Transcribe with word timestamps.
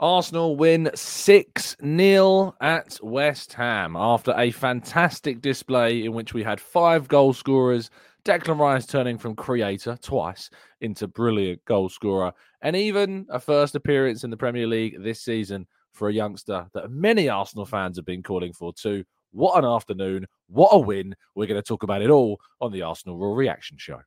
Arsenal 0.00 0.56
win 0.56 0.90
6 0.94 1.76
0 1.84 2.54
at 2.62 2.98
West 3.02 3.52
Ham 3.52 3.96
after 3.96 4.32
a 4.34 4.50
fantastic 4.50 5.42
display 5.42 6.06
in 6.06 6.14
which 6.14 6.32
we 6.32 6.42
had 6.42 6.58
five 6.58 7.06
goal 7.06 7.34
scorers. 7.34 7.90
Declan 8.24 8.58
Rice 8.58 8.86
turning 8.86 9.18
from 9.18 9.36
creator 9.36 9.98
twice 10.00 10.48
into 10.80 11.06
brilliant 11.06 11.62
goal 11.66 11.90
scorer, 11.90 12.32
and 12.62 12.74
even 12.76 13.26
a 13.28 13.38
first 13.38 13.74
appearance 13.74 14.24
in 14.24 14.30
the 14.30 14.38
Premier 14.38 14.66
League 14.66 15.02
this 15.02 15.20
season 15.20 15.66
for 15.92 16.08
a 16.08 16.14
youngster 16.14 16.66
that 16.72 16.90
many 16.90 17.28
Arsenal 17.28 17.66
fans 17.66 17.96
have 17.96 18.06
been 18.06 18.22
calling 18.22 18.54
for 18.54 18.72
too. 18.72 19.04
What 19.32 19.62
an 19.62 19.68
afternoon! 19.68 20.26
What 20.48 20.70
a 20.72 20.78
win! 20.78 21.14
We're 21.34 21.46
going 21.46 21.60
to 21.60 21.66
talk 21.66 21.82
about 21.82 22.00
it 22.00 22.08
all 22.08 22.40
on 22.58 22.72
the 22.72 22.82
Arsenal 22.82 23.18
Raw 23.18 23.34
Reaction 23.34 23.76
Show. 23.78 24.00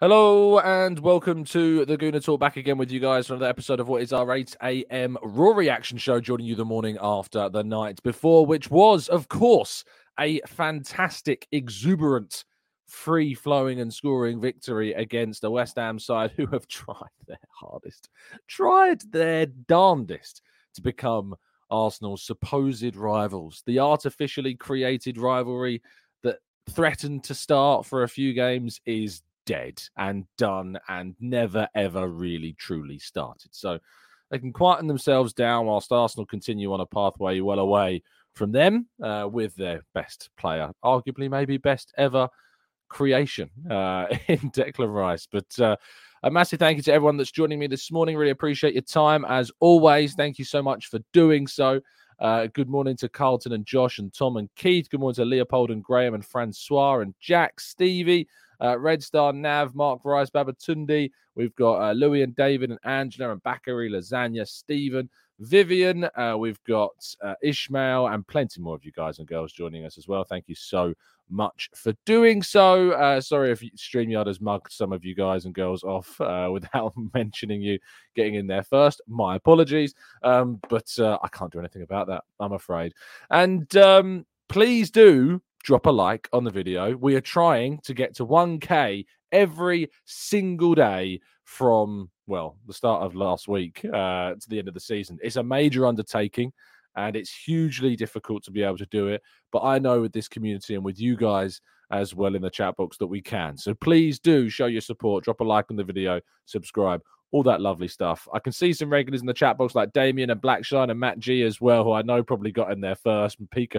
Hello 0.00 0.60
and 0.60 0.96
welcome 1.00 1.42
to 1.46 1.84
the 1.84 1.98
Gooner 1.98 2.22
Talk. 2.22 2.38
Back 2.38 2.56
again 2.56 2.78
with 2.78 2.92
you 2.92 3.00
guys 3.00 3.26
for 3.26 3.34
another 3.34 3.50
episode 3.50 3.80
of 3.80 3.88
what 3.88 4.00
is 4.00 4.12
our 4.12 4.32
8 4.32 4.56
a.m. 4.62 5.18
Raw 5.24 5.50
Reaction 5.50 5.98
Show, 5.98 6.20
joining 6.20 6.46
you 6.46 6.54
the 6.54 6.64
morning 6.64 6.96
after 7.02 7.48
the 7.48 7.64
night 7.64 8.00
before, 8.04 8.46
which 8.46 8.70
was, 8.70 9.08
of 9.08 9.26
course, 9.26 9.82
a 10.20 10.40
fantastic, 10.46 11.48
exuberant, 11.50 12.44
free 12.86 13.34
flowing 13.34 13.80
and 13.80 13.92
scoring 13.92 14.40
victory 14.40 14.92
against 14.92 15.42
a 15.42 15.50
West 15.50 15.74
Ham 15.74 15.98
side 15.98 16.30
who 16.36 16.46
have 16.46 16.68
tried 16.68 17.10
their 17.26 17.36
hardest, 17.50 18.08
tried 18.46 19.00
their 19.10 19.46
darndest 19.46 20.42
to 20.74 20.80
become 20.80 21.34
Arsenal's 21.72 22.22
supposed 22.22 22.94
rivals. 22.94 23.64
The 23.66 23.80
artificially 23.80 24.54
created 24.54 25.18
rivalry 25.18 25.82
that 26.22 26.38
threatened 26.70 27.24
to 27.24 27.34
start 27.34 27.84
for 27.84 28.04
a 28.04 28.08
few 28.08 28.32
games 28.32 28.80
is 28.86 29.22
dead 29.48 29.82
and 29.96 30.26
done 30.36 30.78
and 30.88 31.16
never 31.20 31.66
ever 31.74 32.06
really 32.06 32.54
truly 32.58 32.98
started. 32.98 33.48
So 33.52 33.78
they 34.30 34.38
can 34.38 34.52
quieten 34.52 34.86
themselves 34.86 35.32
down 35.32 35.64
whilst 35.64 35.90
Arsenal 35.90 36.26
continue 36.26 36.70
on 36.72 36.80
a 36.80 36.86
pathway 36.86 37.40
well 37.40 37.58
away 37.58 38.02
from 38.34 38.52
them 38.52 38.86
uh, 39.02 39.26
with 39.30 39.56
their 39.56 39.80
best 39.94 40.28
player, 40.36 40.70
arguably 40.84 41.30
maybe 41.30 41.56
best 41.56 41.94
ever 41.96 42.28
creation 42.90 43.48
uh, 43.70 44.06
in 44.28 44.50
Declan 44.50 44.94
Rice. 44.94 45.26
But 45.32 45.58
uh, 45.58 45.76
a 46.22 46.30
massive 46.30 46.58
thank 46.58 46.76
you 46.76 46.82
to 46.82 46.92
everyone 46.92 47.16
that's 47.16 47.32
joining 47.32 47.58
me 47.58 47.68
this 47.68 47.90
morning. 47.90 48.18
Really 48.18 48.30
appreciate 48.30 48.74
your 48.74 48.82
time 48.82 49.24
as 49.24 49.50
always. 49.60 50.12
Thank 50.12 50.38
you 50.38 50.44
so 50.44 50.62
much 50.62 50.88
for 50.88 51.00
doing 51.14 51.46
so. 51.46 51.80
Uh, 52.20 52.48
good 52.52 52.68
morning 52.68 52.96
to 52.98 53.08
Carlton 53.08 53.52
and 53.52 53.64
Josh 53.64 53.98
and 53.98 54.12
Tom 54.12 54.36
and 54.36 54.50
Keith. 54.56 54.90
Good 54.90 55.00
morning 55.00 55.14
to 55.14 55.24
Leopold 55.24 55.70
and 55.70 55.82
Graham 55.82 56.12
and 56.12 56.24
Francois 56.24 56.98
and 56.98 57.14
Jack, 57.18 57.60
Stevie 57.60 58.28
uh, 58.62 58.78
Red 58.78 59.02
Star, 59.02 59.32
Nav, 59.32 59.74
Mark 59.74 60.04
Rice, 60.04 60.30
Babatunde. 60.30 61.10
We've 61.34 61.54
got 61.54 61.80
uh, 61.80 61.92
Louis 61.92 62.22
and 62.22 62.34
David 62.34 62.70
and 62.70 62.78
Angela 62.84 63.32
and 63.32 63.42
Bakary, 63.42 63.90
Lasagna, 63.90 64.46
Stephen, 64.46 65.08
Vivian. 65.40 66.08
Uh, 66.16 66.36
we've 66.38 66.62
got 66.64 66.94
uh, 67.22 67.34
Ishmael 67.42 68.08
and 68.08 68.26
plenty 68.26 68.60
more 68.60 68.74
of 68.74 68.84
you 68.84 68.92
guys 68.92 69.18
and 69.18 69.28
girls 69.28 69.52
joining 69.52 69.84
us 69.84 69.98
as 69.98 70.08
well. 70.08 70.24
Thank 70.24 70.48
you 70.48 70.54
so 70.54 70.94
much 71.30 71.70
for 71.74 71.92
doing 72.06 72.42
so. 72.42 72.92
Uh, 72.92 73.20
sorry 73.20 73.52
if 73.52 73.60
StreamYard 73.60 74.26
has 74.26 74.40
mugged 74.40 74.72
some 74.72 74.92
of 74.92 75.04
you 75.04 75.14
guys 75.14 75.44
and 75.44 75.54
girls 75.54 75.84
off 75.84 76.20
uh, 76.20 76.48
without 76.52 76.92
mentioning 77.14 77.62
you 77.62 77.78
getting 78.14 78.34
in 78.34 78.46
there 78.46 78.62
first. 78.62 79.00
My 79.06 79.36
apologies. 79.36 79.94
Um, 80.22 80.60
but 80.68 80.92
uh, 80.98 81.18
I 81.22 81.28
can't 81.28 81.52
do 81.52 81.58
anything 81.58 81.82
about 81.82 82.08
that, 82.08 82.24
I'm 82.40 82.52
afraid. 82.52 82.94
And 83.30 83.74
um, 83.76 84.26
please 84.48 84.90
do 84.90 85.40
drop 85.68 85.84
a 85.84 85.90
like 85.90 86.30
on 86.32 86.44
the 86.44 86.50
video. 86.50 86.96
We 86.96 87.14
are 87.14 87.20
trying 87.20 87.78
to 87.80 87.92
get 87.92 88.14
to 88.14 88.24
1K 88.24 89.04
every 89.32 89.90
single 90.06 90.74
day 90.74 91.20
from, 91.44 92.08
well, 92.26 92.56
the 92.66 92.72
start 92.72 93.02
of 93.02 93.14
last 93.14 93.48
week 93.48 93.84
uh, 93.84 94.32
to 94.32 94.48
the 94.48 94.58
end 94.58 94.68
of 94.68 94.72
the 94.72 94.80
season. 94.80 95.18
It's 95.22 95.36
a 95.36 95.42
major 95.42 95.86
undertaking 95.86 96.54
and 96.96 97.14
it's 97.14 97.30
hugely 97.30 97.96
difficult 97.96 98.44
to 98.44 98.50
be 98.50 98.62
able 98.62 98.78
to 98.78 98.86
do 98.86 99.08
it. 99.08 99.20
But 99.52 99.62
I 99.62 99.78
know 99.78 100.00
with 100.00 100.14
this 100.14 100.26
community 100.26 100.74
and 100.74 100.82
with 100.82 100.98
you 100.98 101.18
guys 101.18 101.60
as 101.90 102.14
well 102.14 102.34
in 102.34 102.40
the 102.40 102.48
chat 102.48 102.74
box 102.78 102.96
that 102.96 103.06
we 103.06 103.20
can. 103.20 103.58
So 103.58 103.74
please 103.74 104.18
do 104.18 104.48
show 104.48 104.66
your 104.66 104.80
support, 104.80 105.24
drop 105.24 105.40
a 105.40 105.44
like 105.44 105.66
on 105.68 105.76
the 105.76 105.84
video, 105.84 106.18
subscribe, 106.46 107.02
all 107.30 107.42
that 107.42 107.60
lovely 107.60 107.88
stuff. 107.88 108.26
I 108.32 108.38
can 108.38 108.52
see 108.52 108.72
some 108.72 108.90
regulars 108.90 109.20
in 109.20 109.26
the 109.26 109.34
chat 109.34 109.58
box 109.58 109.74
like 109.74 109.92
Damien 109.92 110.30
and 110.30 110.40
Blackshine 110.40 110.90
and 110.90 110.98
Matt 110.98 111.18
G 111.18 111.42
as 111.42 111.60
well, 111.60 111.84
who 111.84 111.92
I 111.92 112.00
know 112.00 112.22
probably 112.22 112.52
got 112.52 112.72
in 112.72 112.80
there 112.80 112.94
first, 112.94 113.38
and 113.38 113.50
Pika 113.50 113.78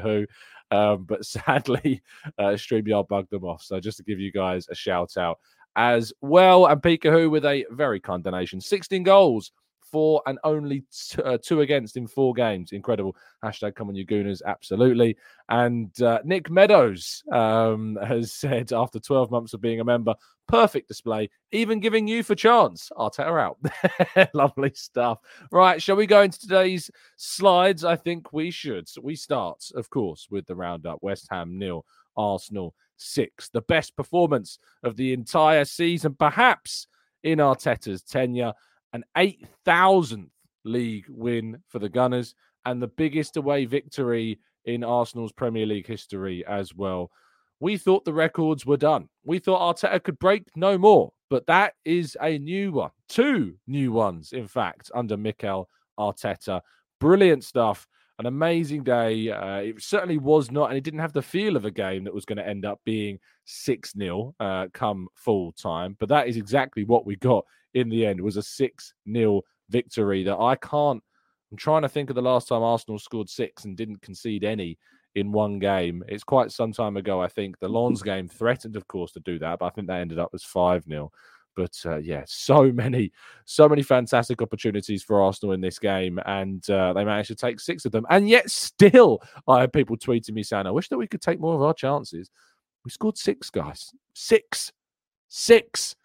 um, 0.71 1.03
but 1.03 1.25
sadly, 1.25 2.01
uh, 2.37 2.53
StreamYard 2.53 3.07
bugged 3.07 3.31
them 3.31 3.45
off. 3.45 3.63
So 3.63 3.79
just 3.79 3.97
to 3.97 4.03
give 4.03 4.19
you 4.19 4.31
guys 4.31 4.67
a 4.69 4.75
shout 4.75 5.17
out 5.17 5.39
as 5.75 6.13
well. 6.21 6.65
And 6.65 6.81
Pika 6.81 7.29
with 7.29 7.45
a 7.45 7.65
very 7.71 7.99
kind 7.99 8.23
donation 8.23 8.59
16 8.61 9.03
goals 9.03 9.51
four 9.91 10.21
and 10.25 10.39
only 10.43 10.83
t- 10.91 11.21
uh, 11.21 11.37
two 11.41 11.61
against 11.61 11.97
in 11.97 12.07
four 12.07 12.33
games. 12.33 12.71
Incredible. 12.71 13.15
Hashtag 13.43 13.75
come 13.75 13.89
on 13.89 13.95
you 13.95 14.05
gooners. 14.05 14.41
Absolutely. 14.45 15.17
And 15.49 15.99
uh, 16.01 16.19
Nick 16.23 16.49
Meadows 16.49 17.23
um, 17.31 17.97
has 18.05 18.33
said 18.33 18.71
after 18.73 18.99
12 18.99 19.31
months 19.31 19.53
of 19.53 19.61
being 19.61 19.79
a 19.79 19.85
member, 19.85 20.15
perfect 20.47 20.87
display, 20.87 21.29
even 21.51 21.79
giving 21.79 22.07
you 22.07 22.23
for 22.23 22.35
chance. 22.35 22.91
Arteta 22.97 23.39
out. 23.39 24.29
Lovely 24.33 24.71
stuff. 24.73 25.19
Right. 25.51 25.81
Shall 25.81 25.95
we 25.95 26.07
go 26.07 26.21
into 26.21 26.39
today's 26.39 26.89
slides? 27.17 27.83
I 27.83 27.95
think 27.95 28.33
we 28.33 28.51
should. 28.51 28.87
So 28.87 29.01
we 29.01 29.15
start, 29.15 29.63
of 29.75 29.89
course, 29.89 30.27
with 30.29 30.45
the 30.45 30.55
roundup. 30.55 30.99
West 31.01 31.27
Ham 31.29 31.57
nil, 31.57 31.85
Arsenal 32.17 32.73
six. 32.97 33.49
The 33.49 33.61
best 33.61 33.95
performance 33.95 34.59
of 34.83 34.95
the 34.95 35.13
entire 35.13 35.65
season, 35.65 36.15
perhaps 36.15 36.87
in 37.23 37.39
Arteta's 37.39 38.01
tenure 38.01 38.53
an 38.93 39.03
8,000th 39.17 40.29
league 40.65 41.05
win 41.09 41.61
for 41.67 41.79
the 41.79 41.89
Gunners 41.89 42.35
and 42.65 42.81
the 42.81 42.87
biggest 42.87 43.37
away 43.37 43.65
victory 43.65 44.39
in 44.65 44.83
Arsenal's 44.83 45.31
Premier 45.31 45.65
League 45.65 45.87
history 45.87 46.45
as 46.45 46.73
well. 46.73 47.11
We 47.59 47.77
thought 47.77 48.05
the 48.05 48.13
records 48.13 48.65
were 48.65 48.77
done. 48.77 49.09
We 49.23 49.39
thought 49.39 49.75
Arteta 49.75 50.01
could 50.03 50.19
break 50.19 50.43
no 50.55 50.77
more, 50.77 51.11
but 51.29 51.45
that 51.47 51.73
is 51.83 52.17
a 52.21 52.37
new 52.37 52.71
one. 52.71 52.91
Two 53.09 53.55
new 53.67 53.91
ones, 53.91 54.31
in 54.31 54.47
fact, 54.47 54.91
under 54.93 55.17
Mikel 55.17 55.67
Arteta. 55.99 56.61
Brilliant 56.99 57.43
stuff. 57.43 57.87
An 58.17 58.25
amazing 58.25 58.83
day. 58.83 59.31
Uh, 59.31 59.57
it 59.57 59.81
certainly 59.81 60.17
was 60.17 60.51
not, 60.51 60.69
and 60.69 60.77
it 60.77 60.83
didn't 60.83 60.99
have 60.99 61.13
the 61.13 61.21
feel 61.21 61.55
of 61.55 61.65
a 61.65 61.71
game 61.71 62.03
that 62.03 62.13
was 62.13 62.25
going 62.25 62.37
to 62.37 62.47
end 62.47 62.65
up 62.65 62.79
being 62.85 63.17
6 63.45 63.93
0 63.97 64.35
uh, 64.39 64.67
come 64.73 65.07
full 65.15 65.53
time. 65.53 65.95
But 65.99 66.09
that 66.09 66.27
is 66.27 66.35
exactly 66.35 66.83
what 66.83 67.05
we 67.05 67.15
got 67.15 67.45
in 67.73 67.89
the 67.89 68.05
end. 68.05 68.19
It 68.19 68.23
was 68.23 68.37
a 68.37 68.43
6 68.43 68.93
0 69.11 69.41
victory 69.69 70.23
that 70.23 70.37
I 70.37 70.55
can't. 70.55 71.03
I'm 71.51 71.57
trying 71.57 71.81
to 71.81 71.89
think 71.89 72.09
of 72.09 72.15
the 72.15 72.21
last 72.21 72.47
time 72.47 72.61
Arsenal 72.61 72.99
scored 72.99 73.29
six 73.29 73.65
and 73.65 73.75
didn't 73.75 74.01
concede 74.01 74.43
any 74.43 74.77
in 75.15 75.31
one 75.31 75.57
game. 75.57 76.03
It's 76.07 76.23
quite 76.23 76.51
some 76.51 76.71
time 76.71 76.97
ago, 76.97 77.21
I 77.21 77.27
think. 77.27 77.57
The 77.59 77.67
Lens 77.67 78.03
game 78.03 78.27
threatened, 78.27 78.75
of 78.75 78.87
course, 78.87 79.11
to 79.13 79.19
do 79.21 79.39
that, 79.39 79.59
but 79.59 79.65
I 79.65 79.69
think 79.69 79.87
that 79.87 80.01
ended 80.01 80.19
up 80.19 80.29
as 80.33 80.43
5 80.43 80.85
0. 80.85 81.11
But 81.55 81.75
uh, 81.85 81.97
yeah, 81.97 82.23
so 82.27 82.71
many, 82.71 83.11
so 83.45 83.67
many 83.67 83.81
fantastic 83.81 84.41
opportunities 84.41 85.03
for 85.03 85.21
Arsenal 85.21 85.53
in 85.53 85.61
this 85.61 85.79
game, 85.79 86.19
and 86.25 86.67
uh, 86.69 86.93
they 86.93 87.03
managed 87.03 87.29
to 87.29 87.35
take 87.35 87.59
six 87.59 87.85
of 87.85 87.91
them. 87.91 88.05
And 88.09 88.29
yet, 88.29 88.49
still, 88.49 89.21
I 89.47 89.61
had 89.61 89.73
people 89.73 89.97
tweeting 89.97 90.33
me 90.33 90.43
saying, 90.43 90.67
"I 90.67 90.71
wish 90.71 90.89
that 90.89 90.97
we 90.97 91.07
could 91.07 91.21
take 91.21 91.39
more 91.39 91.55
of 91.55 91.61
our 91.61 91.73
chances." 91.73 92.29
We 92.85 92.91
scored 92.91 93.17
six, 93.17 93.49
guys. 93.49 93.91
Six, 94.13 94.71
six. 95.27 95.95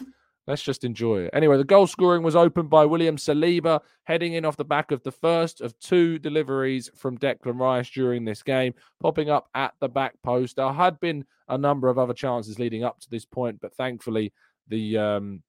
Let's 0.46 0.62
just 0.62 0.84
enjoy 0.84 1.22
it. 1.22 1.30
Anyway, 1.32 1.56
the 1.56 1.64
goal 1.64 1.86
scoring 1.86 2.22
was 2.22 2.36
opened 2.36 2.68
by 2.68 2.84
William 2.84 3.16
Saliba, 3.16 3.80
heading 4.04 4.34
in 4.34 4.44
off 4.44 4.58
the 4.58 4.64
back 4.64 4.90
of 4.90 5.02
the 5.02 5.12
first 5.12 5.62
of 5.62 5.78
two 5.80 6.18
deliveries 6.18 6.90
from 6.96 7.16
Declan 7.16 7.58
Rice 7.58 7.88
during 7.88 8.24
this 8.24 8.42
game, 8.42 8.74
popping 9.00 9.30
up 9.30 9.48
at 9.54 9.72
the 9.80 9.88
back 9.88 10.14
post. 10.22 10.56
There 10.56 10.70
had 10.70 11.00
been 11.00 11.24
a 11.48 11.56
number 11.56 11.88
of 11.88 11.98
other 11.98 12.12
chances 12.12 12.58
leading 12.58 12.84
up 12.84 13.00
to 13.00 13.10
this 13.10 13.24
point, 13.24 13.58
but 13.60 13.74
thankfully 13.74 14.34
the 14.68 14.98
um, 14.98 15.42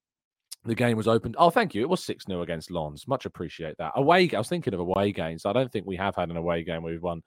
the 0.63 0.75
game 0.75 0.95
was 0.95 1.07
opened. 1.07 1.35
Oh, 1.37 1.49
thank 1.49 1.75
you. 1.75 1.81
It 1.81 1.89
was 1.89 2.03
6 2.03 2.25
0 2.25 2.41
against 2.41 2.71
Lens. 2.71 3.07
Much 3.07 3.25
appreciate 3.25 3.77
that. 3.77 3.91
Away, 3.95 4.29
I 4.33 4.37
was 4.37 4.49
thinking 4.49 4.73
of 4.73 4.79
away 4.79 5.11
games. 5.11 5.45
I 5.45 5.53
don't 5.53 5.71
think 5.71 5.85
we 5.85 5.97
have 5.97 6.15
had 6.15 6.29
an 6.29 6.37
away 6.37 6.63
game 6.63 6.83
where 6.83 6.93
we've 6.93 7.01
won 7.01 7.21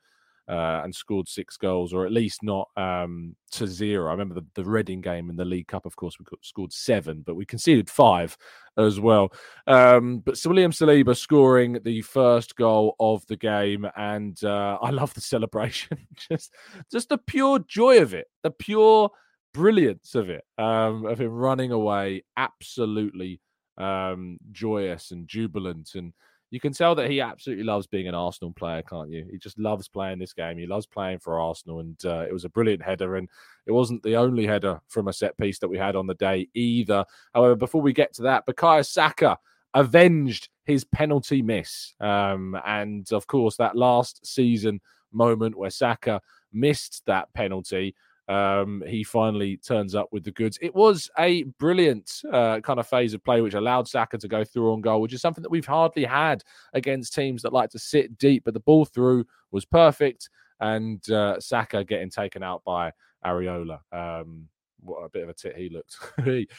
uh, 0.48 0.80
and 0.82 0.94
scored 0.94 1.28
six 1.28 1.56
goals, 1.56 1.92
or 1.92 2.06
at 2.06 2.12
least 2.12 2.42
not 2.42 2.68
um, 2.76 3.36
to 3.50 3.66
zero. 3.66 4.08
I 4.08 4.12
remember 4.12 4.34
the, 4.34 4.46
the 4.54 4.64
Reading 4.64 5.00
game 5.00 5.28
in 5.28 5.36
the 5.36 5.44
League 5.44 5.68
Cup, 5.68 5.84
of 5.84 5.96
course, 5.96 6.16
we 6.18 6.24
scored 6.42 6.72
seven, 6.72 7.22
but 7.26 7.34
we 7.34 7.44
conceded 7.44 7.90
five 7.90 8.36
as 8.78 8.98
well. 8.98 9.30
Um, 9.66 10.20
but 10.20 10.38
Sir 10.38 10.48
William 10.48 10.72
Saliba 10.72 11.16
scoring 11.16 11.78
the 11.84 12.00
first 12.02 12.56
goal 12.56 12.96
of 12.98 13.26
the 13.26 13.36
game, 13.36 13.86
and 13.96 14.42
uh, 14.42 14.78
I 14.82 14.90
love 14.90 15.12
the 15.14 15.20
celebration. 15.20 15.98
just, 16.30 16.54
just 16.90 17.10
the 17.10 17.18
pure 17.18 17.58
joy 17.60 18.00
of 18.00 18.14
it, 18.14 18.26
the 18.42 18.50
pure 18.50 19.10
brilliance 19.52 20.14
of 20.14 20.30
it, 20.30 20.44
um, 20.56 21.04
of 21.04 21.20
him 21.20 21.32
running 21.32 21.72
away, 21.72 22.24
absolutely 22.36 23.40
um, 23.76 24.38
joyous 24.50 25.10
and 25.10 25.28
jubilant 25.28 25.90
and 25.94 26.12
you 26.50 26.60
can 26.60 26.72
tell 26.72 26.94
that 26.94 27.10
he 27.10 27.20
absolutely 27.20 27.64
loves 27.64 27.86
being 27.86 28.08
an 28.08 28.14
Arsenal 28.14 28.52
player, 28.52 28.82
can't 28.82 29.10
you? 29.10 29.26
He 29.30 29.38
just 29.38 29.58
loves 29.58 29.88
playing 29.88 30.18
this 30.18 30.32
game. 30.32 30.56
He 30.56 30.66
loves 30.66 30.86
playing 30.86 31.18
for 31.18 31.40
Arsenal, 31.40 31.80
and 31.80 32.02
uh, 32.04 32.24
it 32.28 32.32
was 32.32 32.44
a 32.44 32.48
brilliant 32.48 32.82
header. 32.82 33.16
And 33.16 33.28
it 33.66 33.72
wasn't 33.72 34.02
the 34.02 34.16
only 34.16 34.46
header 34.46 34.80
from 34.88 35.08
a 35.08 35.12
set 35.12 35.36
piece 35.36 35.58
that 35.58 35.68
we 35.68 35.76
had 35.76 35.94
on 35.94 36.06
the 36.06 36.14
day 36.14 36.48
either. 36.54 37.04
However, 37.34 37.54
before 37.54 37.82
we 37.82 37.92
get 37.92 38.14
to 38.14 38.22
that, 38.22 38.46
Bukayo 38.46 38.86
Saka 38.86 39.38
avenged 39.74 40.48
his 40.64 40.84
penalty 40.84 41.42
miss, 41.42 41.94
um, 42.00 42.58
and 42.66 43.10
of 43.12 43.26
course 43.26 43.56
that 43.56 43.76
last 43.76 44.26
season 44.26 44.80
moment 45.12 45.56
where 45.56 45.70
Saka 45.70 46.20
missed 46.52 47.02
that 47.06 47.32
penalty 47.34 47.94
um, 48.28 48.82
he 48.86 49.02
finally 49.02 49.56
turns 49.56 49.94
up 49.94 50.08
with 50.12 50.24
the 50.24 50.30
goods. 50.30 50.58
It 50.60 50.74
was 50.74 51.10
a 51.18 51.44
brilliant 51.58 52.22
uh, 52.30 52.60
kind 52.60 52.78
of 52.78 52.86
phase 52.86 53.14
of 53.14 53.24
play, 53.24 53.40
which 53.40 53.54
allowed 53.54 53.88
Saka 53.88 54.18
to 54.18 54.28
go 54.28 54.44
through 54.44 54.72
on 54.72 54.82
goal, 54.82 55.00
which 55.00 55.14
is 55.14 55.22
something 55.22 55.42
that 55.42 55.50
we've 55.50 55.66
hardly 55.66 56.04
had 56.04 56.44
against 56.74 57.14
teams 57.14 57.42
that 57.42 57.52
like 57.52 57.70
to 57.70 57.78
sit 57.78 58.18
deep. 58.18 58.44
But 58.44 58.54
the 58.54 58.60
ball 58.60 58.84
through 58.84 59.24
was 59.50 59.64
perfect, 59.64 60.28
and 60.60 61.08
uh, 61.10 61.40
Saka 61.40 61.84
getting 61.84 62.10
taken 62.10 62.42
out 62.42 62.62
by 62.64 62.92
Areola. 63.24 63.80
Um, 63.92 64.48
what 64.80 65.00
a 65.00 65.08
bit 65.08 65.24
of 65.24 65.28
a 65.30 65.34
tit 65.34 65.56
he 65.56 65.70
looked. 65.70 65.96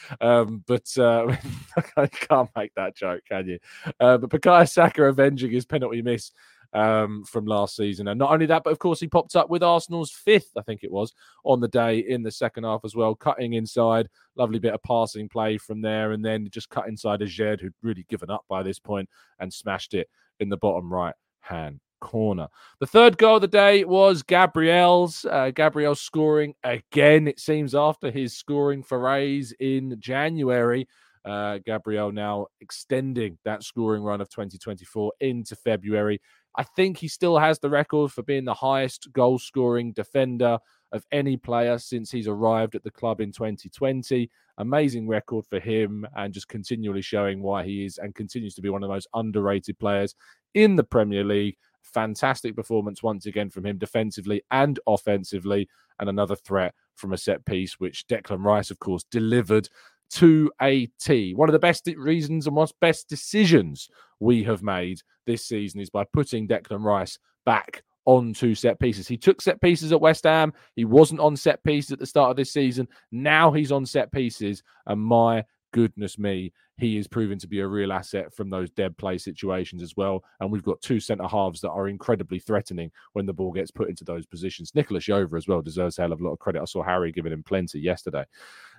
um, 0.20 0.62
but 0.66 0.86
uh, 0.98 1.34
I 1.96 2.06
can't 2.06 2.50
make 2.56 2.74
that 2.74 2.96
joke, 2.96 3.22
can 3.28 3.46
you? 3.46 3.58
Uh, 3.98 4.18
but 4.18 4.30
Bukayo 4.30 4.68
Saka 4.68 5.04
avenging 5.04 5.50
his 5.50 5.64
penalty 5.64 6.02
miss 6.02 6.32
um, 6.72 7.24
from 7.24 7.46
last 7.46 7.76
season. 7.76 8.08
And 8.08 8.18
not 8.18 8.32
only 8.32 8.46
that, 8.46 8.64
but 8.64 8.70
of 8.70 8.78
course, 8.78 9.00
he 9.00 9.08
popped 9.08 9.36
up 9.36 9.50
with 9.50 9.62
Arsenal's 9.62 10.10
fifth, 10.10 10.52
I 10.56 10.62
think 10.62 10.82
it 10.82 10.92
was, 10.92 11.12
on 11.44 11.60
the 11.60 11.68
day 11.68 11.98
in 12.00 12.22
the 12.22 12.30
second 12.30 12.64
half 12.64 12.84
as 12.84 12.94
well, 12.94 13.14
cutting 13.14 13.54
inside. 13.54 14.08
Lovely 14.36 14.58
bit 14.58 14.74
of 14.74 14.82
passing 14.82 15.28
play 15.28 15.58
from 15.58 15.80
there. 15.80 16.12
And 16.12 16.24
then 16.24 16.48
just 16.50 16.70
cut 16.70 16.88
inside 16.88 17.20
Aguerd, 17.20 17.60
who'd 17.60 17.74
really 17.82 18.04
given 18.08 18.30
up 18.30 18.44
by 18.48 18.62
this 18.62 18.78
point 18.78 19.08
and 19.38 19.52
smashed 19.52 19.94
it 19.94 20.08
in 20.38 20.48
the 20.48 20.56
bottom 20.56 20.92
right 20.92 21.14
hand 21.40 21.80
corner. 22.00 22.48
The 22.80 22.86
third 22.86 23.18
goal 23.18 23.36
of 23.36 23.42
the 23.42 23.48
day 23.48 23.84
was 23.84 24.22
Gabriel's. 24.22 25.24
Uh, 25.24 25.50
Gabriel 25.54 25.94
scoring 25.94 26.54
again, 26.64 27.28
it 27.28 27.38
seems, 27.38 27.74
after 27.74 28.10
his 28.10 28.36
scoring 28.36 28.82
forays 28.82 29.52
in 29.60 29.96
January. 30.00 30.88
Uh, 31.24 31.58
Gabriel 31.66 32.10
now 32.10 32.46
extending 32.62 33.36
that 33.44 33.62
scoring 33.62 34.02
run 34.02 34.22
of 34.22 34.30
2024 34.30 35.12
into 35.20 35.54
February. 35.54 36.20
I 36.56 36.64
think 36.64 36.98
he 36.98 37.08
still 37.08 37.38
has 37.38 37.58
the 37.58 37.70
record 37.70 38.12
for 38.12 38.22
being 38.22 38.44
the 38.44 38.54
highest 38.54 39.12
goal 39.12 39.38
scoring 39.38 39.92
defender 39.92 40.58
of 40.92 41.06
any 41.12 41.36
player 41.36 41.78
since 41.78 42.10
he's 42.10 42.26
arrived 42.26 42.74
at 42.74 42.82
the 42.82 42.90
club 42.90 43.20
in 43.20 43.30
2020. 43.30 44.28
Amazing 44.58 45.06
record 45.06 45.46
for 45.46 45.60
him 45.60 46.06
and 46.16 46.34
just 46.34 46.48
continually 46.48 47.02
showing 47.02 47.42
why 47.42 47.64
he 47.64 47.84
is 47.84 47.98
and 47.98 48.14
continues 48.14 48.54
to 48.54 48.62
be 48.62 48.68
one 48.68 48.82
of 48.82 48.88
the 48.88 48.94
most 48.94 49.08
underrated 49.14 49.78
players 49.78 50.14
in 50.54 50.76
the 50.76 50.84
Premier 50.84 51.24
League. 51.24 51.56
Fantastic 51.82 52.56
performance 52.56 53.02
once 53.02 53.26
again 53.26 53.48
from 53.48 53.64
him 53.64 53.78
defensively 53.78 54.42
and 54.50 54.78
offensively, 54.86 55.68
and 55.98 56.08
another 56.08 56.36
threat 56.36 56.74
from 56.94 57.12
a 57.12 57.18
set 57.18 57.44
piece, 57.46 57.78
which 57.78 58.06
Declan 58.06 58.44
Rice, 58.44 58.70
of 58.70 58.78
course, 58.80 59.04
delivered 59.10 59.68
to 60.10 60.50
a 60.60 60.86
T. 61.00 61.34
One 61.34 61.48
of 61.48 61.52
the 61.52 61.58
best 61.58 61.88
reasons 61.96 62.46
and 62.46 62.54
most 62.54 62.74
best 62.80 63.08
decisions 63.08 63.88
we 64.18 64.42
have 64.44 64.62
made 64.62 65.00
this 65.26 65.46
season 65.46 65.80
is 65.80 65.90
by 65.90 66.04
putting 66.12 66.48
Declan 66.48 66.84
Rice 66.84 67.18
back 67.44 67.82
onto 68.06 68.54
set 68.54 68.80
pieces. 68.80 69.06
He 69.06 69.16
took 69.16 69.40
set 69.40 69.60
pieces 69.60 69.92
at 69.92 70.00
West 70.00 70.24
Ham. 70.24 70.52
He 70.74 70.84
wasn't 70.84 71.20
on 71.20 71.36
set 71.36 71.62
pieces 71.64 71.92
at 71.92 71.98
the 71.98 72.06
start 72.06 72.30
of 72.30 72.36
this 72.36 72.52
season. 72.52 72.88
Now 73.12 73.52
he's 73.52 73.72
on 73.72 73.86
set 73.86 74.10
pieces. 74.10 74.62
And 74.86 75.00
my 75.00 75.44
goodness 75.72 76.18
me, 76.18 76.52
he 76.78 76.96
is 76.96 77.06
proven 77.06 77.38
to 77.38 77.46
be 77.46 77.60
a 77.60 77.66
real 77.66 77.92
asset 77.92 78.34
from 78.34 78.48
those 78.48 78.70
dead 78.70 78.96
play 78.96 79.18
situations 79.18 79.82
as 79.82 79.96
well. 79.96 80.24
And 80.40 80.50
we've 80.50 80.62
got 80.62 80.80
two 80.80 80.98
centre 80.98 81.28
halves 81.28 81.60
that 81.60 81.70
are 81.70 81.88
incredibly 81.88 82.38
threatening 82.38 82.90
when 83.12 83.26
the 83.26 83.32
ball 83.32 83.52
gets 83.52 83.70
put 83.70 83.90
into 83.90 84.04
those 84.04 84.26
positions. 84.26 84.72
Nicolas 84.74 85.04
Jover 85.04 85.36
as 85.36 85.46
well 85.46 85.60
deserves 85.60 85.98
a 85.98 86.02
hell 86.02 86.12
of 86.12 86.20
a 86.20 86.24
lot 86.24 86.32
of 86.32 86.38
credit. 86.38 86.62
I 86.62 86.64
saw 86.64 86.82
Harry 86.82 87.12
giving 87.12 87.32
him 87.32 87.42
plenty 87.42 87.80
yesterday. 87.80 88.24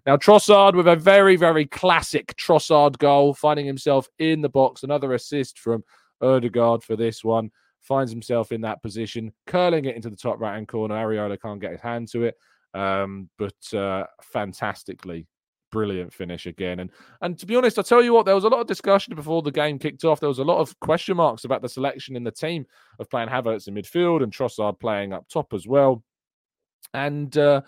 Now, 0.06 0.18
Trossard 0.18 0.75
with 0.75 0.88
a 0.88 0.95
very, 0.95 1.36
very 1.36 1.65
classic 1.65 2.36
Trossard 2.36 2.98
goal, 2.98 3.33
finding 3.33 3.65
himself 3.65 4.09
in 4.19 4.42
the 4.42 4.50
box. 4.50 4.83
Another 4.83 5.13
assist 5.13 5.59
from 5.59 5.83
Odegaard 6.21 6.83
for 6.83 6.95
this 6.95 7.23
one. 7.23 7.52
Finds 7.81 8.11
himself 8.11 8.52
in 8.52 8.61
that 8.61 8.81
position, 8.81 9.31
curling 9.47 9.85
it 9.85 9.95
into 9.95 10.09
the 10.09 10.16
top 10.16 10.40
right 10.40 10.54
hand 10.54 10.68
corner. 10.68 10.95
Areola 10.95 11.40
can't 11.42 11.59
get 11.59 11.71
his 11.71 11.81
hand 11.81 12.07
to 12.09 12.23
it. 12.25 12.35
Um, 12.73 13.30
but 13.37 13.73
uh, 13.73 14.06
fantastically 14.21 15.25
brilliant 15.71 16.14
finish 16.14 16.45
again. 16.45 16.80
And 16.80 16.92
and 17.21 17.40
to 17.40 17.45
be 17.45 17.56
honest, 17.56 17.80
I 17.80 17.81
tell 17.81 18.04
you 18.04 18.14
what, 18.14 18.25
there 18.25 18.35
was 18.35 18.44
a 18.44 18.49
lot 18.49 18.59
of 18.59 18.68
discussion 18.68 19.16
before 19.16 19.42
the 19.42 19.52
game 19.52 19.80
kicked 19.80 20.04
off. 20.04 20.19
There 20.19 20.30
was 20.30 20.40
a 20.40 20.44
lot 20.44 20.59
of 20.59 20.78
question 20.80 21.18
marks 21.18 21.45
about 21.45 21.61
the 21.61 21.69
selection 21.69 22.16
in 22.16 22.23
the 22.23 22.31
team 22.31 22.66
of 22.99 23.09
playing 23.09 23.30
Havertz 23.30 23.68
in 23.68 23.73
midfield 23.73 24.21
and 24.21 24.31
Trossard 24.31 24.80
playing 24.80 25.14
up 25.14 25.28
top 25.28 25.54
as 25.54 25.68
well. 25.68 26.04
And 26.94 27.35
uh, 27.37 27.61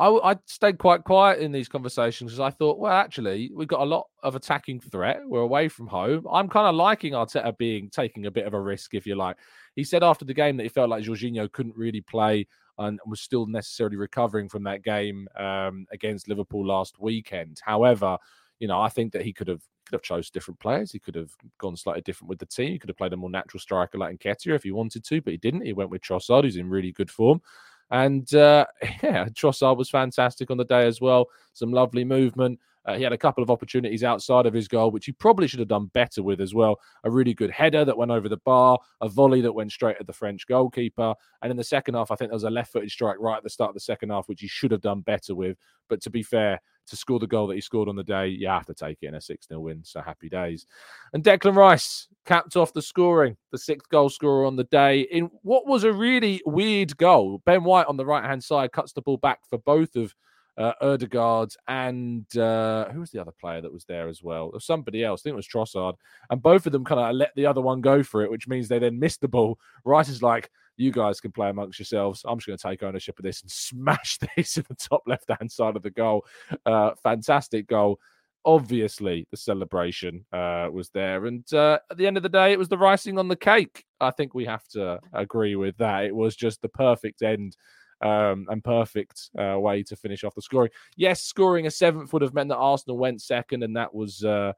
I, 0.00 0.32
I 0.32 0.36
stayed 0.46 0.78
quite 0.78 1.04
quiet 1.04 1.40
in 1.40 1.52
these 1.52 1.68
conversations 1.68 2.30
because 2.30 2.40
I 2.40 2.48
thought, 2.48 2.78
well, 2.78 2.92
actually, 2.92 3.50
we've 3.54 3.68
got 3.68 3.82
a 3.82 3.84
lot 3.84 4.06
of 4.22 4.34
attacking 4.34 4.80
threat. 4.80 5.20
We're 5.26 5.40
away 5.40 5.68
from 5.68 5.86
home. 5.86 6.26
I'm 6.32 6.48
kind 6.48 6.66
of 6.66 6.74
liking 6.74 7.12
Arteta 7.12 7.56
being 7.58 7.90
taking 7.90 8.24
a 8.24 8.30
bit 8.30 8.46
of 8.46 8.54
a 8.54 8.60
risk, 8.60 8.94
if 8.94 9.06
you 9.06 9.14
like. 9.14 9.36
He 9.76 9.84
said 9.84 10.02
after 10.02 10.24
the 10.24 10.32
game 10.32 10.56
that 10.56 10.62
he 10.62 10.70
felt 10.70 10.88
like 10.88 11.04
Jorginho 11.04 11.52
couldn't 11.52 11.76
really 11.76 12.00
play 12.00 12.46
and 12.78 12.98
was 13.06 13.20
still 13.20 13.46
necessarily 13.46 13.96
recovering 13.96 14.48
from 14.48 14.62
that 14.64 14.82
game 14.82 15.28
um, 15.36 15.86
against 15.92 16.28
Liverpool 16.28 16.66
last 16.66 16.98
weekend. 16.98 17.60
However, 17.62 18.16
you 18.58 18.68
know, 18.68 18.80
I 18.80 18.88
think 18.88 19.12
that 19.12 19.22
he 19.22 19.34
could 19.34 19.48
have 19.48 19.62
could 19.84 19.96
have 19.96 20.02
chose 20.02 20.30
different 20.30 20.60
players. 20.60 20.92
He 20.92 20.98
could 20.98 21.14
have 21.14 21.32
gone 21.58 21.76
slightly 21.76 22.02
different 22.02 22.30
with 22.30 22.38
the 22.38 22.46
team. 22.46 22.72
He 22.72 22.78
could 22.78 22.88
have 22.88 22.96
played 22.96 23.12
a 23.12 23.16
more 23.18 23.28
natural 23.28 23.60
striker 23.60 23.98
like 23.98 24.18
Nketiah 24.18 24.54
if 24.54 24.62
he 24.62 24.70
wanted 24.70 25.04
to, 25.04 25.20
but 25.20 25.32
he 25.32 25.36
didn't. 25.36 25.66
He 25.66 25.74
went 25.74 25.90
with 25.90 26.00
Trossard, 26.00 26.44
who's 26.44 26.56
in 26.56 26.70
really 26.70 26.92
good 26.92 27.10
form. 27.10 27.42
And 27.90 28.32
uh, 28.34 28.66
yeah, 29.02 29.26
Trossard 29.26 29.76
was 29.76 29.90
fantastic 29.90 30.50
on 30.50 30.56
the 30.56 30.64
day 30.64 30.86
as 30.86 31.00
well. 31.00 31.26
Some 31.52 31.72
lovely 31.72 32.04
movement. 32.04 32.58
Uh, 32.86 32.96
he 32.96 33.02
had 33.02 33.12
a 33.12 33.18
couple 33.18 33.42
of 33.42 33.50
opportunities 33.50 34.02
outside 34.02 34.46
of 34.46 34.54
his 34.54 34.66
goal, 34.66 34.90
which 34.90 35.04
he 35.04 35.12
probably 35.12 35.46
should 35.46 35.58
have 35.58 35.68
done 35.68 35.86
better 35.92 36.22
with 36.22 36.40
as 36.40 36.54
well. 36.54 36.80
A 37.04 37.10
really 37.10 37.34
good 37.34 37.50
header 37.50 37.84
that 37.84 37.96
went 37.96 38.10
over 38.10 38.28
the 38.28 38.38
bar, 38.38 38.78
a 39.02 39.08
volley 39.08 39.42
that 39.42 39.52
went 39.52 39.70
straight 39.70 39.96
at 40.00 40.06
the 40.06 40.14
French 40.14 40.46
goalkeeper. 40.46 41.14
And 41.42 41.50
in 41.50 41.56
the 41.56 41.64
second 41.64 41.94
half, 41.94 42.10
I 42.10 42.16
think 42.16 42.30
there 42.30 42.36
was 42.36 42.44
a 42.44 42.50
left 42.50 42.72
footed 42.72 42.90
strike 42.90 43.18
right 43.20 43.36
at 43.36 43.42
the 43.42 43.50
start 43.50 43.68
of 43.68 43.74
the 43.74 43.80
second 43.80 44.10
half, 44.10 44.28
which 44.28 44.40
he 44.40 44.48
should 44.48 44.70
have 44.70 44.80
done 44.80 45.02
better 45.02 45.34
with. 45.34 45.58
But 45.88 46.00
to 46.02 46.10
be 46.10 46.22
fair, 46.22 46.60
to 46.90 46.96
score 46.96 47.18
the 47.18 47.26
goal 47.26 47.46
that 47.46 47.54
he 47.54 47.60
scored 47.60 47.88
on 47.88 47.96
the 47.96 48.04
day, 48.04 48.28
you 48.28 48.48
have 48.48 48.66
to 48.66 48.74
take 48.74 48.98
it 49.02 49.06
in 49.06 49.14
a 49.14 49.20
6 49.20 49.48
0 49.48 49.60
win. 49.60 49.82
So 49.84 50.00
happy 50.00 50.28
days. 50.28 50.66
And 51.12 51.24
Declan 51.24 51.56
Rice 51.56 52.08
capped 52.26 52.56
off 52.56 52.72
the 52.72 52.82
scoring, 52.82 53.36
the 53.50 53.58
sixth 53.58 53.88
goal 53.88 54.10
scorer 54.10 54.44
on 54.44 54.56
the 54.56 54.64
day 54.64 55.00
in 55.00 55.30
what 55.42 55.66
was 55.66 55.84
a 55.84 55.92
really 55.92 56.42
weird 56.46 56.96
goal. 56.96 57.42
Ben 57.44 57.64
White 57.64 57.86
on 57.86 57.96
the 57.96 58.06
right 58.06 58.24
hand 58.24 58.44
side 58.44 58.72
cuts 58.72 58.92
the 58.92 59.02
ball 59.02 59.16
back 59.16 59.40
for 59.48 59.58
both 59.58 59.96
of 59.96 60.14
uh, 60.58 60.72
Ødegaard, 60.82 61.56
and 61.68 62.36
uh, 62.36 62.90
who 62.90 63.00
was 63.00 63.10
the 63.10 63.20
other 63.20 63.32
player 63.40 63.60
that 63.62 63.72
was 63.72 63.84
there 63.84 64.08
as 64.08 64.22
well? 64.22 64.50
Was 64.52 64.66
somebody 64.66 65.02
else. 65.02 65.22
I 65.22 65.24
think 65.24 65.32
it 65.32 65.36
was 65.36 65.48
Trossard. 65.48 65.94
And 66.28 66.42
both 66.42 66.66
of 66.66 66.72
them 66.72 66.84
kind 66.84 67.00
of 67.00 67.16
let 67.16 67.34
the 67.34 67.46
other 67.46 67.62
one 67.62 67.80
go 67.80 68.02
for 68.02 68.22
it, 68.22 68.30
which 68.30 68.46
means 68.46 68.68
they 68.68 68.78
then 68.78 68.98
missed 68.98 69.22
the 69.22 69.28
ball. 69.28 69.58
Rice 69.84 70.08
is 70.08 70.22
like, 70.22 70.50
you 70.80 70.90
guys 70.90 71.20
can 71.20 71.30
play 71.30 71.50
amongst 71.50 71.78
yourselves. 71.78 72.22
I'm 72.24 72.38
just 72.38 72.46
going 72.46 72.58
to 72.58 72.68
take 72.68 72.82
ownership 72.82 73.18
of 73.18 73.22
this 73.22 73.42
and 73.42 73.50
smash 73.50 74.18
this 74.36 74.56
in 74.56 74.64
the 74.68 74.74
top 74.74 75.02
left 75.06 75.26
hand 75.28 75.50
side 75.52 75.76
of 75.76 75.82
the 75.82 75.90
goal. 75.90 76.24
Uh, 76.64 76.92
fantastic 77.02 77.68
goal. 77.68 78.00
Obviously, 78.46 79.26
the 79.30 79.36
celebration 79.36 80.24
uh, 80.32 80.68
was 80.72 80.88
there. 80.90 81.26
And 81.26 81.44
uh, 81.52 81.78
at 81.90 81.98
the 81.98 82.06
end 82.06 82.16
of 82.16 82.22
the 82.22 82.30
day, 82.30 82.52
it 82.52 82.58
was 82.58 82.70
the 82.70 82.78
icing 82.78 83.18
on 83.18 83.28
the 83.28 83.36
cake. 83.36 83.84
I 84.00 84.10
think 84.10 84.34
we 84.34 84.46
have 84.46 84.66
to 84.68 84.98
agree 85.12 85.56
with 85.56 85.76
that. 85.76 86.04
It 86.04 86.16
was 86.16 86.34
just 86.34 86.62
the 86.62 86.70
perfect 86.70 87.20
end 87.20 87.54
um, 88.00 88.46
and 88.48 88.64
perfect 88.64 89.28
uh, 89.38 89.58
way 89.58 89.82
to 89.82 89.96
finish 89.96 90.24
off 90.24 90.34
the 90.34 90.40
scoring. 90.40 90.70
Yes, 90.96 91.22
scoring 91.22 91.66
a 91.66 91.70
seventh 91.70 92.14
would 92.14 92.22
have 92.22 92.32
meant 92.32 92.48
that 92.48 92.56
Arsenal 92.56 92.96
went 92.96 93.20
second, 93.20 93.62
and 93.62 93.76
that 93.76 93.94
was 93.94 94.24
uh, 94.24 94.54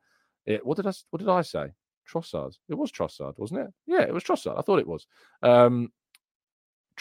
it. 0.46 0.64
What 0.64 0.76
did 0.76 0.86
I? 0.86 0.92
What 1.10 1.18
did 1.18 1.28
I 1.28 1.42
say? 1.42 1.72
Trossard. 2.08 2.56
It 2.68 2.74
was 2.74 2.92
Trossard, 2.92 3.38
wasn't 3.38 3.60
it? 3.60 3.68
Yeah, 3.86 4.02
it 4.02 4.14
was 4.14 4.24
Trossard. 4.24 4.58
I 4.58 4.62
thought 4.62 4.78
it 4.78 4.86
was. 4.86 5.06
Um, 5.42 5.90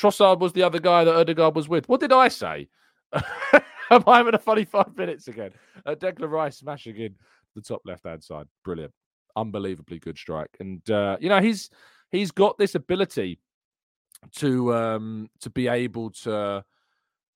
Trossard 0.01 0.39
was 0.39 0.53
the 0.53 0.63
other 0.63 0.79
guy 0.79 1.03
that 1.03 1.27
Ødegaard 1.27 1.53
was 1.53 1.70
with. 1.70 1.88
What 1.88 2.00
did 2.00 2.12
I 2.12 2.27
say? 2.27 2.67
Am 3.13 4.03
I 4.08 4.17
having 4.17 4.34
a 4.34 4.39
funny 4.39 4.65
five 4.65 4.96
minutes 4.98 5.27
again? 5.27 5.51
Uh, 5.86 5.96
Declan 5.96 6.29
Rice 6.29 6.58
smashing 6.58 6.96
in 6.96 7.15
the 7.55 7.62
top 7.62 7.81
left 7.86 8.05
hand 8.05 8.24
side. 8.24 8.48
Brilliant. 8.63 8.93
Unbelievably 9.36 10.00
good 10.00 10.17
strike. 10.17 10.50
And 10.60 10.89
uh, 10.89 11.17
you 11.20 11.29
know, 11.29 11.39
he's 11.39 11.70
he's 12.10 12.31
got 12.31 12.58
this 12.58 12.74
ability 12.74 13.39
to 14.36 14.74
um 14.74 15.29
to 15.41 15.50
be 15.50 15.67
able 15.67 16.12
to 16.12 16.63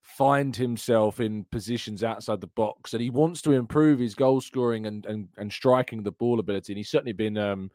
find 0.01 0.55
himself 0.55 1.19
in 1.19 1.45
positions 1.51 2.03
outside 2.03 2.39
the 2.39 2.47
box 2.47 2.93
and 2.93 3.01
he 3.01 3.09
wants 3.09 3.41
to 3.41 3.53
improve 3.53 3.97
his 3.97 4.13
goal 4.13 4.39
scoring 4.39 4.85
and 4.85 5.03
and, 5.07 5.27
and 5.37 5.51
striking 5.51 6.03
the 6.03 6.11
ball 6.11 6.39
ability 6.39 6.73
and 6.73 6.77
he's 6.77 6.91
certainly 6.91 7.11
been 7.11 7.39
um 7.39 7.71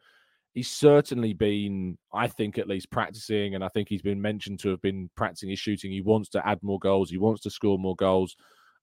he's 0.53 0.69
certainly 0.69 1.33
been, 1.33 1.97
I 2.13 2.27
think, 2.27 2.57
at 2.57 2.67
least 2.67 2.91
practicing, 2.91 3.55
and 3.55 3.63
I 3.63 3.69
think 3.69 3.89
he's 3.89 4.01
been 4.01 4.21
mentioned 4.21 4.59
to 4.59 4.69
have 4.69 4.81
been 4.81 5.09
practicing 5.15 5.49
his 5.49 5.59
shooting. 5.59 5.91
He 5.91 6.01
wants 6.01 6.29
to 6.29 6.47
add 6.47 6.59
more 6.61 6.79
goals. 6.79 7.09
He 7.09 7.17
wants 7.17 7.41
to 7.43 7.49
score 7.49 7.79
more 7.79 7.95
goals. 7.95 8.35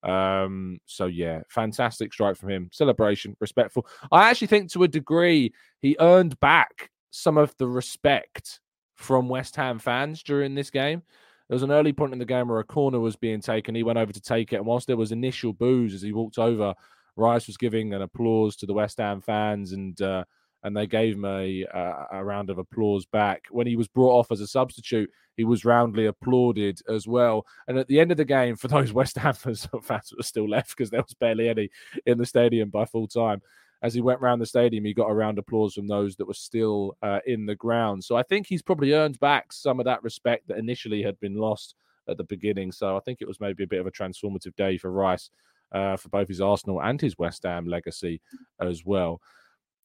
Um, 0.03 0.79
so 0.87 1.07
yeah, 1.07 1.41
fantastic 1.49 2.13
strike 2.13 2.37
from 2.37 2.51
him. 2.51 2.71
Celebration, 2.73 3.37
respectful. 3.41 3.87
I 4.13 4.31
actually 4.31 4.47
think 4.47 4.71
to 4.73 4.85
a 4.85 4.89
degree 4.89 5.53
he 5.81 5.97
earned 5.99 6.39
back 6.41 6.91
some 7.11 7.37
of 7.37 7.55
the 7.59 7.67
respect 7.67 8.61
from 8.95 9.29
West 9.29 9.57
Ham 9.57 9.79
fans 9.79 10.23
during 10.23 10.55
this 10.55 10.71
game. 10.71 11.03
There 11.49 11.55
was 11.55 11.63
an 11.63 11.73
early 11.73 11.93
point 11.93 12.13
in 12.13 12.19
the 12.19 12.25
game 12.25 12.49
where 12.49 12.61
a 12.61 12.65
corner 12.65 13.01
was 13.01 13.17
being 13.17 13.41
taken. 13.41 13.75
He 13.75 13.83
went 13.83 13.99
over 13.99 14.13
to 14.13 14.21
take 14.21 14.53
it, 14.53 14.57
and 14.57 14.67
whilst 14.67 14.87
there 14.87 14.97
was 14.97 15.13
initial 15.13 15.53
boos 15.53 15.95
as 15.95 16.03
he 16.03 16.13
walked 16.13 16.39
over, 16.39 16.75
Rice 17.17 17.47
was 17.47 17.57
giving 17.57 17.95
an 17.95 18.03
applause 18.03 18.55
to 18.57 18.67
the 18.67 18.75
West 18.75 18.99
Ham 18.99 19.21
fans, 19.21 19.73
and 19.73 20.01
uh, 20.01 20.25
and 20.65 20.77
they 20.77 20.87
gave 20.87 21.15
him 21.15 21.25
a, 21.25 21.65
a, 22.13 22.25
round 22.25 22.51
of 22.51 22.59
applause 22.59 23.07
back. 23.07 23.45
When 23.51 23.67
he 23.67 23.77
was 23.77 23.89
brought 23.89 24.19
off 24.19 24.33
as 24.33 24.41
a 24.41 24.47
substitute, 24.47 25.11
he 25.37 25.45
was 25.45 25.65
roundly 25.65 26.07
applauded 26.07 26.81
as 26.89 27.07
well. 27.07 27.47
And 27.69 27.79
at 27.79 27.87
the 27.87 28.01
end 28.01 28.11
of 28.11 28.17
the 28.17 28.25
game, 28.25 28.57
for 28.57 28.69
those 28.69 28.93
West 28.93 29.17
Ham 29.17 29.35
fans 29.35 29.63
that 29.73 30.13
were 30.17 30.23
still 30.23 30.49
left, 30.49 30.71
because 30.71 30.91
there 30.91 31.03
was 31.03 31.15
barely 31.15 31.49
any 31.49 31.71
in 32.07 32.19
the 32.19 32.27
stadium 32.27 32.71
by 32.71 32.85
full 32.85 33.07
time, 33.07 33.41
as 33.83 33.95
he 33.95 34.01
went 34.01 34.21
round 34.21 34.43
the 34.43 34.47
stadium, 34.47 34.85
he 34.85 34.93
got 34.93 35.11
a 35.11 35.15
round 35.15 35.39
of 35.39 35.43
applause 35.43 35.75
from 35.75 35.87
those 35.87 36.17
that 36.17 36.27
were 36.27 36.35
still 36.35 36.97
uh, 37.03 37.21
in 37.27 37.47
the 37.47 37.55
ground. 37.55 38.03
So 38.03 38.17
I 38.17 38.25
think 38.25 38.49
he's 38.49 38.63
probably 38.63 38.93
earned 38.93 39.21
back 39.21 39.53
some 39.53 39.79
of 39.79 39.85
that 39.85 40.03
respect 40.03 40.49
that 40.49 40.59
initially 40.59 41.03
had 41.03 41.19
been 41.21 41.37
lost 41.37 41.77
at 42.09 42.17
the 42.17 42.25
beginning. 42.25 42.73
So 42.73 42.97
I 42.97 43.01
think 43.01 43.19
it 43.21 43.29
was 43.29 43.41
maybe 43.41 43.63
a 43.63 43.69
bit 43.69 43.81
of 43.81 43.87
a 43.87 43.93
transformative 43.93 44.57
day 44.57 44.79
for 44.79 44.91
Rice. 44.91 45.31
Uh, 45.71 45.99
for 45.99 46.09
both 46.09 46.29
his 46.29 46.41
Arsenal 46.41 46.81
and 46.81 46.99
his 46.99 47.19
West 47.19 47.43
Ham 47.43 47.67
legacy 47.67 48.23
as 48.59 48.87
well. 48.87 49.21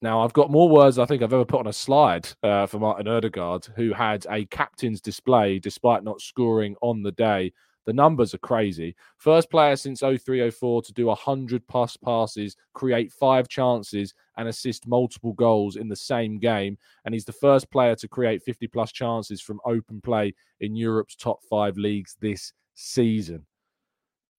Now, 0.04 0.20
I've 0.20 0.34
got 0.34 0.52
more 0.52 0.68
words 0.68 1.00
I 1.00 1.06
think 1.06 1.24
I've 1.24 1.32
ever 1.32 1.46
put 1.46 1.62
on 1.62 1.68
a 1.68 1.72
slide 1.72 2.28
uh, 2.44 2.66
for 2.66 2.78
Martin 2.78 3.06
Ødegaard, 3.06 3.74
who 3.78 3.94
had 3.94 4.26
a 4.30 4.44
captain's 4.48 5.00
display 5.00 5.60
despite 5.60 6.04
not 6.04 6.20
scoring 6.20 6.76
on 6.82 7.04
the 7.04 7.14
day. 7.14 7.54
The 7.86 7.94
numbers 7.94 8.34
are 8.34 8.40
crazy. 8.40 8.98
First 9.16 9.50
player 9.50 9.78
since 9.78 10.02
0304 10.02 10.82
to 10.82 10.92
do 10.92 11.06
100 11.06 11.66
plus 11.70 11.96
passes, 11.96 12.58
create 12.74 13.14
five 13.14 13.48
chances, 13.48 14.14
and 14.36 14.50
assist 14.50 14.88
multiple 14.88 15.32
goals 15.32 15.78
in 15.78 15.88
the 15.88 15.96
same 15.96 16.38
game. 16.38 16.78
And 17.06 17.14
he's 17.14 17.24
the 17.24 17.32
first 17.32 17.72
player 17.72 17.96
to 17.96 18.08
create 18.10 18.44
50 18.44 18.68
plus 18.68 18.92
chances 18.92 19.40
from 19.40 19.62
open 19.66 20.02
play 20.02 20.34
in 20.60 20.76
Europe's 20.76 21.16
top 21.16 21.40
five 21.50 21.78
leagues 21.78 22.18
this 22.20 22.52
season 22.76 23.46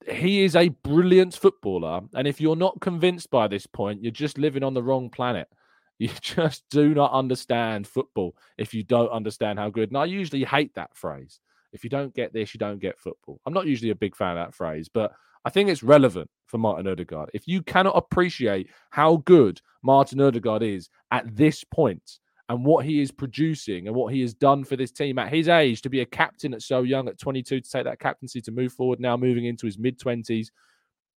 he 0.07 0.45
is 0.45 0.57
a 0.57 0.69
brilliant 0.69 1.35
footballer. 1.35 2.03
And 2.15 2.29
if 2.29 2.41
you're 2.41 2.57
not 2.57 2.81
convinced 2.81 3.31
by 3.31 3.49
this 3.49 3.67
point, 3.67 4.03
you're 4.03 4.13
just 4.13 4.39
living 4.39 4.63
on 4.63 4.75
the 4.75 4.83
wrong 4.83 5.11
planet. 5.11 5.49
You 5.97 6.11
just 6.21 6.65
do 6.71 6.93
not 6.93 7.13
understand 7.13 7.87
football 7.87 8.35
if 8.59 8.75
you 8.75 8.83
don't 8.83 9.13
understand 9.13 9.61
how 9.61 9.71
good. 9.71 9.91
And 9.91 9.97
I 9.97 10.07
usually 10.07 10.43
hate 10.43 10.75
that 10.75 10.91
phrase. 10.93 11.39
If 11.73 11.85
you 11.85 11.89
don't 11.89 12.13
get 12.13 12.33
this, 12.33 12.53
you 12.53 12.59
don't 12.59 12.81
get 12.81 12.99
football. 12.99 13.41
I'm 13.47 13.55
not 13.55 13.69
usually 13.69 13.91
a 13.91 13.95
big 13.95 14.17
fan 14.17 14.37
of 14.37 14.45
that 14.45 14.57
phrase, 14.57 14.89
but 14.89 15.13
I 15.45 15.51
think 15.51 15.69
it's 15.71 15.85
relevant 15.85 16.29
for 16.47 16.59
Martin 16.59 16.87
Ødegaard. 16.87 17.29
If 17.33 17.47
you 17.47 17.63
cannot 17.63 17.97
appreciate 17.97 18.71
how 18.91 19.19
good 19.19 19.61
Martin 19.83 20.19
Ødegaard 20.19 20.63
is 20.63 20.91
at 21.13 21.37
this 21.37 21.63
point, 21.63 22.19
and 22.49 22.65
what 22.65 22.85
he 22.85 23.01
is 23.01 23.11
producing 23.11 23.87
and 23.87 23.97
what 23.97 24.13
he 24.13 24.21
has 24.21 24.35
done 24.35 24.65
for 24.65 24.77
this 24.77 24.91
team 24.91 25.19
at 25.19 25.33
his 25.33 25.49
age 25.49 25.81
to 25.83 25.89
be 25.89 26.01
a 26.01 26.07
captain 26.07 26.53
at 26.53 26.63
so 26.63 26.83
young 26.83 27.09
at 27.09 27.19
22 27.19 27.61
to 27.61 27.71
take 27.71 27.85
that 27.85 27.99
captaincy 27.99 28.41
to 28.41 28.53
move 28.53 28.73
forward 28.73 29.01
now 29.01 29.17
moving 29.17 29.47
into 29.47 29.67
his 29.67 29.79
mid 29.79 29.99
20s 29.99 30.49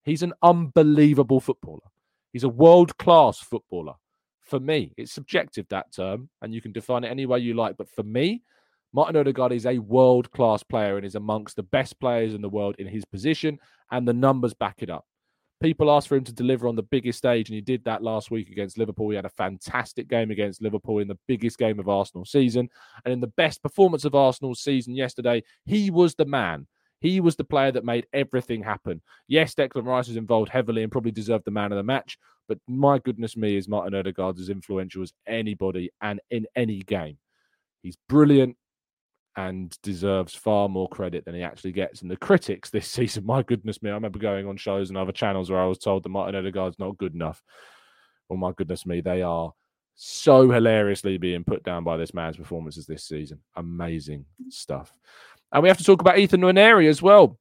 he's 0.03 0.23
an 0.23 0.33
unbelievable 0.41 1.41
footballer. 1.41 1.81
He's 2.31 2.45
a 2.45 2.49
world 2.49 2.97
class 2.97 3.39
footballer. 3.39 3.95
For 4.41 4.59
me 4.59 4.93
it's 4.95 5.11
subjective 5.11 5.67
that 5.69 5.91
term 5.91 6.29
and 6.41 6.53
you 6.53 6.61
can 6.61 6.71
define 6.71 7.03
it 7.03 7.09
any 7.09 7.25
way 7.25 7.39
you 7.39 7.53
like 7.53 7.75
but 7.77 7.89
for 7.89 8.03
me 8.03 8.43
Martin 8.93 9.21
Ødegaard 9.21 9.51
is 9.51 9.65
a 9.65 9.79
world 9.79 10.31
class 10.31 10.63
player 10.63 10.95
and 10.95 11.05
is 11.05 11.15
amongst 11.15 11.57
the 11.57 11.63
best 11.63 11.99
players 11.99 12.33
in 12.33 12.41
the 12.41 12.47
world 12.47 12.75
in 12.79 12.87
his 12.87 13.03
position 13.03 13.59
and 13.91 14.07
the 14.07 14.13
numbers 14.13 14.53
back 14.53 14.81
it 14.81 14.89
up 14.89 15.05
People 15.61 15.89
asked 15.89 16.07
for 16.07 16.15
him 16.15 16.23
to 16.23 16.33
deliver 16.33 16.67
on 16.67 16.75
the 16.75 16.83
biggest 16.83 17.17
stage, 17.17 17.49
and 17.49 17.55
he 17.55 17.61
did 17.61 17.83
that 17.85 18.03
last 18.03 18.29
week 18.29 18.49
against 18.49 18.77
Liverpool. 18.77 19.09
He 19.09 19.15
had 19.15 19.25
a 19.25 19.29
fantastic 19.29 20.07
game 20.07 20.29
against 20.29 20.61
Liverpool 20.61 20.99
in 20.99 21.07
the 21.07 21.17
biggest 21.27 21.57
game 21.57 21.79
of 21.79 21.89
Arsenal 21.89 22.25
season. 22.25 22.69
And 23.03 23.11
in 23.11 23.19
the 23.19 23.27
best 23.27 23.63
performance 23.63 24.05
of 24.05 24.13
Arsenal's 24.13 24.59
season 24.59 24.95
yesterday, 24.95 25.43
he 25.65 25.89
was 25.89 26.13
the 26.13 26.25
man. 26.25 26.67
He 26.99 27.19
was 27.19 27.35
the 27.35 27.43
player 27.43 27.71
that 27.71 27.85
made 27.85 28.07
everything 28.13 28.63
happen. 28.63 29.01
Yes, 29.27 29.53
Declan 29.53 29.85
Rice 29.85 30.07
was 30.07 30.17
involved 30.17 30.49
heavily 30.49 30.83
and 30.83 30.91
probably 30.91 31.11
deserved 31.11 31.45
the 31.45 31.51
man 31.51 31.71
of 31.71 31.77
the 31.77 31.83
match, 31.83 32.17
but 32.47 32.59
my 32.67 32.97
goodness 32.99 33.37
me, 33.37 33.55
is 33.55 33.67
Martin 33.67 33.93
Ødegaard 33.93 34.39
as 34.39 34.49
influential 34.49 35.03
as 35.03 35.13
anybody 35.27 35.91
and 36.01 36.19
in 36.31 36.47
any 36.55 36.79
game. 36.79 37.17
He's 37.83 37.97
brilliant 38.09 38.57
and 39.37 39.77
deserves 39.83 40.33
far 40.33 40.67
more 40.67 40.89
credit 40.89 41.23
than 41.23 41.35
he 41.35 41.43
actually 41.43 41.71
gets. 41.71 42.01
And 42.01 42.09
the 42.09 42.17
critics 42.17 42.69
this 42.69 42.87
season, 42.91 43.25
my 43.25 43.43
goodness 43.43 43.81
me, 43.81 43.91
I 43.91 43.93
remember 43.93 44.19
going 44.19 44.47
on 44.47 44.57
shows 44.57 44.89
and 44.89 44.97
other 44.97 45.11
channels 45.11 45.49
where 45.49 45.61
I 45.61 45.67
was 45.67 45.77
told 45.77 46.03
that 46.03 46.09
Martin 46.09 46.43
Ødegaard's 46.43 46.79
not 46.79 46.97
good 46.97 47.13
enough. 47.13 47.41
Well, 48.27 48.37
my 48.37 48.51
goodness 48.57 48.85
me, 48.85 48.99
they 48.99 49.21
are 49.21 49.53
so 49.95 50.49
hilariously 50.49 51.17
being 51.17 51.43
put 51.43 51.63
down 51.63 51.83
by 51.83 51.97
this 51.97 52.13
man's 52.13 52.37
performances 52.37 52.85
this 52.85 53.05
season. 53.05 53.39
Amazing 53.55 54.25
stuff. 54.49 54.91
And 55.51 55.63
we 55.63 55.69
have 55.69 55.77
to 55.77 55.83
talk 55.83 56.01
about 56.01 56.17
Ethan 56.17 56.41
Nwaneri 56.41 56.89
as 56.89 57.01
well. 57.01 57.39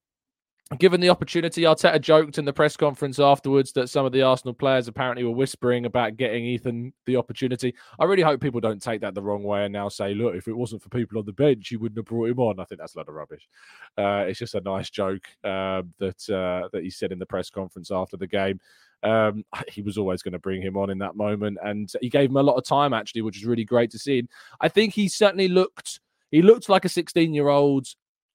Given 0.79 1.01
the 1.01 1.11
opportunity, 1.11 1.63
Arteta 1.63 2.01
joked 2.01 2.39
in 2.39 2.45
the 2.45 2.53
press 2.53 2.77
conference 2.77 3.21
afterwards 3.21 3.71
that 3.75 3.89
some 3.89 4.05
of 4.05 4.11
the 4.11 4.23
Arsenal 4.23 4.53
players 4.53 4.89
apparently 4.89 5.23
were 5.23 5.31
whispering 5.31 5.87
about 5.87 6.17
getting 6.17 6.45
Ethan 6.45 6.93
the 7.05 7.15
opportunity. 7.15 7.73
I 8.01 8.05
really 8.05 8.25
hope 8.25 8.41
people 8.41 8.61
don't 8.61 8.83
take 8.83 9.01
that 9.03 9.15
the 9.15 9.23
wrong 9.23 9.45
way 9.45 9.63
and 9.63 9.73
now 9.73 9.89
say, 9.89 10.13
look, 10.13 10.35
if 10.35 10.49
it 10.49 10.57
wasn't 10.57 10.83
for 10.83 10.89
people 10.89 11.21
on 11.21 11.25
the 11.25 11.33
bench, 11.33 11.71
you 11.71 11.79
wouldn't 11.79 11.99
have 11.99 12.07
brought 12.07 12.31
him 12.31 12.41
on. 12.41 12.59
I 12.59 12.65
think 12.65 12.81
that's 12.81 12.97
a 12.97 12.99
lot 12.99 13.09
of 13.09 13.15
rubbish. 13.15 13.49
Uh, 13.97 14.25
it's 14.27 14.41
just 14.41 14.57
a 14.57 14.61
nice 14.61 14.91
joke 14.91 15.29
uh, 15.45 15.83
that 16.01 16.29
uh, 16.29 16.69
that 16.73 16.83
he 16.83 16.91
said 16.91 17.13
in 17.13 17.21
the 17.21 17.27
press 17.27 17.49
conference 17.49 17.93
after 17.93 18.17
the 18.17 18.27
game. 18.27 18.59
Um, 19.05 19.45
he 19.69 19.83
was 19.83 19.97
always 19.97 20.21
going 20.21 20.33
to 20.33 20.41
bring 20.41 20.63
him 20.63 20.77
on 20.77 20.91
in 20.91 20.99
that 20.99 21.15
moment, 21.15 21.59
and 21.63 21.89
he 22.01 22.09
gave 22.09 22.31
him 22.31 22.39
a 22.39 22.43
lot 22.43 22.57
of 22.57 22.65
time 22.65 22.93
actually, 22.93 23.23
which 23.23 23.37
was 23.37 23.47
really 23.47 23.65
great 23.65 23.93
to 23.93 24.01
see. 24.01 24.25
I 24.61 24.69
think 24.69 24.95
he 24.95 25.09
certainly 25.09 25.47
looked 25.47 26.01
he 26.33 26.43
looked 26.43 26.69
like 26.69 26.85
a 26.85 26.89
16 26.89 27.33
year 27.33 27.51
old 27.51 27.87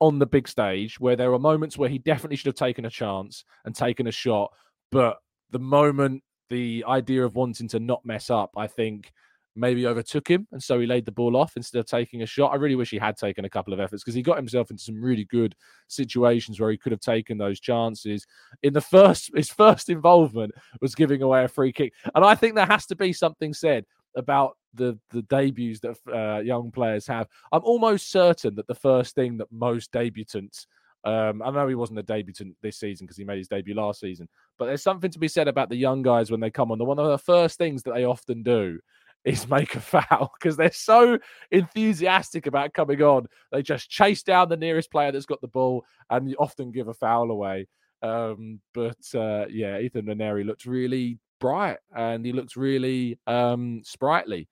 on 0.02 0.20
the 0.20 0.26
big 0.26 0.48
stage 0.48 1.00
where 1.00 1.16
there 1.16 1.32
were 1.32 1.40
moments 1.40 1.78
where 1.78 1.90
he 1.90 2.00
definitely 2.00 2.36
should 2.36 2.48
have 2.48 2.56
taken 2.56 2.86
a 2.86 2.90
chance 2.90 3.46
and 3.64 3.74
taken 3.74 4.08
a 4.08 4.12
shot. 4.12 4.52
But 4.92 5.18
the 5.52 5.60
moment, 5.60 6.24
the 6.50 6.84
idea 6.88 7.24
of 7.24 7.36
wanting 7.36 7.68
to 7.70 7.80
not 7.80 8.04
mess 8.04 8.30
up, 8.30 8.52
I 8.58 8.68
think 8.68 9.14
maybe 9.56 9.86
overtook 9.86 10.28
him. 10.28 10.48
And 10.52 10.64
so 10.64 10.80
he 10.80 10.88
laid 10.88 11.06
the 11.06 11.12
ball 11.12 11.38
off 11.38 11.56
instead 11.56 11.80
of 11.80 11.86
taking 11.86 12.24
a 12.24 12.26
shot. 12.26 12.52
I 12.52 12.56
really 12.56 12.76
wish 12.76 12.90
he 12.90 12.98
had 12.98 13.16
taken 13.16 13.46
a 13.46 13.50
couple 13.50 13.74
of 13.74 13.80
efforts 13.80 14.04
because 14.04 14.16
he 14.16 14.22
got 14.22 14.38
himself 14.38 14.72
into 14.72 14.84
some 14.84 15.02
really 15.02 15.26
good 15.26 15.56
situations 15.88 16.60
where 16.60 16.72
he 16.72 16.78
could 16.78 16.92
have 16.92 17.02
taken 17.02 17.38
those 17.38 17.60
chances. 17.60 18.26
In 18.64 18.74
the 18.74 18.82
first, 18.82 19.30
his 19.36 19.50
first 19.50 19.90
involvement 19.90 20.54
was 20.82 20.96
giving 20.96 21.22
away 21.22 21.44
a 21.44 21.48
free 21.48 21.74
kick. 21.74 21.94
And 22.16 22.26
I 22.26 22.34
think 22.34 22.56
there 22.56 22.66
has 22.66 22.86
to 22.88 22.96
be 22.96 23.14
something 23.14 23.54
said 23.54 23.86
about 24.16 24.58
the 24.74 24.98
the 25.10 25.22
debuts 25.24 25.80
that 25.82 25.98
uh, 26.14 26.40
young 26.42 26.72
players 26.72 27.08
have. 27.08 27.28
I'm 27.52 27.64
almost 27.64 28.12
certain 28.12 28.56
that 28.56 28.68
the 28.68 28.76
first 28.76 29.16
thing 29.16 29.38
that 29.38 29.52
most 29.52 29.92
debutants 29.92 30.66
Um, 31.04 31.42
I 31.42 31.50
know 31.50 31.68
he 31.68 31.76
wasn't 31.76 32.00
a 32.00 32.04
debutant 32.04 32.56
this 32.62 32.78
season 32.78 33.06
because 33.06 33.18
he 33.18 33.24
made 33.24 33.40
his 33.40 33.48
debut 33.48 33.74
last 33.74 34.00
season, 34.00 34.30
but 34.60 34.66
there's 34.68 34.84
something 34.84 35.10
to 35.12 35.20
be 35.20 35.28
said 35.28 35.48
about 35.48 35.70
the 35.70 35.76
young 35.76 36.04
guys 36.04 36.30
when 36.30 36.40
they 36.40 36.52
come 36.52 36.72
on. 36.72 36.78
The 36.78 36.86
one 36.86 37.00
of 37.00 37.08
the 37.08 37.18
first 37.18 37.58
things 37.58 37.82
that 37.84 37.96
they 37.96 38.06
often 38.06 38.44
do 38.44 38.80
is 39.26 39.48
make 39.50 39.76
a 39.76 39.80
foul 39.80 40.32
because 40.40 40.58
they're 40.58 40.72
so 40.72 41.18
enthusiastic 41.50 42.46
about 42.46 42.74
coming 42.74 43.02
on. 43.02 43.28
They 43.52 43.64
just 43.64 43.90
chase 43.90 44.24
down 44.24 44.50
the 44.50 44.58
nearest 44.58 44.92
player 44.92 45.12
that's 45.12 45.26
got 45.26 45.42
the 45.42 45.48
ball 45.48 45.84
and 46.10 46.30
you 46.30 46.36
often 46.40 46.72
give 46.72 46.88
a 46.88 46.94
foul 46.94 47.32
away. 47.32 47.68
Um, 48.04 48.60
but 48.74 48.98
uh, 49.16 49.46
yeah, 49.50 49.80
Ethan 49.80 50.06
Nwaneri 50.06 50.46
looked 50.46 50.66
really 50.66 51.20
bright 51.40 51.78
and 51.96 52.26
he 52.26 52.32
looked 52.32 52.56
really 52.56 53.20
um, 53.28 53.82
sprightly 53.84 54.48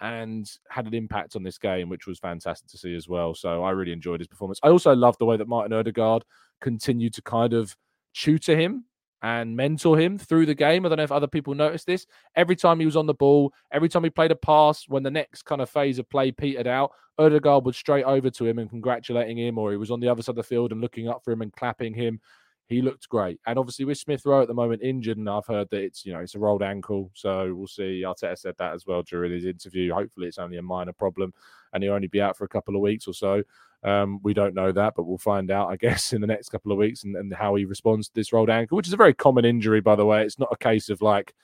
and 0.00 0.50
had 0.68 0.86
an 0.86 0.94
impact 0.94 1.36
on 1.36 1.42
this 1.42 1.58
game, 1.58 1.88
which 1.88 2.06
was 2.06 2.18
fantastic 2.18 2.68
to 2.68 2.78
see 2.78 2.94
as 2.94 3.08
well. 3.08 3.34
So 3.34 3.62
I 3.62 3.70
really 3.70 3.92
enjoyed 3.92 4.20
his 4.20 4.28
performance. 4.28 4.60
I 4.62 4.68
also 4.68 4.94
loved 4.94 5.18
the 5.18 5.24
way 5.24 5.36
that 5.36 5.48
Martin 5.48 5.72
Odegaard 5.72 6.24
continued 6.60 7.14
to 7.14 7.22
kind 7.22 7.52
of 7.52 7.76
tutor 8.12 8.56
him 8.56 8.84
and 9.22 9.56
mentor 9.56 9.98
him 9.98 10.18
through 10.18 10.46
the 10.46 10.54
game. 10.54 10.84
I 10.84 10.88
don't 10.88 10.98
know 10.98 11.04
if 11.04 11.12
other 11.12 11.26
people 11.26 11.54
noticed 11.54 11.86
this. 11.86 12.06
Every 12.36 12.56
time 12.56 12.78
he 12.78 12.86
was 12.86 12.96
on 12.96 13.06
the 13.06 13.14
ball, 13.14 13.52
every 13.72 13.88
time 13.88 14.04
he 14.04 14.10
played 14.10 14.30
a 14.30 14.36
pass, 14.36 14.84
when 14.88 15.02
the 15.02 15.10
next 15.10 15.44
kind 15.44 15.62
of 15.62 15.70
phase 15.70 15.98
of 15.98 16.08
play 16.10 16.30
petered 16.30 16.66
out, 16.66 16.92
Odegaard 17.16 17.64
would 17.64 17.74
straight 17.74 18.04
over 18.04 18.28
to 18.28 18.44
him 18.44 18.58
and 18.58 18.68
congratulating 18.68 19.38
him, 19.38 19.56
or 19.56 19.70
he 19.70 19.76
was 19.76 19.90
on 19.90 20.00
the 20.00 20.08
other 20.08 20.22
side 20.22 20.32
of 20.32 20.36
the 20.36 20.42
field 20.42 20.72
and 20.72 20.80
looking 20.80 21.08
up 21.08 21.24
for 21.24 21.32
him 21.32 21.42
and 21.42 21.52
clapping 21.52 21.94
him. 21.94 22.20
He 22.66 22.80
looked 22.80 23.08
great. 23.08 23.40
And 23.46 23.58
obviously 23.58 23.84
with 23.84 23.98
Smith 23.98 24.24
Rowe 24.24 24.42
at 24.42 24.48
the 24.48 24.54
moment 24.54 24.82
injured, 24.82 25.18
and 25.18 25.28
I've 25.28 25.46
heard 25.46 25.68
that 25.70 25.82
it's, 25.82 26.06
you 26.06 26.12
know, 26.12 26.20
it's 26.20 26.34
a 26.34 26.38
rolled 26.38 26.62
ankle. 26.62 27.10
So 27.14 27.54
we'll 27.54 27.66
see. 27.66 28.02
Arteta 28.06 28.38
said 28.38 28.54
that 28.58 28.72
as 28.72 28.86
well 28.86 29.02
during 29.02 29.32
his 29.32 29.44
interview. 29.44 29.92
Hopefully 29.92 30.28
it's 30.28 30.38
only 30.38 30.56
a 30.56 30.62
minor 30.62 30.92
problem 30.92 31.34
and 31.72 31.82
he'll 31.82 31.92
only 31.92 32.08
be 32.08 32.22
out 32.22 32.36
for 32.36 32.44
a 32.44 32.48
couple 32.48 32.74
of 32.74 32.80
weeks 32.80 33.06
or 33.06 33.12
so. 33.12 33.42
Um, 33.82 34.18
we 34.22 34.32
don't 34.32 34.54
know 34.54 34.72
that, 34.72 34.94
but 34.96 35.04
we'll 35.04 35.18
find 35.18 35.50
out, 35.50 35.68
I 35.68 35.76
guess, 35.80 36.14
in 36.14 36.22
the 36.22 36.26
next 36.26 36.48
couple 36.48 36.72
of 36.72 36.78
weeks 36.78 37.04
and, 37.04 37.16
and 37.16 37.32
how 37.34 37.54
he 37.54 37.66
responds 37.66 38.08
to 38.08 38.14
this 38.14 38.32
rolled 38.32 38.50
ankle, 38.50 38.76
which 38.76 38.86
is 38.86 38.94
a 38.94 38.98
very 38.98 39.14
common 39.14 39.44
injury, 39.44 39.80
by 39.80 39.96
the 39.96 40.06
way. 40.06 40.24
It's 40.24 40.38
not 40.38 40.52
a 40.52 40.56
case 40.56 40.88
of 40.88 41.02
like, 41.02 41.34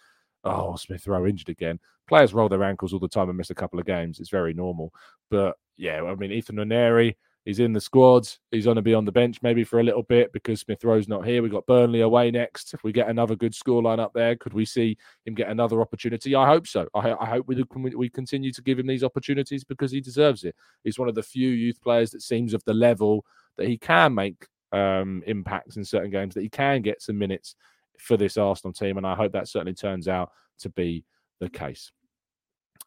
oh, 0.44 0.76
Smith 0.76 1.06
Rowe 1.06 1.26
injured 1.26 1.50
again. 1.50 1.78
Players 2.08 2.32
roll 2.32 2.48
their 2.48 2.64
ankles 2.64 2.92
all 2.92 2.98
the 2.98 3.08
time 3.08 3.28
and 3.28 3.36
miss 3.36 3.50
a 3.50 3.54
couple 3.54 3.78
of 3.78 3.86
games. 3.86 4.20
It's 4.20 4.30
very 4.30 4.54
normal. 4.54 4.92
But 5.30 5.56
yeah, 5.76 6.02
I 6.02 6.14
mean, 6.14 6.32
Ethan 6.32 6.56
Nwaneri, 6.56 7.16
He's 7.44 7.58
in 7.58 7.72
the 7.72 7.80
squads. 7.80 8.38
He's 8.50 8.66
going 8.66 8.76
to 8.76 8.82
be 8.82 8.92
on 8.92 9.06
the 9.06 9.12
bench 9.12 9.38
maybe 9.42 9.64
for 9.64 9.80
a 9.80 9.82
little 9.82 10.02
bit 10.02 10.32
because 10.32 10.60
Smith 10.60 10.84
Rowe's 10.84 11.08
not 11.08 11.24
here. 11.24 11.42
We've 11.42 11.50
got 11.50 11.66
Burnley 11.66 12.02
away 12.02 12.30
next. 12.30 12.74
If 12.74 12.84
we 12.84 12.92
get 12.92 13.08
another 13.08 13.34
good 13.34 13.52
scoreline 13.52 13.98
up 13.98 14.12
there, 14.12 14.36
could 14.36 14.52
we 14.52 14.66
see 14.66 14.98
him 15.24 15.34
get 15.34 15.48
another 15.48 15.80
opportunity? 15.80 16.34
I 16.34 16.46
hope 16.46 16.66
so. 16.66 16.86
I, 16.94 17.14
I 17.18 17.26
hope 17.26 17.48
we, 17.48 17.64
we 17.96 18.10
continue 18.10 18.52
to 18.52 18.62
give 18.62 18.78
him 18.78 18.86
these 18.86 19.02
opportunities 19.02 19.64
because 19.64 19.90
he 19.90 20.02
deserves 20.02 20.44
it. 20.44 20.54
He's 20.84 20.98
one 20.98 21.08
of 21.08 21.14
the 21.14 21.22
few 21.22 21.48
youth 21.48 21.80
players 21.82 22.10
that 22.10 22.22
seems 22.22 22.52
of 22.52 22.62
the 22.64 22.74
level 22.74 23.24
that 23.56 23.68
he 23.68 23.78
can 23.78 24.14
make 24.14 24.46
um, 24.72 25.22
impacts 25.26 25.76
in 25.76 25.84
certain 25.84 26.10
games, 26.10 26.34
that 26.34 26.42
he 26.42 26.50
can 26.50 26.82
get 26.82 27.00
some 27.00 27.18
minutes 27.18 27.56
for 27.98 28.18
this 28.18 28.36
Arsenal 28.36 28.74
team. 28.74 28.98
And 28.98 29.06
I 29.06 29.14
hope 29.14 29.32
that 29.32 29.48
certainly 29.48 29.74
turns 29.74 30.08
out 30.08 30.30
to 30.58 30.68
be 30.68 31.04
the 31.40 31.48
case. 31.48 31.90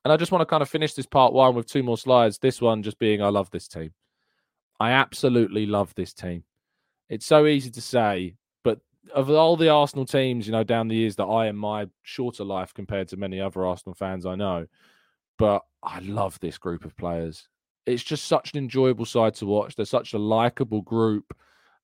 And 0.05 0.12
I 0.12 0.17
just 0.17 0.31
want 0.31 0.41
to 0.41 0.45
kind 0.45 0.62
of 0.62 0.69
finish 0.69 0.93
this 0.93 1.05
part 1.05 1.33
one 1.33 1.55
with 1.55 1.65
two 1.65 1.81
more 1.81 1.98
slides. 1.98 2.38
This 2.38 2.62
one 2.62 2.83
just 2.83 3.00
being 3.00 3.22
I 3.22 3.29
love 3.29 3.50
this 3.51 3.67
team. 3.67 3.93
I 4.83 4.91
absolutely 4.91 5.65
love 5.65 5.95
this 5.95 6.13
team. 6.13 6.43
It's 7.07 7.25
so 7.25 7.45
easy 7.45 7.71
to 7.71 7.81
say, 7.81 8.35
but 8.65 8.79
of 9.15 9.29
all 9.29 9.55
the 9.55 9.69
Arsenal 9.69 10.05
teams, 10.05 10.45
you 10.45 10.51
know, 10.51 10.65
down 10.65 10.89
the 10.89 10.95
years 10.95 11.15
that 11.15 11.23
I 11.23 11.47
in 11.47 11.55
my 11.55 11.87
shorter 12.01 12.43
life 12.43 12.73
compared 12.73 13.07
to 13.07 13.17
many 13.17 13.39
other 13.39 13.65
Arsenal 13.65 13.93
fans 13.93 14.25
I 14.25 14.35
know, 14.35 14.67
but 15.39 15.61
I 15.81 15.99
love 15.99 16.37
this 16.41 16.57
group 16.57 16.83
of 16.83 16.97
players. 16.97 17.47
It's 17.85 18.03
just 18.03 18.25
such 18.25 18.51
an 18.51 18.57
enjoyable 18.57 19.05
side 19.05 19.35
to 19.35 19.45
watch. 19.45 19.77
They're 19.77 19.85
such 19.85 20.13
a 20.13 20.19
likable 20.19 20.81
group. 20.81 21.33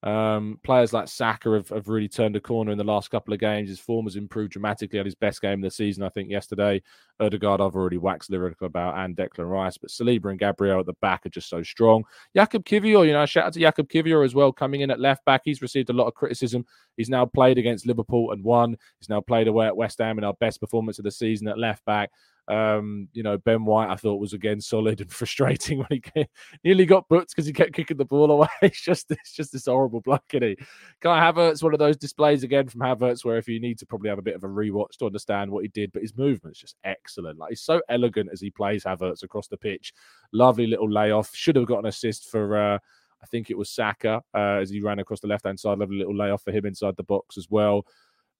Um, 0.01 0.59
players 0.63 0.93
like 0.93 1.09
Saka 1.09 1.51
have, 1.51 1.69
have 1.69 1.89
really 1.89 2.07
turned 2.07 2.35
a 2.37 2.39
corner 2.39 2.71
in 2.71 2.77
the 2.77 2.83
last 2.85 3.11
couple 3.11 3.33
of 3.33 3.39
games. 3.39 3.67
His 3.69 3.79
form 3.79 4.05
has 4.05 4.15
improved 4.15 4.53
dramatically 4.53 4.97
at 4.97 5.05
his 5.05 5.15
best 5.15 5.41
game 5.41 5.59
of 5.59 5.63
the 5.63 5.71
season, 5.71 6.03
I 6.03 6.09
think, 6.09 6.29
yesterday. 6.29 6.81
Odegaard, 7.19 7.59
I've 7.59 7.75
already 7.75 7.97
waxed 7.97 8.31
lyrical 8.31 8.67
about, 8.67 8.97
and 8.97 9.15
Declan 9.15 9.49
Rice. 9.49 9.77
But 9.77 9.89
Saliba 9.89 10.29
and 10.29 10.39
Gabriel 10.39 10.79
at 10.79 10.85
the 10.85 10.93
back 11.01 11.25
are 11.25 11.29
just 11.29 11.49
so 11.49 11.61
strong. 11.63 12.05
Jakub 12.33 12.63
Kiwior, 12.63 13.05
you 13.05 13.11
know, 13.11 13.25
shout 13.25 13.47
out 13.47 13.53
to 13.53 13.59
Jakub 13.59 13.91
Kiwior 13.91 14.23
as 14.23 14.33
well, 14.33 14.53
coming 14.53 14.81
in 14.81 14.91
at 14.91 15.01
left 15.01 15.25
back. 15.25 15.41
He's 15.43 15.61
received 15.61 15.89
a 15.89 15.93
lot 15.93 16.07
of 16.07 16.13
criticism. 16.13 16.65
He's 16.95 17.09
now 17.09 17.25
played 17.25 17.57
against 17.57 17.85
Liverpool 17.85 18.31
and 18.31 18.41
won. 18.43 18.77
He's 18.99 19.09
now 19.09 19.19
played 19.19 19.49
away 19.49 19.67
at 19.67 19.75
West 19.75 19.99
Ham 19.99 20.17
in 20.17 20.23
our 20.23 20.33
best 20.35 20.61
performance 20.61 20.97
of 20.97 21.03
the 21.03 21.11
season 21.11 21.49
at 21.49 21.57
left 21.57 21.83
back. 21.83 22.09
Um, 22.49 23.07
you 23.13 23.21
know, 23.21 23.37
Ben 23.37 23.63
White, 23.63 23.89
I 23.89 23.95
thought 23.95 24.19
was 24.19 24.33
again 24.33 24.59
solid 24.59 25.01
and 25.01 25.11
frustrating 25.11 25.77
when 25.79 25.87
he 25.91 25.99
came, 25.99 26.25
nearly 26.63 26.85
got 26.85 27.07
booked 27.07 27.29
because 27.29 27.45
he 27.45 27.53
kept 27.53 27.73
kicking 27.73 27.97
the 27.97 28.05
ball 28.05 28.31
away. 28.31 28.47
it's 28.61 28.81
just 28.81 29.11
it's 29.11 29.33
just 29.33 29.51
this 29.53 29.65
horrible 29.65 30.01
block, 30.01 30.23
is 30.33 30.41
he? 30.41 30.57
Kai 31.01 31.19
Havertz, 31.19 31.61
one 31.61 31.73
of 31.73 31.79
those 31.79 31.97
displays 31.97 32.43
again 32.43 32.67
from 32.67 32.81
Havertz, 32.81 33.23
where 33.23 33.37
if 33.37 33.47
you 33.47 33.59
need 33.59 33.77
to 33.79 33.85
probably 33.85 34.09
have 34.09 34.19
a 34.19 34.23
bit 34.23 34.35
of 34.35 34.43
a 34.43 34.47
rewatch 34.47 34.97
to 34.97 35.05
understand 35.05 35.51
what 35.51 35.63
he 35.63 35.69
did, 35.69 35.91
but 35.91 36.01
his 36.01 36.17
movement's 36.17 36.59
just 36.59 36.75
excellent. 36.83 37.37
Like 37.37 37.49
he's 37.49 37.61
so 37.61 37.81
elegant 37.89 38.29
as 38.33 38.41
he 38.41 38.49
plays 38.49 38.83
Havertz 38.83 39.23
across 39.23 39.47
the 39.47 39.57
pitch. 39.57 39.93
Lovely 40.33 40.67
little 40.67 40.89
layoff. 40.89 41.35
Should 41.35 41.55
have 41.55 41.67
got 41.67 41.79
an 41.79 41.85
assist 41.85 42.29
for 42.29 42.57
uh 42.57 42.79
I 43.21 43.25
think 43.25 43.49
it 43.49 43.57
was 43.57 43.69
Saka 43.69 44.21
uh, 44.33 44.59
as 44.61 44.69
he 44.69 44.79
ran 44.79 44.99
across 44.99 45.19
the 45.19 45.27
left 45.27 45.45
hand 45.45 45.59
side. 45.59 45.77
Lovely 45.77 45.97
little 45.97 46.15
layoff 46.15 46.43
for 46.43 46.51
him 46.51 46.65
inside 46.65 46.95
the 46.95 47.03
box 47.03 47.37
as 47.37 47.47
well. 47.49 47.85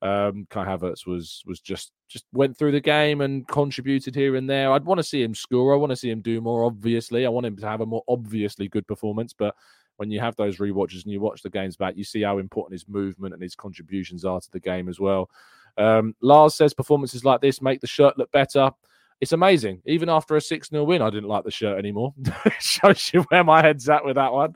Um, 0.01 0.47
Kai 0.49 0.65
Havertz 0.65 1.05
was 1.05 1.43
was 1.45 1.59
just 1.59 1.91
just 2.07 2.25
went 2.31 2.57
through 2.57 2.71
the 2.71 2.79
game 2.79 3.21
and 3.21 3.47
contributed 3.47 4.15
here 4.15 4.35
and 4.35 4.49
there. 4.49 4.71
I'd 4.71 4.85
want 4.85 4.99
to 4.99 5.03
see 5.03 5.21
him 5.21 5.35
score. 5.35 5.73
I 5.73 5.77
want 5.77 5.91
to 5.91 5.95
see 5.95 6.09
him 6.09 6.21
do 6.21 6.41
more. 6.41 6.63
Obviously, 6.63 7.25
I 7.25 7.29
want 7.29 7.45
him 7.45 7.57
to 7.57 7.67
have 7.67 7.81
a 7.81 7.85
more 7.85 8.03
obviously 8.07 8.69
good 8.69 8.87
performance. 8.87 9.33
But 9.33 9.55
when 9.97 10.09
you 10.09 10.21
have 10.21 10.35
those 10.37 10.57
rewatches 10.57 11.03
and 11.03 11.11
you 11.11 11.19
watch 11.19 11.41
the 11.41 11.49
games 11.49 11.75
back, 11.75 11.97
you 11.97 12.05
see 12.05 12.21
how 12.21 12.37
important 12.37 12.73
his 12.73 12.87
movement 12.87 13.33
and 13.33 13.43
his 13.43 13.55
contributions 13.55 14.23
are 14.23 14.39
to 14.39 14.51
the 14.51 14.59
game 14.59 14.87
as 14.87 14.99
well. 14.99 15.29
Um, 15.77 16.15
Lars 16.21 16.55
says 16.55 16.73
performances 16.73 17.25
like 17.25 17.41
this 17.41 17.61
make 17.61 17.81
the 17.81 17.87
shirt 17.87 18.17
look 18.17 18.31
better. 18.31 18.71
It's 19.19 19.33
amazing. 19.33 19.81
Even 19.85 20.07
after 20.07 20.37
a 20.37 20.41
6 20.41 20.69
0 20.69 20.83
win, 20.85 21.01
I 21.01 21.09
didn't 21.09 21.27
like 21.27 21.43
the 21.43 21.51
shirt 21.51 21.77
anymore. 21.77 22.13
Shows 22.59 23.11
you 23.13 23.23
where 23.23 23.43
my 23.43 23.61
head's 23.61 23.89
at 23.89 24.05
with 24.05 24.15
that 24.15 24.31
one. 24.31 24.55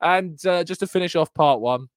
And 0.00 0.44
uh, 0.44 0.64
just 0.64 0.80
to 0.80 0.88
finish 0.88 1.14
off 1.14 1.32
part 1.32 1.60
one, 1.60 1.88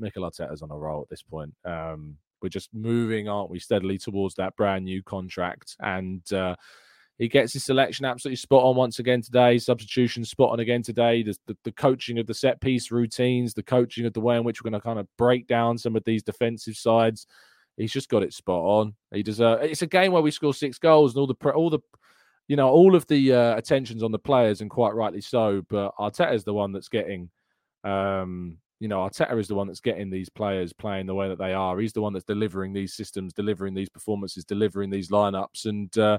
Mikel 0.00 0.28
Arteta's 0.28 0.62
on 0.62 0.70
a 0.70 0.76
roll 0.76 1.02
at 1.02 1.08
this 1.08 1.22
point. 1.22 1.54
Um, 1.64 2.16
we're 2.42 2.48
just 2.48 2.70
moving, 2.72 3.28
aren't 3.28 3.50
we, 3.50 3.58
steadily 3.58 3.98
towards 3.98 4.34
that 4.36 4.56
brand 4.56 4.84
new 4.84 5.02
contract. 5.02 5.76
And 5.80 6.30
uh, 6.32 6.56
he 7.18 7.28
gets 7.28 7.52
his 7.52 7.64
selection 7.64 8.06
absolutely 8.06 8.36
spot 8.36 8.64
on 8.64 8.76
once 8.76 8.98
again 8.98 9.20
today. 9.20 9.58
Substitution 9.58 10.24
spot 10.24 10.52
on 10.52 10.60
again 10.60 10.82
today. 10.82 11.22
The, 11.22 11.36
the, 11.46 11.56
the, 11.64 11.72
coaching 11.72 12.18
of 12.18 12.26
the 12.26 12.34
set 12.34 12.60
piece 12.60 12.90
routines, 12.90 13.52
the 13.52 13.62
coaching 13.62 14.06
of 14.06 14.14
the 14.14 14.20
way 14.20 14.36
in 14.36 14.44
which 14.44 14.62
we're 14.62 14.70
going 14.70 14.80
to 14.80 14.84
kind 14.84 14.98
of 14.98 15.06
break 15.18 15.46
down 15.46 15.76
some 15.76 15.96
of 15.96 16.04
these 16.04 16.22
defensive 16.22 16.76
sides. 16.76 17.26
He's 17.76 17.92
just 17.92 18.08
got 18.08 18.22
it 18.22 18.32
spot 18.32 18.62
on. 18.62 18.94
He 19.12 19.22
deserves. 19.22 19.64
It's 19.64 19.82
a 19.82 19.86
game 19.86 20.12
where 20.12 20.22
we 20.22 20.30
score 20.30 20.54
six 20.54 20.78
goals 20.78 21.14
and 21.14 21.20
all 21.20 21.26
the 21.26 21.50
all 21.50 21.70
the 21.70 21.80
you 22.48 22.56
know 22.56 22.68
all 22.68 22.94
of 22.94 23.06
the 23.06 23.32
uh, 23.32 23.56
attentions 23.56 24.02
on 24.02 24.12
the 24.12 24.18
players 24.18 24.60
and 24.60 24.70
quite 24.70 24.94
rightly 24.94 25.20
so. 25.20 25.62
But 25.68 25.94
Arteta 25.98 26.34
is 26.34 26.44
the 26.44 26.54
one 26.54 26.72
that's 26.72 26.88
getting 26.88 27.30
um, 27.84 28.58
you 28.80 28.88
know, 28.88 28.98
Arteta 28.98 29.38
is 29.38 29.46
the 29.46 29.54
one 29.54 29.66
that's 29.66 29.80
getting 29.80 30.10
these 30.10 30.30
players 30.30 30.72
playing 30.72 31.06
the 31.06 31.14
way 31.14 31.28
that 31.28 31.38
they 31.38 31.52
are. 31.52 31.78
He's 31.78 31.92
the 31.92 32.00
one 32.00 32.14
that's 32.14 32.24
delivering 32.24 32.72
these 32.72 32.94
systems, 32.94 33.34
delivering 33.34 33.74
these 33.74 33.90
performances, 33.90 34.44
delivering 34.44 34.90
these 34.90 35.10
lineups, 35.10 35.66
and 35.66 35.96
uh, 35.98 36.18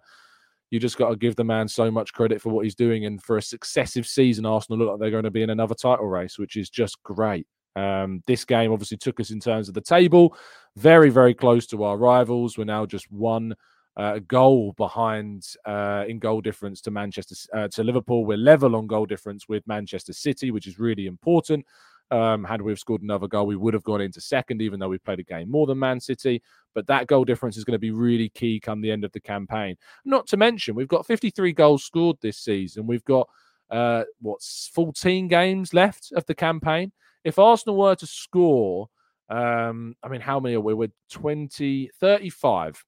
you 0.69 0.80
just 0.80 0.97
got 0.97 1.10
to 1.10 1.15
give 1.15 1.36
the 1.36 1.43
man 1.43 1.67
so 1.67 1.91
much 1.91 2.13
credit 2.13 2.41
for 2.41 2.50
what 2.50 2.63
he's 2.63 2.76
doing. 2.76 3.06
And 3.06 3.21
for 3.21 3.38
a 3.38 3.41
successive 3.41 4.08
season, 4.08 4.45
Arsenal 4.45 4.80
look 4.80 4.89
like 4.91 5.00
they're 5.00 5.12
going 5.12 5.26
to 5.26 5.32
be 5.32 5.41
in 5.41 5.50
another 5.50 5.76
title 5.76 6.08
race, 6.08 6.39
which 6.39 6.56
is 6.56 6.69
just 6.69 7.02
great. 7.04 7.45
Um, 7.76 8.21
this 8.28 8.45
game 8.45 8.71
obviously 8.71 8.97
took 8.97 9.19
us 9.19 9.32
in 9.32 9.39
terms 9.39 9.67
of 9.67 9.74
the 9.74 9.82
table, 9.82 10.38
very, 10.78 11.10
very 11.10 11.34
close 11.34 11.65
to 11.67 11.84
our 11.84 11.97
rivals. 11.97 12.58
We're 12.58 12.65
now 12.65 12.86
just 12.86 13.12
one 13.12 13.56
uh, 13.97 14.19
goal 14.28 14.74
behind 14.78 15.45
uh, 15.65 16.06
in 16.08 16.19
goal 16.19 16.41
difference 16.41 16.80
to 16.82 16.91
Manchester 16.91 17.36
uh, 17.54 17.67
to 17.69 17.84
Liverpool. 17.84 18.26
We're 18.26 18.38
level 18.38 18.76
on 18.76 18.88
goal 18.88 19.06
difference 19.06 19.50
with 19.50 19.67
Manchester 19.67 20.13
City, 20.13 20.52
which 20.52 20.67
is 20.67 20.80
really 20.80 21.08
important. 21.08 21.65
Um, 22.12 22.43
had 22.43 22.62
we 22.62 22.74
have 22.74 22.80
scored 22.80 23.02
another 23.02 23.28
goal, 23.28 23.45
we 23.45 23.56
would 23.56 23.74
have 23.74 23.86
gone 23.86 24.02
into 24.02 24.19
second, 24.19 24.62
even 24.62 24.80
though 24.80 24.89
we 24.89 24.97
played 24.97 25.19
a 25.19 25.24
game 25.24 25.50
more 25.50 25.65
than 25.65 25.80
Man 25.80 26.00
City. 26.00 26.43
But 26.76 26.86
that 26.88 27.08
goal 27.08 27.24
difference 27.24 27.56
is 27.56 27.63
going 27.63 27.76
to 27.76 27.80
be 27.80 27.91
really 27.91 28.28
key 28.30 28.60
come 28.60 28.82
the 28.82 28.91
end 28.91 29.06
of 29.06 29.13
the 29.13 29.21
campaign. 29.21 29.78
Not 30.04 30.28
to 30.28 30.38
mention, 30.38 30.76
we've 30.76 30.89
got 30.89 31.06
53 31.06 31.54
goals 31.54 31.86
scored 31.86 32.17
this 32.21 32.38
season. 32.38 32.86
We've 32.86 33.06
got 33.06 33.30
uh, 33.69 34.04
what's 34.21 34.69
14 34.74 35.30
games 35.30 35.74
left 35.74 36.12
of 36.12 36.26
the 36.26 36.36
campaign. 36.36 36.91
If 37.24 37.39
Arsenal 37.39 37.78
were 37.78 37.95
to 37.95 38.06
score, 38.06 38.89
um, 39.30 39.95
I 40.04 40.10
mean, 40.10 40.21
how 40.21 40.39
many 40.39 40.56
are 40.56 40.62
we? 40.62 40.74
We're 40.74 40.91
20, 41.12 41.91
35. 42.00 42.84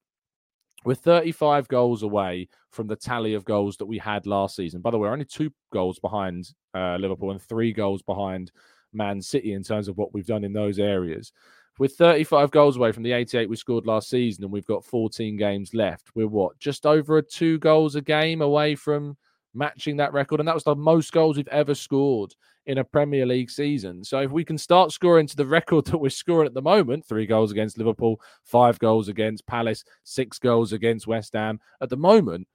We're 0.84 0.94
35 0.94 1.66
goals 1.68 2.02
away 2.02 2.48
from 2.70 2.88
the 2.88 2.96
tally 2.96 3.32
of 3.32 3.46
goals 3.46 3.78
that 3.78 3.86
we 3.86 3.96
had 3.96 4.26
last 4.26 4.56
season. 4.56 4.82
By 4.82 4.90
the 4.90 4.98
way, 4.98 5.08
we're 5.08 5.14
only 5.14 5.24
two 5.24 5.50
goals 5.72 5.98
behind 5.98 6.50
uh, 6.74 6.96
Liverpool 6.96 7.30
and 7.30 7.40
three 7.40 7.72
goals 7.72 8.02
behind 8.02 8.52
Man 8.94 9.20
City 9.20 9.52
in 9.52 9.62
terms 9.62 9.88
of 9.88 9.96
what 9.96 10.12
we've 10.14 10.26
done 10.26 10.44
in 10.44 10.52
those 10.52 10.78
areas. 10.78 11.32
We're 11.78 11.88
35 11.88 12.52
goals 12.52 12.76
away 12.76 12.92
from 12.92 13.02
the 13.02 13.12
88 13.12 13.50
we 13.50 13.56
scored 13.56 13.86
last 13.86 14.08
season, 14.08 14.44
and 14.44 14.52
we've 14.52 14.66
got 14.66 14.84
14 14.84 15.36
games 15.36 15.74
left. 15.74 16.10
We're 16.14 16.28
what? 16.28 16.58
Just 16.60 16.86
over 16.86 17.18
a 17.18 17.22
two 17.22 17.58
goals 17.58 17.96
a 17.96 18.00
game 18.00 18.42
away 18.42 18.76
from 18.76 19.16
matching 19.54 19.96
that 19.96 20.12
record. 20.12 20.40
And 20.40 20.48
that 20.48 20.54
was 20.54 20.64
the 20.64 20.74
most 20.74 21.12
goals 21.12 21.36
we've 21.36 21.48
ever 21.48 21.74
scored 21.74 22.34
in 22.66 22.78
a 22.78 22.84
Premier 22.84 23.26
League 23.26 23.50
season. 23.50 24.04
So 24.04 24.20
if 24.20 24.30
we 24.30 24.44
can 24.44 24.58
start 24.58 24.92
scoring 24.92 25.26
to 25.26 25.36
the 25.36 25.46
record 25.46 25.86
that 25.86 25.98
we're 25.98 26.10
scoring 26.10 26.46
at 26.46 26.54
the 26.54 26.62
moment 26.62 27.04
three 27.04 27.26
goals 27.26 27.52
against 27.52 27.78
Liverpool, 27.78 28.20
five 28.44 28.78
goals 28.78 29.08
against 29.08 29.46
Palace, 29.46 29.84
six 30.02 30.38
goals 30.38 30.72
against 30.72 31.06
West 31.06 31.32
Ham 31.34 31.60
at 31.80 31.90
the 31.90 31.96
moment, 31.96 32.46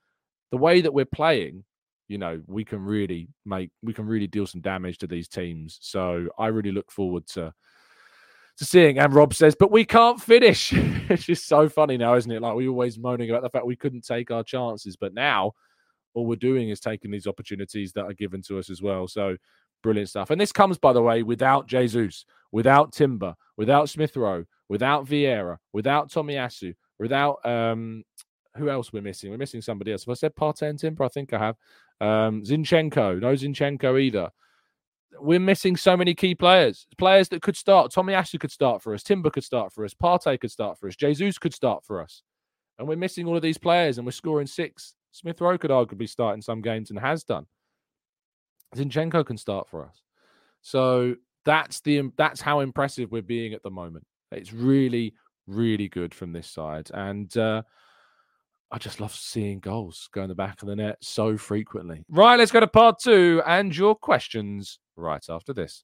the 0.52 0.58
way 0.58 0.82
that 0.82 0.94
we're 0.94 1.06
playing, 1.06 1.64
you 2.10 2.18
know, 2.18 2.42
we 2.48 2.66
can 2.66 2.84
really 2.84 3.30
make, 3.46 3.70
we 3.82 3.94
can 3.94 4.06
really 4.06 4.28
deal 4.28 4.46
some 4.46 4.62
damage 4.62 4.98
to 4.98 5.08
these 5.08 5.30
teams. 5.30 5.78
So 5.82 6.28
I 6.38 6.48
really 6.48 6.72
look 6.72 6.92
forward 6.92 7.26
to 7.28 7.54
to 8.58 8.66
seeing. 8.66 9.00
And 9.00 9.14
Rob 9.14 9.34
says, 9.34 9.56
but 9.58 9.72
we 9.72 9.86
can't 9.86 10.20
finish. 10.20 10.74
it's 10.74 11.24
just 11.24 11.48
so 11.48 11.70
funny 11.70 11.96
now, 11.96 12.16
isn't 12.16 12.32
it? 12.32 12.42
Like 12.42 12.56
we 12.56 12.68
always 12.68 13.00
moaning 13.00 13.30
about 13.30 13.44
the 13.44 13.50
fact 13.50 13.66
we 13.66 13.78
couldn't 13.78 14.06
take 14.06 14.32
our 14.32 14.44
chances, 14.44 14.98
but 14.98 15.14
now 15.14 15.54
all 16.14 16.26
we're 16.26 16.36
doing 16.36 16.70
is 16.70 16.82
taking 16.82 17.12
these 17.12 17.28
opportunities 17.28 17.94
that 17.94 18.04
are 18.04 18.14
given 18.14 18.42
to 18.42 18.60
us 18.60 18.70
as 18.70 18.82
well. 18.82 19.08
So 19.08 19.38
brilliant 19.82 20.10
stuff. 20.10 20.30
And 20.30 20.42
this 20.42 20.52
comes, 20.52 20.78
by 20.78 20.92
the 20.92 21.02
way, 21.02 21.24
without 21.24 21.68
Jesus, 21.68 22.26
without 22.52 22.92
Timber, 22.92 23.36
without 23.56 23.88
Smith 23.88 24.18
Rowe, 24.18 24.44
without 24.68 25.06
Vieira, 25.06 25.58
without 25.72 26.10
Tomiyasu, 26.10 26.74
without 26.98 27.46
um 27.46 28.04
who 28.58 28.70
else 28.70 28.92
we're 28.92 29.02
missing? 29.02 29.32
We're 29.32 29.38
missing 29.38 29.62
somebody 29.62 29.92
else. 29.92 30.06
Have 30.06 30.12
I 30.12 30.16
said 30.16 30.36
Partey 30.36 30.70
and 30.70 30.80
Timber? 30.80 31.04
I 31.04 31.08
think 31.08 31.34
I 31.34 31.40
have. 31.40 31.56
Um 32.02 32.44
Zinchenko, 32.44 33.20
no 33.20 33.34
Zinchenko 33.34 34.00
either 34.00 34.32
we're 35.22 35.40
missing 35.40 35.76
so 35.76 35.98
many 35.98 36.14
key 36.14 36.36
players, 36.36 36.88
players 36.98 37.30
that 37.30 37.42
could 37.42 37.58
start. 37.58 37.92
Tomiyasu 37.92 38.40
could 38.40 38.52
start 38.52 38.82
for 38.82 38.94
us. 38.94 39.04
Timber 39.04 39.30
could 39.30 39.44
start 39.44 39.74
for 39.74 39.84
us. 39.86 39.94
Partey 39.94 40.40
could 40.40 40.52
start 40.52 40.80
for 40.80 40.88
us. 40.88 40.96
Jesus 40.96 41.38
could 41.38 41.54
start 41.54 41.84
for 41.84 42.02
us. 42.02 42.24
And 42.78 42.88
we're 42.88 42.96
missing 42.96 43.28
all 43.28 43.36
of 43.36 43.42
these 43.42 43.58
players 43.58 43.98
and 43.98 44.06
we're 44.06 44.12
scoring 44.12 44.48
six. 44.48 44.96
Smith 45.12 45.42
Rowe 45.42 45.58
could 45.58 45.72
arguably 45.72 46.08
start 46.08 46.36
in 46.36 46.42
some 46.42 46.62
games 46.62 46.90
and 46.90 47.00
has 47.00 47.24
done. 47.24 47.46
Zinchenko 48.76 49.26
can 49.26 49.38
start 49.38 49.68
for 49.68 49.86
us. 49.86 50.02
So 50.62 51.16
that's 51.46 51.82
the 51.82 52.12
that's 52.18 52.42
how 52.42 52.60
impressive 52.60 53.12
we're 53.12 53.22
being 53.22 53.54
at 53.54 53.64
the 53.64 53.72
moment. 53.72 54.06
It's 54.32 54.54
really, 54.54 55.14
really 55.48 55.90
good 55.90 56.14
from 56.14 56.32
this 56.32 56.48
side. 56.48 56.90
And 56.94 57.36
uh 57.36 57.64
I 58.72 58.78
just 58.78 59.00
love 59.00 59.16
seeing 59.16 59.60
goals 59.60 60.10
go 60.14 60.22
in 60.24 60.30
the 60.30 60.36
back 60.36 60.62
of 60.62 60.68
the 60.68 60.76
net 60.76 60.98
so 61.02 61.38
frequently. 61.38 62.04
Right, 62.08 62.38
let's 62.38 62.52
go 62.52 62.60
to 62.60 62.68
part 62.68 63.00
two 63.02 63.42
and 63.46 63.76
your 63.76 63.96
questions 63.96 64.80
right 64.96 65.24
after 65.28 65.54
this. 65.54 65.84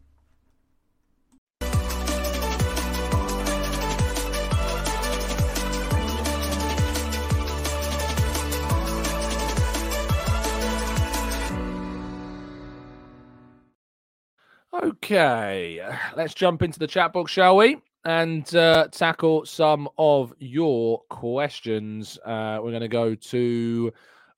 Okay, 14.81 15.79
let's 16.15 16.33
jump 16.33 16.61
into 16.61 16.79
the 16.79 16.87
chat 16.87 17.13
box, 17.13 17.31
shall 17.31 17.57
we? 17.57 17.77
And 18.03 18.53
uh, 18.55 18.87
tackle 18.91 19.45
some 19.45 19.87
of 19.97 20.33
your 20.39 21.01
questions. 21.09 22.17
Uh, 22.25 22.59
we're 22.61 22.71
going 22.71 22.81
to 22.81 22.87
go 22.87 23.13
to 23.13 23.93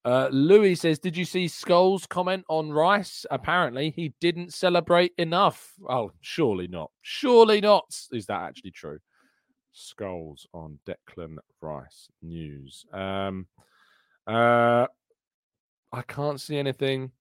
uh, 0.06 0.28
Louis 0.32 0.76
says, 0.76 1.00
Did 1.00 1.16
you 1.16 1.24
see 1.24 1.46
Scholes' 1.46 2.08
comment 2.08 2.44
on 2.50 2.72
Rice? 2.72 3.26
Apparently, 3.32 3.92
he 3.92 4.14
didn't 4.20 4.54
celebrate 4.54 5.14
enough. 5.18 5.74
Oh, 5.90 6.12
surely 6.20 6.68
not. 6.68 6.92
Surely 7.02 7.62
not. 7.62 7.86
Is 8.12 8.26
that 8.26 8.42
actually 8.42 8.72
true? 8.72 9.00
Scholes 9.74 10.46
on 10.54 10.78
Declan 10.86 11.38
Rice 11.62 12.10
news. 12.22 12.86
Um, 12.92 13.48
uh, 14.28 14.88
I 15.94 16.02
can't 16.02 16.42
see 16.42 16.58
anything 16.58 17.12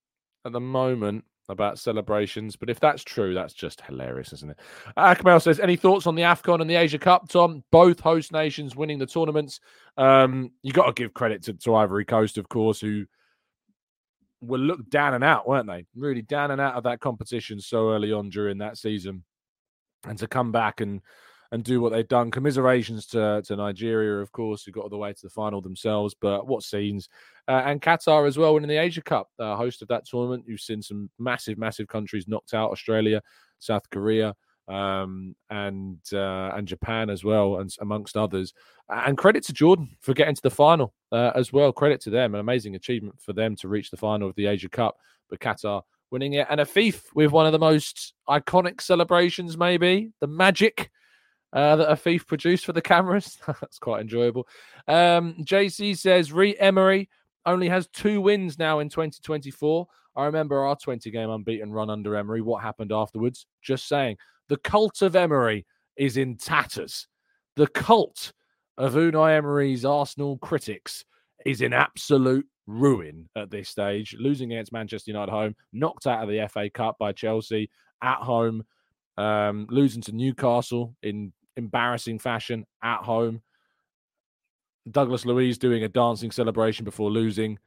at 0.44 0.50
the 0.50 0.60
moment 0.60 1.24
about 1.48 1.78
celebrations, 1.78 2.56
but 2.56 2.70
if 2.70 2.80
that's 2.80 3.02
true, 3.02 3.34
that's 3.34 3.52
just 3.52 3.80
hilarious, 3.82 4.32
isn't 4.32 4.50
it? 4.50 4.60
Akmal 4.96 5.42
says, 5.42 5.60
any 5.60 5.76
thoughts 5.76 6.06
on 6.06 6.14
the 6.14 6.22
AFCON 6.22 6.60
and 6.60 6.70
the 6.70 6.76
Asia 6.76 6.98
Cup, 6.98 7.28
Tom? 7.28 7.64
Both 7.70 8.00
host 8.00 8.32
nations 8.32 8.76
winning 8.76 8.98
the 8.98 9.06
tournaments. 9.06 9.60
Um, 9.96 10.52
you 10.62 10.72
got 10.72 10.86
to 10.86 10.92
give 10.92 11.14
credit 11.14 11.42
to, 11.44 11.54
to 11.54 11.74
Ivory 11.74 12.04
Coast, 12.04 12.38
of 12.38 12.48
course, 12.48 12.80
who 12.80 13.06
were 14.40 14.58
looked 14.58 14.90
down 14.90 15.14
and 15.14 15.24
out, 15.24 15.48
weren't 15.48 15.66
they? 15.66 15.86
Really 15.94 16.22
down 16.22 16.50
and 16.50 16.60
out 16.60 16.74
of 16.74 16.84
that 16.84 17.00
competition 17.00 17.60
so 17.60 17.92
early 17.92 18.12
on 18.12 18.30
during 18.30 18.58
that 18.58 18.78
season. 18.78 19.24
And 20.04 20.18
to 20.18 20.26
come 20.26 20.50
back 20.52 20.80
and 20.80 21.00
and 21.52 21.62
do 21.62 21.82
what 21.82 21.92
they've 21.92 22.08
done. 22.08 22.30
Commiserations 22.30 23.06
to, 23.06 23.42
to 23.44 23.56
Nigeria, 23.56 24.16
of 24.16 24.32
course, 24.32 24.64
who 24.64 24.72
got 24.72 24.84
all 24.84 24.88
the 24.88 24.96
way 24.96 25.12
to 25.12 25.22
the 25.22 25.30
final 25.30 25.60
themselves. 25.60 26.16
But 26.18 26.46
what 26.48 26.64
scenes! 26.64 27.08
Uh, 27.46 27.62
and 27.66 27.80
Qatar 27.80 28.26
as 28.26 28.38
well, 28.38 28.54
winning 28.54 28.68
the 28.68 28.78
Asia 28.78 29.02
Cup, 29.02 29.28
uh, 29.38 29.54
host 29.54 29.82
of 29.82 29.88
that 29.88 30.06
tournament. 30.06 30.44
You've 30.46 30.60
seen 30.60 30.82
some 30.82 31.10
massive, 31.18 31.58
massive 31.58 31.88
countries 31.88 32.26
knocked 32.26 32.54
out: 32.54 32.70
Australia, 32.70 33.22
South 33.58 33.88
Korea, 33.90 34.34
um, 34.66 35.36
and 35.50 35.98
uh, 36.12 36.52
and 36.54 36.66
Japan 36.66 37.10
as 37.10 37.22
well, 37.22 37.58
and 37.58 37.70
amongst 37.80 38.16
others. 38.16 38.54
And 38.88 39.18
credit 39.18 39.44
to 39.44 39.52
Jordan 39.52 39.96
for 40.00 40.14
getting 40.14 40.34
to 40.34 40.42
the 40.42 40.50
final 40.50 40.94
uh, 41.12 41.32
as 41.34 41.52
well. 41.52 41.70
Credit 41.72 42.00
to 42.02 42.10
them, 42.10 42.34
an 42.34 42.40
amazing 42.40 42.76
achievement 42.76 43.20
for 43.20 43.34
them 43.34 43.56
to 43.56 43.68
reach 43.68 43.90
the 43.90 43.96
final 43.98 44.28
of 44.28 44.34
the 44.36 44.46
Asia 44.46 44.70
Cup. 44.70 44.96
But 45.28 45.40
Qatar 45.40 45.82
winning 46.10 46.34
it, 46.34 46.46
and 46.48 46.60
Afif 46.60 47.04
with 47.14 47.30
one 47.30 47.44
of 47.44 47.52
the 47.52 47.58
most 47.58 48.14
iconic 48.26 48.80
celebrations, 48.80 49.58
maybe 49.58 50.12
the 50.20 50.26
magic 50.26 50.90
uh, 51.52 51.76
that 51.76 51.88
Afif 51.88 52.26
produced 52.26 52.64
for 52.64 52.72
the 52.72 52.82
cameras. 52.82 53.38
That's 53.46 53.78
quite 53.78 54.00
enjoyable. 54.00 54.48
Um, 54.88 55.36
JC 55.42 55.96
says 55.96 56.32
Re 56.32 56.56
Emery 56.58 57.08
only 57.44 57.68
has 57.68 57.88
two 57.88 58.20
wins 58.20 58.58
now 58.58 58.78
in 58.78 58.88
2024. 58.88 59.86
I 60.14 60.26
remember 60.26 60.60
our 60.60 60.76
20 60.76 61.10
game 61.10 61.30
unbeaten 61.30 61.72
run 61.72 61.90
under 61.90 62.16
Emery. 62.16 62.42
What 62.42 62.62
happened 62.62 62.92
afterwards? 62.92 63.46
Just 63.62 63.88
saying. 63.88 64.16
The 64.48 64.58
cult 64.58 65.02
of 65.02 65.16
Emery 65.16 65.66
is 65.96 66.16
in 66.16 66.36
tatters. 66.36 67.08
The 67.56 67.66
cult 67.66 68.32
of 68.78 68.94
Unai 68.94 69.36
Emery's 69.36 69.84
Arsenal 69.84 70.38
critics 70.38 71.04
is 71.44 71.60
in 71.60 71.72
absolute 71.72 72.46
ruin 72.66 73.28
at 73.36 73.50
this 73.50 73.68
stage. 73.68 74.14
Losing 74.18 74.52
against 74.52 74.72
Manchester 74.72 75.10
United 75.10 75.32
home, 75.32 75.54
knocked 75.72 76.06
out 76.06 76.22
of 76.22 76.28
the 76.28 76.46
FA 76.48 76.70
Cup 76.70 76.98
by 76.98 77.12
Chelsea 77.12 77.70
at 78.02 78.18
home, 78.18 78.64
um, 79.16 79.66
losing 79.70 80.02
to 80.02 80.12
Newcastle 80.12 80.94
in 81.02 81.32
embarrassing 81.56 82.18
fashion 82.18 82.66
at 82.82 82.98
home. 82.98 83.42
Douglas 84.90 85.24
Luiz 85.24 85.58
doing 85.58 85.84
a 85.84 85.88
dancing 85.88 86.30
celebration 86.30 86.84
before 86.84 87.10
losing 87.10 87.58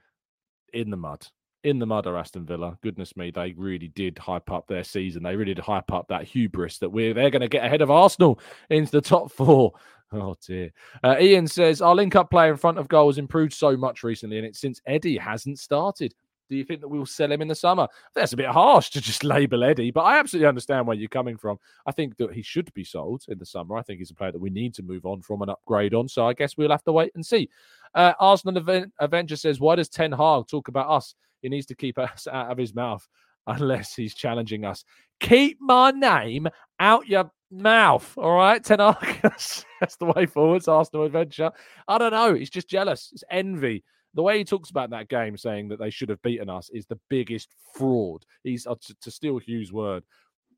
in 0.74 0.90
the 0.90 0.98
mud. 0.98 1.26
In 1.64 1.80
the 1.80 1.86
mud 1.86 2.06
are 2.06 2.18
Aston 2.18 2.46
Villa. 2.46 2.78
Goodness 2.84 3.16
me, 3.18 3.32
they 3.32 3.54
really 3.58 3.88
did 3.88 4.18
hype 4.18 4.52
up 4.52 4.68
their 4.68 4.84
season. 4.84 5.24
They 5.24 5.36
really 5.36 5.54
did 5.54 5.64
hype 5.64 5.92
up 5.92 6.08
that 6.10 6.26
hubris 6.26 6.78
that 6.80 6.90
we're 6.90 7.14
they're 7.14 7.32
going 7.32 7.42
to 7.42 7.48
get 7.48 7.66
ahead 7.66 7.82
of 7.82 7.90
Arsenal 7.90 8.40
into 8.70 8.92
the 8.92 9.02
top 9.02 9.32
four. 9.32 9.74
Oh 10.12 10.36
dear. 10.46 10.72
Uh, 11.04 11.16
Ian 11.20 11.48
says 11.48 11.82
our 11.82 11.96
link-up 11.96 12.30
play 12.30 12.48
in 12.48 12.58
front 12.58 12.78
of 12.78 12.88
goal 12.88 13.10
has 13.10 13.18
improved 13.18 13.54
so 13.54 13.76
much 13.76 14.04
recently, 14.04 14.38
and 14.38 14.46
it's 14.46 14.62
since 14.62 14.80
Eddie 14.86 15.18
hasn't 15.18 15.58
started. 15.58 16.14
Do 16.50 16.56
you 16.56 16.64
think 16.64 16.82
that 16.82 16.88
we'll 16.88 17.06
sell 17.06 17.32
him 17.32 17.42
in 17.42 17.48
the 17.48 17.56
summer? 17.56 17.88
That's 18.14 18.34
a 18.34 18.38
bit 18.38 18.48
harsh 18.48 18.90
to 18.92 19.02
just 19.02 19.24
label 19.24 19.64
Eddie, 19.64 19.92
but 19.92 20.02
I 20.02 20.20
absolutely 20.20 20.48
understand 20.48 20.86
where 20.88 20.96
you're 20.96 21.10
coming 21.10 21.38
from. 21.38 21.58
I 21.86 21.92
think 21.92 22.18
that 22.18 22.34
he 22.34 22.42
should 22.42 22.74
be 22.74 22.84
sold 22.84 23.24
in 23.28 23.40
the 23.40 23.46
summer. 23.46 23.78
I 23.78 23.82
think 23.82 24.00
he's 24.00 24.12
a 24.12 24.16
player 24.16 24.32
that 24.32 24.42
we 24.42 24.50
need 24.50 24.74
to 24.76 24.84
move 24.84 25.06
on 25.06 25.22
from 25.22 25.42
and 25.42 25.52
upgrade 25.52 25.94
on. 25.94 26.08
So 26.08 26.28
I 26.28 26.34
guess 26.34 26.58
we'll 26.58 26.72
have 26.72 26.84
to 26.84 26.92
wait 26.92 27.12
and 27.16 27.26
see. 27.26 27.50
Uh, 27.94 28.14
Arsenal 28.20 28.86
Avenger 29.00 29.36
says, 29.36 29.60
Why 29.60 29.76
does 29.76 29.90
Ten 29.90 30.12
Hag 30.12 30.48
talk 30.48 30.68
about 30.68 30.90
us? 30.90 31.16
He 31.42 31.50
needs 31.50 31.66
to 31.68 31.76
keep 31.76 31.98
us 32.00 32.28
out 32.28 32.52
of 32.52 32.58
his 32.58 32.76
mouth 32.76 33.08
unless 33.48 33.96
he's 33.96 34.16
challenging 34.16 34.66
us. 34.66 34.84
Keep 35.20 35.60
my 35.62 35.92
name 35.92 36.48
out 36.80 37.08
your 37.08 37.32
mouth. 37.52 38.18
All 38.18 38.36
right, 38.36 38.64
Ten 38.64 38.80
Hag. 38.80 39.20
That's 39.24 39.96
the 40.00 40.12
way 40.16 40.26
forwards. 40.26 40.68
Arsenal 40.68 41.06
adventure. 41.06 41.52
I 41.88 41.98
don't 41.98 42.12
know. 42.12 42.34
He's 42.34 42.50
just 42.50 42.70
jealous. 42.70 43.10
It's 43.14 43.24
envy. 43.30 43.84
The 44.16 44.24
way 44.24 44.38
he 44.38 44.46
talks 44.46 44.70
about 44.70 44.90
that 44.92 45.10
game, 45.10 45.38
saying 45.38 45.68
that 45.70 45.80
they 45.80 45.90
should 45.90 46.10
have 46.10 46.22
beaten 46.22 46.50
us, 46.50 46.70
is 46.70 46.86
the 46.86 47.00
biggest 47.10 47.54
fraud. 47.74 48.26
He's 48.44 48.66
uh, 48.66 48.76
to, 48.82 48.96
to 49.02 49.12
steal 49.12 49.38
Hugh's 49.38 49.74
word. 49.74 50.04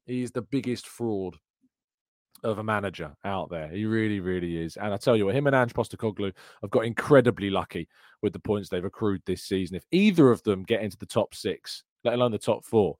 He's 0.05 0.31
the 0.31 0.43
biggest 0.43 0.87
fraud 0.87 1.35
of 2.43 2.59
a 2.59 2.63
manager 2.63 3.15
out 3.25 3.49
there. 3.49 3.67
He 3.67 3.85
really, 3.85 4.19
really 4.19 4.57
is. 4.57 4.77
And 4.77 4.93
I 4.93 4.97
tell 4.97 5.15
you 5.15 5.25
what, 5.25 5.35
him 5.35 5.47
and 5.47 5.55
Ange 5.55 5.73
Postecoglou 5.73 6.31
have 6.61 6.69
got 6.69 6.85
incredibly 6.85 7.49
lucky 7.49 7.87
with 8.21 8.31
the 8.31 8.39
points 8.39 8.69
they've 8.69 8.85
accrued 8.85 9.23
this 9.25 9.43
season. 9.43 9.75
If 9.75 9.85
either 9.91 10.31
of 10.31 10.43
them 10.43 10.63
get 10.63 10.81
into 10.81 10.97
the 10.97 11.07
top 11.07 11.33
six, 11.33 11.83
let 12.03 12.13
alone 12.13 12.31
the 12.31 12.37
top 12.37 12.63
four, 12.63 12.97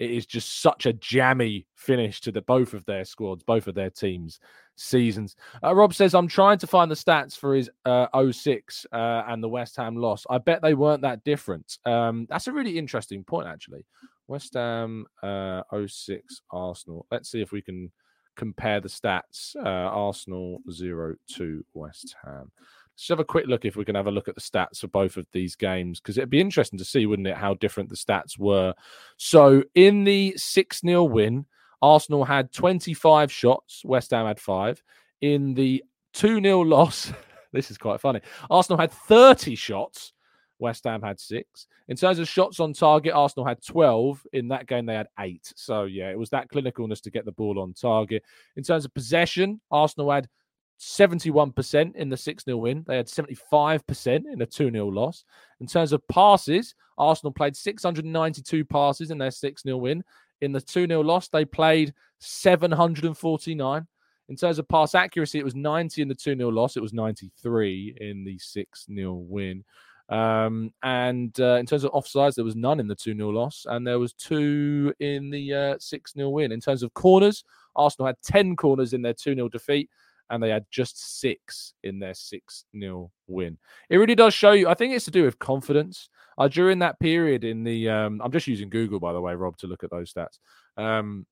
it 0.00 0.10
is 0.10 0.24
just 0.24 0.62
such 0.62 0.86
a 0.86 0.94
jammy 0.94 1.66
finish 1.74 2.22
to 2.22 2.32
the 2.32 2.40
both 2.40 2.72
of 2.72 2.84
their 2.86 3.04
squads, 3.04 3.44
both 3.44 3.68
of 3.68 3.74
their 3.74 3.90
teams' 3.90 4.40
seasons. 4.76 5.36
Uh, 5.62 5.74
Rob 5.74 5.92
says, 5.92 6.14
I'm 6.14 6.26
trying 6.26 6.56
to 6.58 6.66
find 6.66 6.90
the 6.90 6.94
stats 6.94 7.36
for 7.36 7.54
his 7.54 7.70
uh, 7.84 8.06
06 8.32 8.86
uh, 8.92 9.22
and 9.28 9.42
the 9.42 9.48
West 9.48 9.76
Ham 9.76 9.94
loss. 9.96 10.26
I 10.30 10.38
bet 10.38 10.62
they 10.62 10.72
weren't 10.72 11.02
that 11.02 11.22
different. 11.22 11.78
Um, 11.84 12.26
that's 12.30 12.48
a 12.48 12.52
really 12.52 12.78
interesting 12.78 13.22
point, 13.22 13.46
actually. 13.46 13.84
West 14.26 14.54
Ham 14.54 15.04
uh, 15.22 15.62
06 15.86 16.42
Arsenal. 16.50 17.04
Let's 17.10 17.30
see 17.30 17.42
if 17.42 17.52
we 17.52 17.60
can 17.60 17.92
compare 18.36 18.80
the 18.80 18.88
stats. 18.88 19.54
Uh, 19.54 19.68
Arsenal 19.68 20.60
0 20.70 21.16
to 21.34 21.62
West 21.74 22.16
Ham. 22.24 22.50
Let's 23.00 23.08
have 23.08 23.18
a 23.18 23.24
quick 23.24 23.46
look 23.46 23.64
if 23.64 23.76
we 23.76 23.86
can 23.86 23.94
have 23.94 24.08
a 24.08 24.10
look 24.10 24.28
at 24.28 24.34
the 24.34 24.42
stats 24.42 24.80
for 24.80 24.88
both 24.88 25.16
of 25.16 25.26
these 25.32 25.56
games 25.56 26.00
because 26.00 26.18
it'd 26.18 26.28
be 26.28 26.38
interesting 26.38 26.78
to 26.78 26.84
see, 26.84 27.06
wouldn't 27.06 27.28
it, 27.28 27.34
how 27.34 27.54
different 27.54 27.88
the 27.88 27.96
stats 27.96 28.38
were. 28.38 28.74
So 29.16 29.64
in 29.74 30.04
the 30.04 30.34
6 30.36 30.80
0 30.82 31.04
win, 31.04 31.46
Arsenal 31.80 32.26
had 32.26 32.52
25 32.52 33.32
shots, 33.32 33.82
West 33.86 34.10
Ham 34.10 34.26
had 34.26 34.38
five. 34.38 34.82
In 35.22 35.54
the 35.54 35.82
2 36.12 36.42
0 36.42 36.60
loss, 36.60 37.10
this 37.54 37.70
is 37.70 37.78
quite 37.78 38.02
funny, 38.02 38.20
Arsenal 38.50 38.78
had 38.78 38.92
30 38.92 39.54
shots, 39.54 40.12
West 40.58 40.84
Ham 40.84 41.00
had 41.00 41.18
six. 41.18 41.68
In 41.88 41.96
terms 41.96 42.18
of 42.18 42.28
shots 42.28 42.60
on 42.60 42.74
target, 42.74 43.14
Arsenal 43.14 43.46
had 43.46 43.64
12. 43.64 44.26
In 44.34 44.48
that 44.48 44.66
game, 44.66 44.84
they 44.84 44.94
had 44.94 45.08
eight. 45.18 45.50
So, 45.56 45.84
yeah, 45.84 46.10
it 46.10 46.18
was 46.18 46.28
that 46.30 46.50
clinicalness 46.50 47.00
to 47.00 47.10
get 47.10 47.24
the 47.24 47.32
ball 47.32 47.58
on 47.60 47.72
target. 47.72 48.22
In 48.56 48.62
terms 48.62 48.84
of 48.84 48.92
possession, 48.92 49.58
Arsenal 49.70 50.10
had 50.10 50.28
71% 50.80 51.94
in 51.94 52.08
the 52.08 52.16
6 52.16 52.44
0 52.44 52.56
win. 52.56 52.84
They 52.86 52.96
had 52.96 53.06
75% 53.06 54.24
in 54.32 54.40
a 54.40 54.46
2 54.46 54.70
0 54.70 54.86
loss. 54.86 55.24
In 55.60 55.66
terms 55.66 55.92
of 55.92 56.06
passes, 56.08 56.74
Arsenal 56.96 57.32
played 57.32 57.54
692 57.54 58.64
passes 58.64 59.10
in 59.10 59.18
their 59.18 59.30
6 59.30 59.62
0 59.62 59.76
win. 59.76 60.02
In 60.40 60.52
the 60.52 60.60
2 60.60 60.86
0 60.86 61.02
loss, 61.02 61.28
they 61.28 61.44
played 61.44 61.92
749. 62.18 63.86
In 64.30 64.36
terms 64.36 64.58
of 64.58 64.68
pass 64.68 64.94
accuracy, 64.94 65.38
it 65.38 65.44
was 65.44 65.54
90 65.54 66.02
in 66.02 66.08
the 66.08 66.14
2 66.14 66.34
0 66.34 66.48
loss. 66.48 66.76
It 66.76 66.82
was 66.82 66.94
93 66.94 67.96
in 68.00 68.24
the 68.24 68.38
6 68.38 68.86
0 68.86 69.12
win. 69.12 69.64
Um, 70.08 70.72
and 70.82 71.38
uh, 71.38 71.56
in 71.56 71.66
terms 71.66 71.84
of 71.84 71.92
offsides, 71.92 72.34
there 72.36 72.44
was 72.44 72.56
none 72.56 72.80
in 72.80 72.88
the 72.88 72.96
2 72.96 73.14
0 73.14 73.28
loss, 73.28 73.66
and 73.68 73.86
there 73.86 73.98
was 73.98 74.14
two 74.14 74.94
in 74.98 75.28
the 75.28 75.76
6 75.78 76.10
uh, 76.10 76.16
0 76.16 76.30
win. 76.30 76.52
In 76.52 76.60
terms 76.60 76.82
of 76.82 76.94
corners, 76.94 77.44
Arsenal 77.76 78.06
had 78.06 78.16
10 78.22 78.56
corners 78.56 78.94
in 78.94 79.02
their 79.02 79.12
2 79.12 79.34
0 79.34 79.48
defeat 79.50 79.90
and 80.30 80.42
they 80.42 80.50
had 80.50 80.64
just 80.70 81.20
six 81.20 81.74
in 81.82 81.98
their 81.98 82.14
6 82.14 82.64
0 82.78 83.10
win. 83.26 83.58
It 83.88 83.96
really 83.96 84.14
does 84.14 84.32
show 84.32 84.52
you, 84.52 84.68
I 84.68 84.74
think 84.74 84.94
it's 84.94 85.04
to 85.06 85.10
do 85.10 85.24
with 85.24 85.38
confidence. 85.38 86.08
Uh, 86.38 86.48
during 86.48 86.78
that 86.78 86.98
period 87.00 87.44
in 87.44 87.64
the, 87.64 87.88
um, 87.90 88.20
I'm 88.24 88.32
just 88.32 88.46
using 88.46 88.70
Google, 88.70 89.00
by 89.00 89.12
the 89.12 89.20
way, 89.20 89.34
Rob, 89.34 89.58
to 89.58 89.66
look 89.66 89.84
at 89.84 89.90
those 89.90 90.12
stats. 90.12 90.38
Um, 90.76 91.26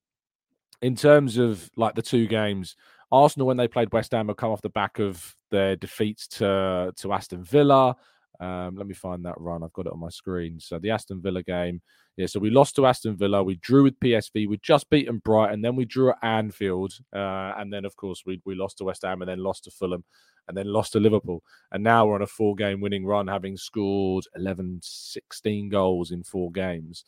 in 0.83 0.97
terms 0.97 1.39
of 1.39 1.71
like 1.77 1.95
the 1.95 2.03
two 2.03 2.27
games, 2.27 2.77
Arsenal, 3.11 3.47
when 3.47 3.57
they 3.57 3.69
played 3.69 3.93
West 3.93 4.13
Ham, 4.13 4.29
have 4.29 4.37
come 4.37 4.51
off 4.51 4.61
the 4.61 4.69
back 4.69 4.99
of 4.99 5.35
their 5.51 5.77
defeats 5.77 6.29
to, 6.29 6.93
to 6.97 7.13
Aston 7.13 7.43
Villa. 7.43 7.97
Um, 8.40 8.77
let 8.77 8.87
me 8.87 8.94
find 8.94 9.24
that 9.24 9.40
run. 9.40 9.62
I've 9.62 9.72
got 9.72 9.87
it 9.87 9.92
on 9.92 10.01
my 10.01 10.11
screen. 10.11 10.61
So 10.61 10.79
the 10.79 10.90
Aston 10.90 11.20
Villa 11.20 11.42
game. 11.42 11.81
Yeah, 12.16 12.27
so 12.27 12.40
we 12.40 12.51
lost 12.51 12.77
to 12.77 12.87
Aston 12.87 13.16
Villa. 13.16 13.42
We 13.42 13.57
drew 13.57 13.85
with 13.85 13.98
PSV. 14.01 14.48
We 14.48 14.59
just 14.62 14.90
beaten 14.90 15.18
Brighton. 15.18 15.61
Then 15.61 15.77
we 15.77 15.85
drew 15.85 16.11
at 16.11 16.18
Anfield. 16.22 16.92
Uh, 17.14 17.53
and 17.57 17.72
then, 17.72 17.85
of 17.85 17.96
course, 17.96 18.22
we, 18.27 18.40
we 18.44 18.55
lost 18.55 18.79
to 18.79 18.85
West 18.85 19.03
Ham 19.03 19.22
and 19.22 19.29
then 19.29 19.42
lost 19.42 19.64
to 19.64 19.70
Fulham 19.70 20.05
and 20.48 20.57
then 20.57 20.66
lost 20.66 20.92
to 20.92 21.01
Liverpool. 21.01 21.42
And 21.72 21.85
now 21.85 22.07
we're 22.07 22.14
on 22.16 22.22
a 22.22 22.27
four 22.27 22.55
game 22.55 22.81
winning 22.81 23.07
run, 23.07 23.29
having 23.29 23.57
scored 23.57 24.24
11, 24.35 24.81
16 24.83 25.68
goals 25.68 26.11
in 26.11 26.22
four 26.24 26.51
games, 26.51 27.05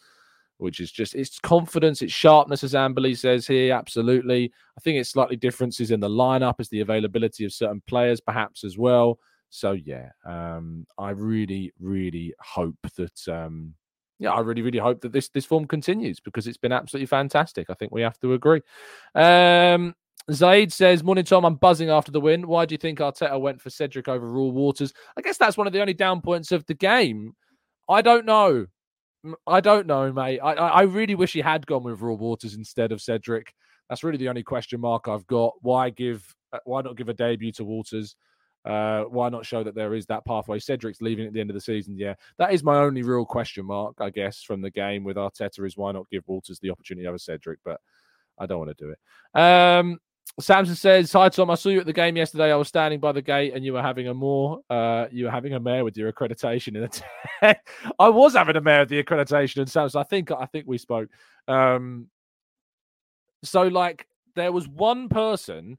which 0.58 0.78
is 0.78 0.92
just, 0.92 1.14
it's 1.14 1.38
confidence, 1.40 2.02
it's 2.02 2.12
sharpness, 2.12 2.62
as 2.62 2.74
Amberley 2.74 3.16
says 3.16 3.46
here. 3.46 3.74
Absolutely. 3.74 4.52
I 4.76 4.80
think 4.80 4.98
it's 4.98 5.10
slightly 5.10 5.36
differences 5.36 5.90
in 5.90 6.00
the 6.00 6.08
lineup, 6.08 6.60
is 6.60 6.68
the 6.68 6.80
availability 6.80 7.44
of 7.44 7.52
certain 7.52 7.82
players, 7.86 8.20
perhaps 8.20 8.62
as 8.62 8.76
well. 8.76 9.18
So 9.50 9.72
yeah, 9.72 10.10
um, 10.24 10.86
I 10.96 11.10
really, 11.10 11.72
really 11.78 12.32
hope 12.40 12.78
that 12.96 13.28
um, 13.28 13.74
yeah, 14.20 14.32
I 14.32 14.40
really, 14.40 14.62
really 14.62 14.78
hope 14.78 15.00
that 15.00 15.12
this 15.12 15.28
this 15.28 15.44
form 15.44 15.66
continues 15.66 16.20
because 16.20 16.46
it's 16.46 16.58
been 16.58 16.72
absolutely 16.72 17.06
fantastic. 17.06 17.68
I 17.68 17.74
think 17.74 17.92
we 17.92 18.02
have 18.02 18.18
to 18.20 18.34
agree. 18.34 18.60
Um, 19.14 19.94
Zaid 20.30 20.72
says, 20.72 21.02
Morning, 21.02 21.24
Tom. 21.24 21.44
I'm 21.44 21.56
buzzing 21.56 21.90
after 21.90 22.12
the 22.12 22.20
win. 22.20 22.46
Why 22.46 22.66
do 22.66 22.74
you 22.74 22.78
think 22.78 22.98
Arteta 22.98 23.40
went 23.40 23.60
for 23.60 23.70
Cedric 23.70 24.08
over 24.08 24.26
Reuell 24.26 24.52
Walters? 24.52 24.92
I 25.16 25.22
guess 25.22 25.38
that's 25.38 25.56
one 25.56 25.66
of 25.66 25.72
the 25.72 25.80
only 25.80 25.94
down 25.94 26.20
points 26.20 26.52
of 26.52 26.64
the 26.66 26.74
game. 26.74 27.34
I 27.88 28.02
don't 28.02 28.26
know. 28.26 28.66
I 29.46 29.60
don't 29.60 29.86
know, 29.86 30.12
mate. 30.12 30.38
I, 30.38 30.52
I 30.52 30.82
really 30.82 31.14
wish 31.14 31.32
he 31.32 31.40
had 31.40 31.66
gone 31.66 31.82
with 31.82 32.00
Reuell 32.00 32.18
Walters 32.18 32.54
instead 32.54 32.92
of 32.92 33.02
Cedric. 33.02 33.52
That's 33.88 34.04
really 34.04 34.18
the 34.18 34.28
only 34.28 34.42
question 34.42 34.80
mark 34.80 35.08
I've 35.08 35.26
got. 35.26 35.54
Why 35.62 35.90
give? 35.90 36.34
Uh, 36.52 36.58
why 36.64 36.82
not 36.82 36.96
give 36.96 37.08
a 37.08 37.14
debut 37.14 37.52
to 37.52 37.64
Walters? 37.64 38.16
Uh, 38.64 39.04
why 39.04 39.28
not 39.28 39.46
show 39.46 39.62
that 39.62 39.74
there 39.74 39.94
is 39.94 40.06
that 40.06 40.24
pathway? 40.24 40.58
Cedric's 40.58 41.00
leaving 41.00 41.26
at 41.26 41.32
the 41.32 41.40
end 41.40 41.50
of 41.50 41.54
the 41.54 41.60
season. 41.60 41.96
Yeah, 41.96 42.14
that 42.38 42.52
is 42.52 42.62
my 42.62 42.78
only 42.78 43.02
real 43.02 43.24
question 43.24 43.64
mark, 43.64 43.96
I 44.00 44.10
guess, 44.10 44.42
from 44.42 44.60
the 44.60 44.70
game 44.70 45.04
with 45.04 45.16
Arteta 45.16 45.64
is 45.66 45.76
why 45.76 45.92
not 45.92 46.10
give 46.10 46.24
Walters 46.26 46.58
the 46.60 46.70
opportunity 46.70 47.06
over 47.06 47.18
Cedric? 47.18 47.58
But 47.64 47.80
I 48.38 48.46
don't 48.46 48.58
want 48.58 48.76
to 48.76 48.84
do 48.84 48.90
it. 48.92 49.40
Um, 49.40 49.98
Samson 50.38 50.76
says, 50.76 51.12
"Hi 51.12 51.28
Tom, 51.28 51.50
I 51.50 51.54
saw 51.54 51.70
you 51.70 51.80
at 51.80 51.86
the 51.86 51.92
game 51.92 52.16
yesterday. 52.16 52.52
I 52.52 52.56
was 52.56 52.68
standing 52.68 53.00
by 53.00 53.12
the 53.12 53.22
gate, 53.22 53.52
and 53.54 53.64
you 53.64 53.72
were 53.72 53.82
having 53.82 54.08
a 54.08 54.14
more, 54.14 54.60
uh, 54.70 55.06
you 55.10 55.24
were 55.24 55.30
having 55.30 55.54
a 55.54 55.60
mare 55.60 55.84
with 55.84 55.96
your 55.96 56.12
accreditation 56.12 56.76
in 56.76 56.82
the. 56.82 57.56
I 57.98 58.08
was 58.08 58.34
having 58.34 58.56
a 58.56 58.60
mare 58.60 58.80
with 58.80 58.90
the 58.90 59.02
accreditation, 59.02 59.58
and 59.58 59.70
Samson, 59.70 60.00
I 60.00 60.04
think, 60.04 60.30
I 60.30 60.46
think 60.46 60.66
we 60.66 60.78
spoke. 60.78 61.08
Um, 61.48 62.08
so 63.42 63.62
like, 63.62 64.06
there 64.34 64.52
was 64.52 64.68
one 64.68 65.08
person 65.08 65.78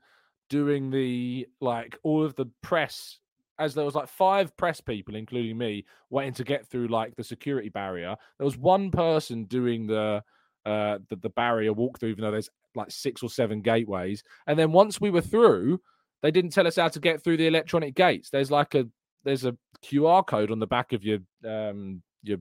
doing 0.52 0.92
the 0.92 1.48
like 1.62 1.98
all 2.04 2.26
of 2.26 2.36
the 2.36 2.46
press 2.62 3.20
as 3.58 3.74
there 3.74 3.86
was 3.86 3.96
like 3.96 4.10
five 4.10 4.56
press 4.58 4.82
people 4.82 5.16
including 5.16 5.58
me 5.58 5.86
waiting 6.10 6.34
to 6.34 6.44
get 6.44 6.68
through 6.68 6.90
like 6.90 7.16
the 7.16 7.24
security 7.24 7.70
barrier. 7.70 8.18
There 8.38 8.46
was 8.46 8.58
one 8.58 8.92
person 8.92 9.46
doing 9.46 9.88
the 9.88 10.22
uh 10.66 11.00
the, 11.10 11.16
the 11.16 11.30
barrier 11.30 11.74
walkthrough 11.74 12.10
even 12.10 12.24
though 12.24 12.32
there's 12.32 12.50
like 12.76 12.92
six 12.92 13.24
or 13.24 13.30
seven 13.30 13.62
gateways. 13.62 14.24
And 14.46 14.60
then 14.60 14.74
once 14.74 15.00
we 15.00 15.10
were 15.10 15.22
through 15.22 15.80
they 16.22 16.32
didn't 16.32 16.52
tell 16.52 16.68
us 16.68 16.76
how 16.76 16.90
to 16.90 17.00
get 17.00 17.24
through 17.24 17.38
the 17.38 17.48
electronic 17.48 17.96
gates. 17.96 18.30
There's 18.30 18.52
like 18.52 18.76
a 18.76 18.88
there's 19.24 19.46
a 19.46 19.56
qr 19.82 20.28
code 20.28 20.52
on 20.52 20.60
the 20.60 20.68
back 20.68 20.92
of 20.92 21.06
your 21.06 21.20
um 21.48 22.02
your 22.24 22.40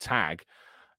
tag 0.00 0.42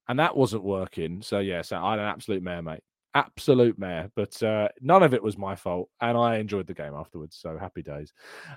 and 0.08 0.20
that 0.20 0.36
wasn't 0.36 0.62
working. 0.62 1.22
So 1.22 1.40
yeah 1.40 1.62
so 1.62 1.76
I 1.82 1.90
had 1.90 1.98
an 1.98 2.06
absolute 2.06 2.44
mare 2.44 2.62
mate 2.62 2.84
absolute 3.14 3.78
mare, 3.78 4.10
but 4.16 4.42
uh, 4.42 4.68
none 4.80 5.02
of 5.02 5.14
it 5.14 5.22
was 5.22 5.38
my 5.38 5.54
fault, 5.54 5.88
and 6.00 6.18
I 6.18 6.38
enjoyed 6.38 6.66
the 6.66 6.74
game 6.74 6.94
afterwards. 6.94 7.36
So 7.40 7.56
happy 7.56 7.82
days. 7.82 8.12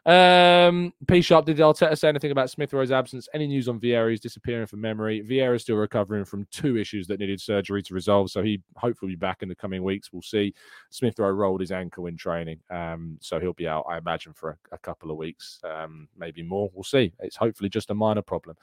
Um, 0.06 0.92
P 1.08 1.22
Sharp 1.22 1.46
did 1.46 1.58
Arteta 1.58 1.98
say 1.98 2.10
anything 2.10 2.32
about 2.32 2.50
Smith 2.50 2.74
Rowe's 2.74 2.92
absence? 2.92 3.30
Any 3.34 3.48
news 3.48 3.68
on 3.68 3.80
Vieira's 3.80 4.20
disappearing 4.20 4.66
from 4.66 4.82
memory? 4.82 5.22
Vieira 5.22 5.56
is 5.56 5.62
still 5.62 5.76
recovering 5.76 6.26
from 6.26 6.48
two 6.52 6.78
issues 6.78 7.06
that 7.08 7.20
needed 7.20 7.40
surgery 7.40 7.84
to 7.84 7.94
resolve, 7.94 8.32
so 8.32 8.42
he 8.42 8.62
hopefully 8.76 9.12
be 9.12 9.18
back 9.18 9.44
in 9.44 9.50
the 9.50 9.56
coming 9.56 9.84
weeks. 9.84 10.12
We'll 10.12 10.22
see. 10.22 10.54
Smith 10.90 11.20
Rowe 11.20 11.30
rolled 11.30 11.62
his 11.62 11.72
ankle 11.72 12.08
in 12.08 12.18
training, 12.18 12.60
um, 12.72 13.18
so 13.22 13.40
he'll 13.40 13.54
be 13.54 13.68
out, 13.68 13.86
I 13.90 13.98
imagine, 13.98 14.34
for 14.34 14.52
a, 14.52 14.76
a 14.76 14.78
couple 14.80 15.12
of 15.12 15.18
weeks, 15.18 15.60
um, 15.64 16.08
maybe 16.18 16.42
more. 16.42 16.72
We'll 16.74 16.84
see. 16.84 17.14
It's 17.20 17.36
hopefully 17.36 17.70
just 17.70 17.92
a 17.92 17.94
minor 17.94 18.22
problem. 18.22 18.58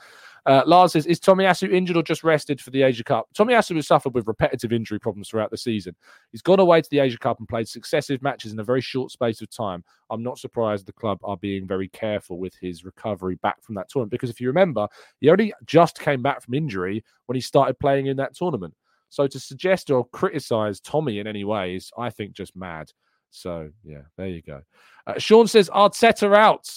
Uh, 0.46 0.62
Lars 0.66 0.92
says, 0.92 1.07
is 1.07 1.20
Tomiyasu 1.20 1.72
injured 1.72 1.96
or 1.96 2.02
just 2.02 2.24
rested 2.24 2.61
for 2.61 2.70
the 2.70 2.83
Asia 2.83 3.05
Cup? 3.05 3.28
Tommy 3.35 3.52
Tomiyasu 3.52 3.76
has 3.76 3.87
suffered 3.87 4.14
with 4.14 4.26
repetitive 4.26 4.72
injury 4.72 4.98
problems 4.98 5.28
throughout 5.28 5.50
the 5.50 5.57
season 5.57 5.82
season. 5.83 5.97
He's 6.31 6.42
gone 6.42 6.61
away 6.61 6.81
to 6.81 6.90
the 6.90 7.01
Asia 7.01 7.18
Cup 7.18 7.38
and 7.38 7.49
played 7.49 7.68
successive 7.68 8.23
matches 8.23 8.53
in 8.53 8.61
a 8.61 8.64
very 8.64 8.81
short 8.81 9.11
space 9.11 9.40
of 9.42 9.51
time. 9.51 9.85
I'm 10.11 10.23
not 10.23 10.38
surprised 10.38 10.87
the 10.87 10.92
club 10.92 11.18
are 11.25 11.37
being 11.37 11.66
very 11.66 11.88
careful 11.88 12.38
with 12.38 12.55
his 12.61 12.85
recovery 12.85 13.37
back 13.42 13.62
from 13.62 13.75
that 13.77 13.88
tournament 13.88 14.12
because 14.12 14.31
if 14.31 14.40
you 14.40 14.49
remember, 14.49 14.88
he 15.21 15.31
only 15.31 15.53
just 15.66 15.99
came 15.99 16.23
back 16.23 16.42
from 16.42 16.55
injury 16.55 17.05
when 17.27 17.35
he 17.35 17.40
started 17.40 17.79
playing 17.79 18.07
in 18.07 18.16
that 18.18 18.35
tournament. 18.35 18.75
So 19.09 19.27
to 19.27 19.40
suggest 19.40 19.90
or 19.90 20.07
criticize 20.09 20.81
Tommy 20.81 21.18
in 21.18 21.27
any 21.27 21.45
way 21.45 21.75
is, 21.77 21.90
I 21.99 22.11
think, 22.11 22.33
just 22.33 22.57
mad. 22.57 22.90
So 23.31 23.71
yeah, 23.85 24.03
there 24.16 24.29
you 24.29 24.42
go. 24.42 24.62
Uh, 25.07 25.18
Sean 25.18 25.47
says 25.49 25.68
Arteta 25.71 26.35
out. 26.35 26.68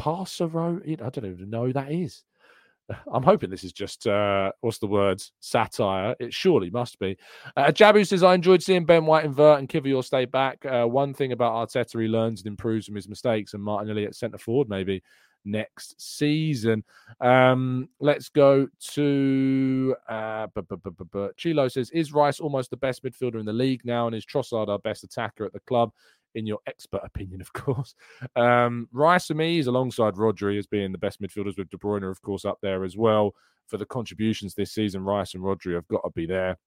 Passero, 0.00 0.82
I 1.00 1.08
don't 1.10 1.24
even 1.24 1.50
know 1.50 1.66
who 1.66 1.72
that 1.72 1.92
is. 1.92 2.24
I'm 3.12 3.22
hoping 3.22 3.50
this 3.50 3.64
is 3.64 3.72
just 3.72 4.06
uh, 4.06 4.52
what's 4.60 4.78
the 4.78 4.86
word 4.86 5.22
satire. 5.40 6.14
It 6.20 6.34
surely 6.34 6.70
must 6.70 6.98
be. 6.98 7.16
Uh, 7.56 7.66
Jabu 7.66 8.06
says 8.06 8.22
I 8.22 8.34
enjoyed 8.34 8.62
seeing 8.62 8.84
Ben 8.84 9.06
White 9.06 9.24
invert 9.24 9.58
and 9.58 9.68
Kiwior 9.68 10.04
stay 10.04 10.24
back. 10.24 10.64
Uh, 10.66 10.84
one 10.84 11.14
thing 11.14 11.32
about 11.32 11.52
Arteta, 11.52 12.00
he 12.00 12.08
learns 12.08 12.40
and 12.40 12.48
improves 12.48 12.86
from 12.86 12.96
his 12.96 13.08
mistakes, 13.08 13.54
and 13.54 13.62
Martinelli 13.62 14.04
at 14.04 14.14
centre 14.14 14.38
forward 14.38 14.68
maybe 14.68 15.02
next 15.44 16.00
season. 16.00 16.84
Um, 17.20 17.88
let's 18.00 18.28
go 18.28 18.66
to 18.92 19.96
uh, 20.08 20.46
Chilo 21.36 21.68
says 21.68 21.90
is 21.90 22.12
Rice 22.12 22.40
almost 22.40 22.70
the 22.70 22.76
best 22.76 23.04
midfielder 23.04 23.40
in 23.40 23.46
the 23.46 23.52
league 23.52 23.82
now, 23.84 24.06
and 24.06 24.16
is 24.16 24.26
Trossard 24.26 24.68
our 24.68 24.78
best 24.78 25.04
attacker 25.04 25.44
at 25.44 25.52
the 25.52 25.60
club? 25.60 25.92
In 26.34 26.46
your 26.46 26.58
expert 26.66 27.00
opinion, 27.04 27.40
of 27.40 27.52
course. 27.52 27.94
Um, 28.36 28.88
Rice 28.92 29.26
for 29.26 29.34
me 29.34 29.58
is 29.58 29.66
alongside 29.66 30.14
Rodri 30.14 30.58
as 30.58 30.66
being 30.66 30.92
the 30.92 30.98
best 30.98 31.20
midfielders 31.20 31.56
with 31.56 31.70
De 31.70 31.76
Bruyne, 31.76 32.08
of 32.10 32.22
course, 32.22 32.44
up 32.44 32.58
there 32.62 32.84
as 32.84 32.96
well. 32.96 33.34
For 33.66 33.78
the 33.78 33.86
contributions 33.86 34.54
this 34.54 34.72
season, 34.72 35.04
Rice 35.04 35.34
and 35.34 35.42
Rodri 35.42 35.74
have 35.74 35.88
got 35.88 36.02
to 36.02 36.10
be 36.10 36.26
there. 36.26 36.58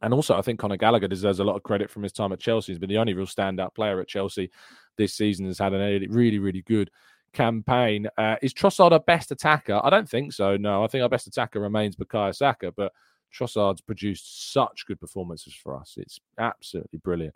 And 0.00 0.14
also, 0.14 0.36
I 0.36 0.42
think 0.42 0.58
Conor 0.58 0.76
Gallagher 0.76 1.08
deserves 1.08 1.40
a 1.40 1.44
lot 1.44 1.56
of 1.56 1.62
credit 1.62 1.90
from 1.90 2.02
his 2.02 2.12
time 2.12 2.32
at 2.32 2.40
Chelsea. 2.40 2.72
He's 2.72 2.78
been 2.78 2.88
the 2.88 2.98
only 2.98 3.14
real 3.14 3.26
standout 3.26 3.74
player 3.74 4.00
at 4.00 4.08
Chelsea 4.08 4.50
this 4.96 5.14
season. 5.14 5.46
Has 5.46 5.58
had 5.58 5.74
a 5.74 6.06
really, 6.08 6.38
really 6.38 6.62
good 6.62 6.90
campaign. 7.32 8.08
Uh, 8.16 8.36
is 8.40 8.54
Trossard 8.54 8.92
our 8.92 9.00
best 9.00 9.30
attacker? 9.32 9.80
I 9.82 9.90
don't 9.90 10.08
think 10.08 10.32
so. 10.32 10.56
No, 10.56 10.82
I 10.82 10.86
think 10.86 11.02
our 11.02 11.08
best 11.08 11.26
attacker 11.26 11.60
remains 11.60 11.96
Bukayo 11.96 12.34
Saka, 12.34 12.72
but 12.72 12.92
Trossard's 13.32 13.80
produced 13.80 14.52
such 14.52 14.86
good 14.86 15.00
performances 15.00 15.54
for 15.54 15.76
us. 15.76 15.94
It's 15.96 16.20
absolutely 16.38 16.98
brilliant. 16.98 17.34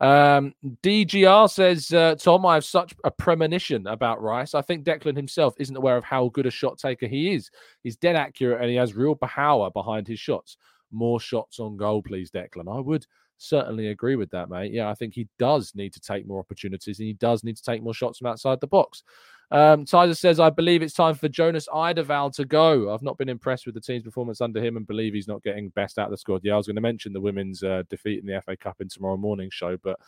Um, 0.00 0.54
DGR 0.82 1.50
says, 1.50 1.92
uh, 1.92 2.14
Tom, 2.16 2.46
I 2.46 2.54
have 2.54 2.64
such 2.64 2.94
a 3.04 3.10
premonition 3.10 3.86
about 3.86 4.22
Rice. 4.22 4.54
I 4.54 4.62
think 4.62 4.84
Declan 4.84 5.16
himself 5.16 5.54
isn't 5.58 5.76
aware 5.76 5.96
of 5.96 6.04
how 6.04 6.28
good 6.28 6.46
a 6.46 6.50
shot 6.50 6.78
taker 6.78 7.06
he 7.06 7.34
is. 7.34 7.50
He's 7.82 7.96
dead 7.96 8.16
accurate 8.16 8.60
and 8.60 8.70
he 8.70 8.76
has 8.76 8.94
real 8.94 9.14
power 9.14 9.70
behind 9.70 10.06
his 10.06 10.20
shots. 10.20 10.56
More 10.90 11.20
shots 11.20 11.60
on 11.60 11.76
goal, 11.76 12.02
please, 12.02 12.30
Declan. 12.30 12.74
I 12.74 12.80
would 12.80 13.06
certainly 13.38 13.88
agree 13.88 14.16
with 14.16 14.30
that, 14.30 14.50
mate. 14.50 14.72
Yeah, 14.72 14.90
I 14.90 14.94
think 14.94 15.14
he 15.14 15.28
does 15.38 15.72
need 15.74 15.92
to 15.94 16.00
take 16.00 16.26
more 16.26 16.40
opportunities 16.40 16.98
and 16.98 17.06
he 17.06 17.14
does 17.14 17.44
need 17.44 17.56
to 17.56 17.62
take 17.62 17.82
more 17.82 17.94
shots 17.94 18.18
from 18.18 18.26
outside 18.26 18.60
the 18.60 18.66
box. 18.66 19.02
Um, 19.50 19.86
Tizer 19.86 20.16
says, 20.16 20.40
I 20.40 20.50
believe 20.50 20.82
it's 20.82 20.92
time 20.92 21.14
for 21.14 21.28
Jonas 21.28 21.68
Eidevall 21.68 22.34
to 22.34 22.44
go. 22.44 22.92
I've 22.92 23.02
not 23.02 23.16
been 23.16 23.30
impressed 23.30 23.64
with 23.64 23.74
the 23.74 23.80
team's 23.80 24.02
performance 24.02 24.40
under 24.40 24.62
him 24.62 24.76
and 24.76 24.86
believe 24.86 25.14
he's 25.14 25.28
not 25.28 25.42
getting 25.42 25.70
best 25.70 25.98
out 25.98 26.06
of 26.06 26.10
the 26.10 26.18
squad. 26.18 26.42
Yeah, 26.44 26.54
I 26.54 26.56
was 26.56 26.66
going 26.66 26.76
to 26.76 26.82
mention 26.82 27.12
the 27.12 27.20
women's 27.20 27.62
uh, 27.62 27.82
defeat 27.88 28.20
in 28.20 28.26
the 28.26 28.42
FA 28.42 28.56
Cup 28.56 28.80
in 28.80 28.88
tomorrow 28.88 29.16
morning 29.16 29.48
show, 29.50 29.78
but 29.82 29.98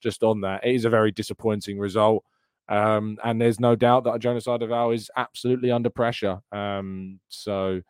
just 0.00 0.22
on 0.24 0.40
that, 0.40 0.64
it 0.64 0.74
is 0.74 0.84
a 0.84 0.90
very 0.90 1.12
disappointing 1.12 1.78
result. 1.78 2.24
Um, 2.68 3.18
and 3.24 3.40
there's 3.40 3.60
no 3.60 3.76
doubt 3.76 4.04
that 4.04 4.18
Jonas 4.18 4.46
Eidevall 4.46 4.94
is 4.94 5.10
absolutely 5.16 5.70
under 5.70 5.90
pressure. 5.90 6.40
Um, 6.52 7.20
so 7.28 7.80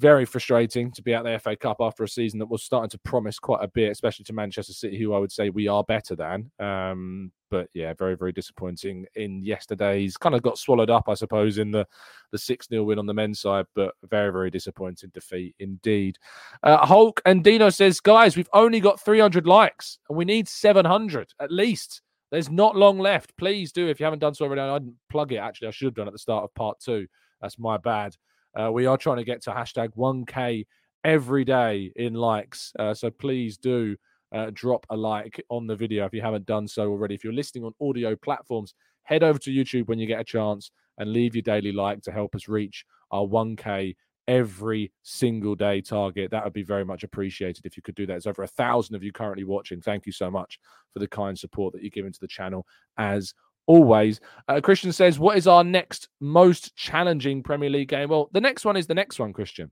very 0.00 0.24
frustrating 0.24 0.90
to 0.92 1.02
be 1.02 1.12
at 1.12 1.24
the 1.24 1.38
FA 1.38 1.54
Cup 1.54 1.76
after 1.80 2.02
a 2.02 2.08
season 2.08 2.38
that 2.38 2.50
was 2.50 2.62
starting 2.62 2.88
to 2.88 2.98
promise 2.98 3.38
quite 3.38 3.62
a 3.62 3.68
bit, 3.68 3.92
especially 3.92 4.24
to 4.24 4.32
Manchester 4.32 4.72
City, 4.72 4.98
who 4.98 5.12
I 5.12 5.18
would 5.18 5.30
say 5.30 5.50
we 5.50 5.68
are 5.68 5.84
better 5.84 6.16
than. 6.16 6.50
Um, 6.58 7.30
but 7.50 7.68
yeah, 7.74 7.92
very 7.94 8.16
very 8.16 8.32
disappointing 8.32 9.06
in 9.14 9.42
yesterday's. 9.42 10.16
Kind 10.16 10.34
of 10.34 10.42
got 10.42 10.58
swallowed 10.58 10.88
up, 10.88 11.08
I 11.08 11.14
suppose, 11.14 11.58
in 11.58 11.70
the 11.70 11.86
the 12.32 12.38
six 12.38 12.68
0 12.68 12.84
win 12.84 12.98
on 12.98 13.06
the 13.06 13.14
men's 13.14 13.40
side, 13.40 13.66
but 13.74 13.94
very 14.08 14.32
very 14.32 14.50
disappointing 14.50 15.10
defeat 15.12 15.54
indeed. 15.58 16.16
Uh, 16.62 16.84
Hulk 16.86 17.20
and 17.26 17.44
Dino 17.44 17.68
says, 17.68 18.00
guys, 18.00 18.36
we've 18.36 18.48
only 18.54 18.80
got 18.80 19.00
300 19.00 19.46
likes 19.46 19.98
and 20.08 20.16
we 20.16 20.24
need 20.24 20.48
700 20.48 21.32
at 21.40 21.52
least. 21.52 22.02
There's 22.30 22.50
not 22.50 22.76
long 22.76 22.98
left. 22.98 23.36
Please 23.36 23.72
do 23.72 23.88
if 23.88 23.98
you 23.98 24.04
haven't 24.04 24.20
done 24.20 24.34
so 24.34 24.46
already. 24.46 24.60
I 24.62 24.78
didn't 24.78 24.96
plug 25.10 25.32
it 25.32 25.38
actually. 25.38 25.68
I 25.68 25.72
should 25.72 25.86
have 25.86 25.94
done 25.94 26.06
at 26.06 26.12
the 26.12 26.18
start 26.18 26.44
of 26.44 26.54
part 26.54 26.78
two. 26.80 27.06
That's 27.42 27.58
my 27.58 27.76
bad. 27.76 28.16
Uh, 28.58 28.70
we 28.72 28.86
are 28.86 28.96
trying 28.96 29.18
to 29.18 29.24
get 29.24 29.42
to 29.42 29.50
hashtag 29.50 29.90
1K 29.96 30.66
every 31.04 31.44
day 31.44 31.92
in 31.96 32.14
likes. 32.14 32.72
Uh, 32.78 32.94
so 32.94 33.10
please 33.10 33.56
do 33.56 33.96
uh, 34.32 34.50
drop 34.52 34.86
a 34.90 34.96
like 34.96 35.42
on 35.48 35.66
the 35.66 35.76
video 35.76 36.04
if 36.04 36.12
you 36.12 36.20
haven't 36.20 36.46
done 36.46 36.66
so 36.68 36.90
already. 36.90 37.14
If 37.14 37.24
you're 37.24 37.32
listening 37.32 37.64
on 37.64 37.74
audio 37.80 38.16
platforms, 38.16 38.74
head 39.02 39.22
over 39.22 39.38
to 39.40 39.50
YouTube 39.50 39.88
when 39.88 39.98
you 39.98 40.06
get 40.06 40.20
a 40.20 40.24
chance 40.24 40.70
and 40.98 41.12
leave 41.12 41.34
your 41.34 41.42
daily 41.42 41.72
like 41.72 42.02
to 42.02 42.12
help 42.12 42.34
us 42.34 42.48
reach 42.48 42.84
our 43.10 43.26
1K 43.26 43.96
every 44.28 44.92
single 45.02 45.56
day 45.56 45.80
target. 45.80 46.30
That 46.30 46.44
would 46.44 46.52
be 46.52 46.62
very 46.62 46.84
much 46.84 47.02
appreciated 47.02 47.66
if 47.66 47.76
you 47.76 47.82
could 47.82 47.96
do 47.96 48.06
that. 48.06 48.12
There's 48.12 48.26
over 48.28 48.42
a 48.42 48.48
thousand 48.48 48.94
of 48.94 49.02
you 49.02 49.12
currently 49.12 49.44
watching. 49.44 49.80
Thank 49.80 50.06
you 50.06 50.12
so 50.12 50.30
much 50.30 50.60
for 50.92 51.00
the 51.00 51.08
kind 51.08 51.36
support 51.36 51.72
that 51.72 51.82
you're 51.82 51.90
giving 51.90 52.12
to 52.12 52.20
the 52.20 52.28
channel 52.28 52.66
as 52.96 53.34
always. 53.70 54.20
Uh, 54.48 54.60
Christian 54.60 54.92
says, 54.92 55.20
What 55.20 55.36
is 55.36 55.46
our 55.46 55.62
next 55.62 56.08
most 56.18 56.74
challenging 56.74 57.42
Premier 57.42 57.70
League 57.70 57.88
game? 57.88 58.08
Well, 58.08 58.28
the 58.32 58.40
next 58.40 58.64
one 58.64 58.76
is 58.76 58.88
the 58.88 58.94
next 58.94 59.20
one, 59.20 59.32
Christian. 59.32 59.70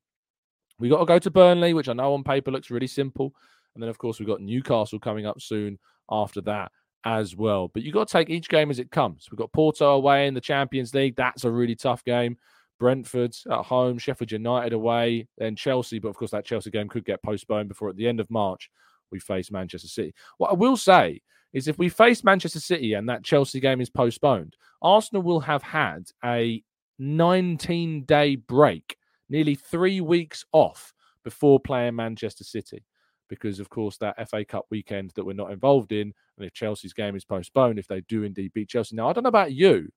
We 0.78 0.88
got 0.88 1.00
to 1.00 1.04
go 1.04 1.18
to 1.18 1.30
Burnley, 1.30 1.74
which 1.74 1.88
I 1.88 1.94
know 1.94 2.14
on 2.14 2.22
paper 2.22 2.52
looks 2.52 2.70
really 2.70 2.86
simple. 2.86 3.34
And 3.74 3.82
then, 3.82 3.90
of 3.90 3.98
course, 3.98 4.20
we've 4.20 4.28
got 4.28 4.40
Newcastle 4.40 5.00
coming 5.00 5.26
up 5.26 5.40
soon 5.40 5.78
after 6.08 6.40
that 6.42 6.70
as 7.04 7.34
well. 7.34 7.68
But 7.68 7.82
you've 7.82 7.94
got 7.94 8.06
to 8.06 8.12
take 8.12 8.30
each 8.30 8.48
game 8.48 8.70
as 8.70 8.78
it 8.78 8.92
comes. 8.92 9.26
We've 9.30 9.38
got 9.38 9.52
Porto 9.52 9.90
away 9.94 10.28
in 10.28 10.34
the 10.34 10.40
Champions 10.40 10.94
League. 10.94 11.16
That's 11.16 11.42
a 11.42 11.50
really 11.50 11.74
tough 11.74 12.04
game. 12.04 12.36
Brentford 12.78 13.34
at 13.50 13.64
home, 13.64 13.98
Sheffield 13.98 14.30
United 14.30 14.72
away, 14.72 15.26
then 15.38 15.56
Chelsea. 15.56 15.98
But 15.98 16.10
of 16.10 16.16
course, 16.16 16.30
that 16.30 16.44
Chelsea 16.44 16.70
game 16.70 16.88
could 16.88 17.04
get 17.04 17.22
postponed 17.24 17.68
before 17.68 17.88
at 17.88 17.96
the 17.96 18.06
end 18.06 18.20
of 18.20 18.30
March 18.30 18.70
we 19.10 19.18
face 19.18 19.50
Manchester 19.50 19.88
City. 19.88 20.14
What 20.36 20.50
I 20.50 20.54
will 20.54 20.76
say 20.76 21.20
is 21.52 21.68
if 21.68 21.78
we 21.78 21.88
face 21.88 22.24
Manchester 22.24 22.60
City 22.60 22.94
and 22.94 23.08
that 23.08 23.24
Chelsea 23.24 23.60
game 23.60 23.80
is 23.80 23.90
postponed, 23.90 24.56
Arsenal 24.82 25.22
will 25.22 25.40
have 25.40 25.62
had 25.62 26.04
a 26.24 26.62
19 26.98 28.04
day 28.04 28.36
break, 28.36 28.96
nearly 29.28 29.54
three 29.54 30.00
weeks 30.00 30.44
off 30.52 30.92
before 31.24 31.60
playing 31.60 31.96
Manchester 31.96 32.44
City. 32.44 32.84
Because, 33.28 33.60
of 33.60 33.68
course, 33.68 33.98
that 33.98 34.28
FA 34.30 34.42
Cup 34.42 34.64
weekend 34.70 35.12
that 35.14 35.24
we're 35.24 35.34
not 35.34 35.52
involved 35.52 35.92
in, 35.92 36.14
and 36.36 36.46
if 36.46 36.54
Chelsea's 36.54 36.94
game 36.94 37.14
is 37.14 37.26
postponed, 37.26 37.78
if 37.78 37.86
they 37.86 38.00
do 38.02 38.22
indeed 38.22 38.52
beat 38.54 38.70
Chelsea. 38.70 38.96
Now, 38.96 39.08
I 39.08 39.12
don't 39.12 39.24
know 39.24 39.28
about 39.28 39.52
you, 39.52 39.90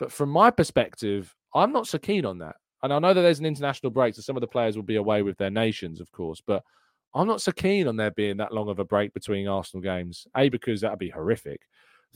but 0.00 0.10
from 0.10 0.30
my 0.30 0.50
perspective, 0.50 1.34
I'm 1.54 1.72
not 1.72 1.86
so 1.86 1.98
keen 1.98 2.24
on 2.24 2.38
that. 2.38 2.56
And 2.82 2.92
I 2.92 2.98
know 2.98 3.14
that 3.14 3.22
there's 3.22 3.38
an 3.38 3.46
international 3.46 3.90
break, 3.90 4.14
so 4.14 4.22
some 4.22 4.36
of 4.36 4.40
the 4.40 4.48
players 4.48 4.74
will 4.74 4.82
be 4.82 4.96
away 4.96 5.22
with 5.22 5.36
their 5.38 5.50
nations, 5.50 6.00
of 6.00 6.10
course. 6.10 6.42
But 6.44 6.64
I'm 7.14 7.26
not 7.26 7.40
so 7.40 7.52
keen 7.52 7.88
on 7.88 7.96
there 7.96 8.10
being 8.10 8.36
that 8.38 8.52
long 8.52 8.68
of 8.68 8.78
a 8.78 8.84
break 8.84 9.14
between 9.14 9.48
Arsenal 9.48 9.82
games. 9.82 10.26
A, 10.36 10.48
because 10.48 10.80
that'd 10.80 10.98
be 10.98 11.10
horrific. 11.10 11.62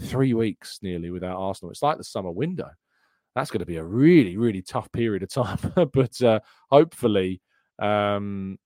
Three 0.01 0.35
weeks 0.35 0.79
nearly 0.83 1.11
without 1.11 1.39
Arsenal. 1.39 1.71
It's 1.71 1.83
like 1.83 1.99
the 1.99 2.05
summer 2.05 2.31
window. 2.31 2.71
That's 3.35 3.51
going 3.51 3.61
to 3.61 3.67
be 3.67 3.77
a 3.77 3.85
really, 3.85 4.37
really 4.37 4.63
tough 4.63 4.91
period 4.93 5.23
of 5.23 5.31
time. 5.31 5.59
but 5.93 6.21
uh, 6.23 6.41
hopefully, 6.71 7.41
um, 7.79 8.59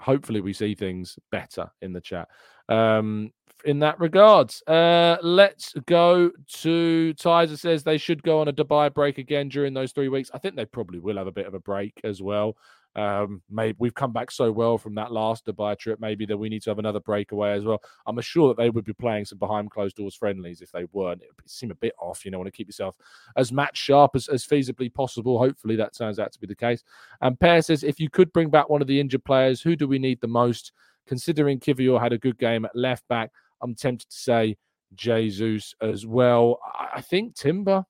hopefully 0.00 0.40
we 0.40 0.52
see 0.52 0.74
things 0.74 1.18
better 1.30 1.70
in 1.80 1.92
the 1.92 2.00
chat. 2.00 2.28
Um, 2.68 3.32
in 3.64 3.80
that 3.80 3.98
regards, 3.98 4.62
uh, 4.66 5.16
let's 5.22 5.72
go 5.86 6.30
to 6.60 7.14
Tizer 7.16 7.58
says 7.58 7.82
they 7.82 7.98
should 7.98 8.22
go 8.22 8.40
on 8.40 8.48
a 8.48 8.52
Dubai 8.52 8.92
break 8.92 9.18
again 9.18 9.48
during 9.48 9.74
those 9.74 9.92
three 9.92 10.08
weeks. 10.08 10.30
I 10.32 10.38
think 10.38 10.54
they 10.54 10.64
probably 10.64 11.00
will 11.00 11.16
have 11.16 11.26
a 11.26 11.32
bit 11.32 11.46
of 11.46 11.54
a 11.54 11.60
break 11.60 12.00
as 12.04 12.22
well. 12.22 12.56
Um, 12.98 13.42
maybe 13.48 13.76
we've 13.78 13.94
come 13.94 14.12
back 14.12 14.32
so 14.32 14.50
well 14.50 14.76
from 14.76 14.96
that 14.96 15.12
last 15.12 15.46
Dubai 15.46 15.78
trip, 15.78 16.00
maybe 16.00 16.26
that 16.26 16.36
we 16.36 16.48
need 16.48 16.62
to 16.62 16.70
have 16.70 16.80
another 16.80 16.98
breakaway 16.98 17.52
as 17.52 17.64
well. 17.64 17.80
I'm 18.06 18.20
sure 18.20 18.48
that 18.48 18.56
they 18.56 18.70
would 18.70 18.84
be 18.84 18.92
playing 18.92 19.26
some 19.26 19.38
behind 19.38 19.70
closed 19.70 19.94
doors 19.94 20.16
friendlies 20.16 20.62
if 20.62 20.72
they 20.72 20.84
weren't. 20.90 21.22
It 21.22 21.28
would 21.36 21.48
seem 21.48 21.70
a 21.70 21.76
bit 21.76 21.94
off, 22.00 22.24
you 22.24 22.32
know, 22.32 22.38
want 22.38 22.48
to 22.48 22.56
keep 22.56 22.66
yourself 22.66 22.96
as 23.36 23.52
match 23.52 23.76
sharp 23.76 24.16
as, 24.16 24.26
as 24.26 24.44
feasibly 24.44 24.92
possible. 24.92 25.38
Hopefully 25.38 25.76
that 25.76 25.94
turns 25.94 26.18
out 26.18 26.32
to 26.32 26.40
be 26.40 26.48
the 26.48 26.56
case. 26.56 26.82
And 27.20 27.38
Pear 27.38 27.62
says, 27.62 27.84
if 27.84 28.00
you 28.00 28.10
could 28.10 28.32
bring 28.32 28.50
back 28.50 28.68
one 28.68 28.82
of 28.82 28.88
the 28.88 28.98
injured 28.98 29.24
players, 29.24 29.60
who 29.60 29.76
do 29.76 29.86
we 29.86 30.00
need 30.00 30.20
the 30.20 30.26
most? 30.26 30.72
Considering 31.06 31.60
Kiwior 31.60 32.00
had 32.00 32.12
a 32.12 32.18
good 32.18 32.36
game 32.36 32.64
at 32.64 32.74
left 32.74 33.06
back, 33.06 33.30
I'm 33.62 33.76
tempted 33.76 34.10
to 34.10 34.16
say 34.16 34.56
Jesus 34.94 35.72
as 35.80 36.04
well. 36.04 36.58
I 36.92 37.00
think 37.00 37.36
Timber 37.36 37.84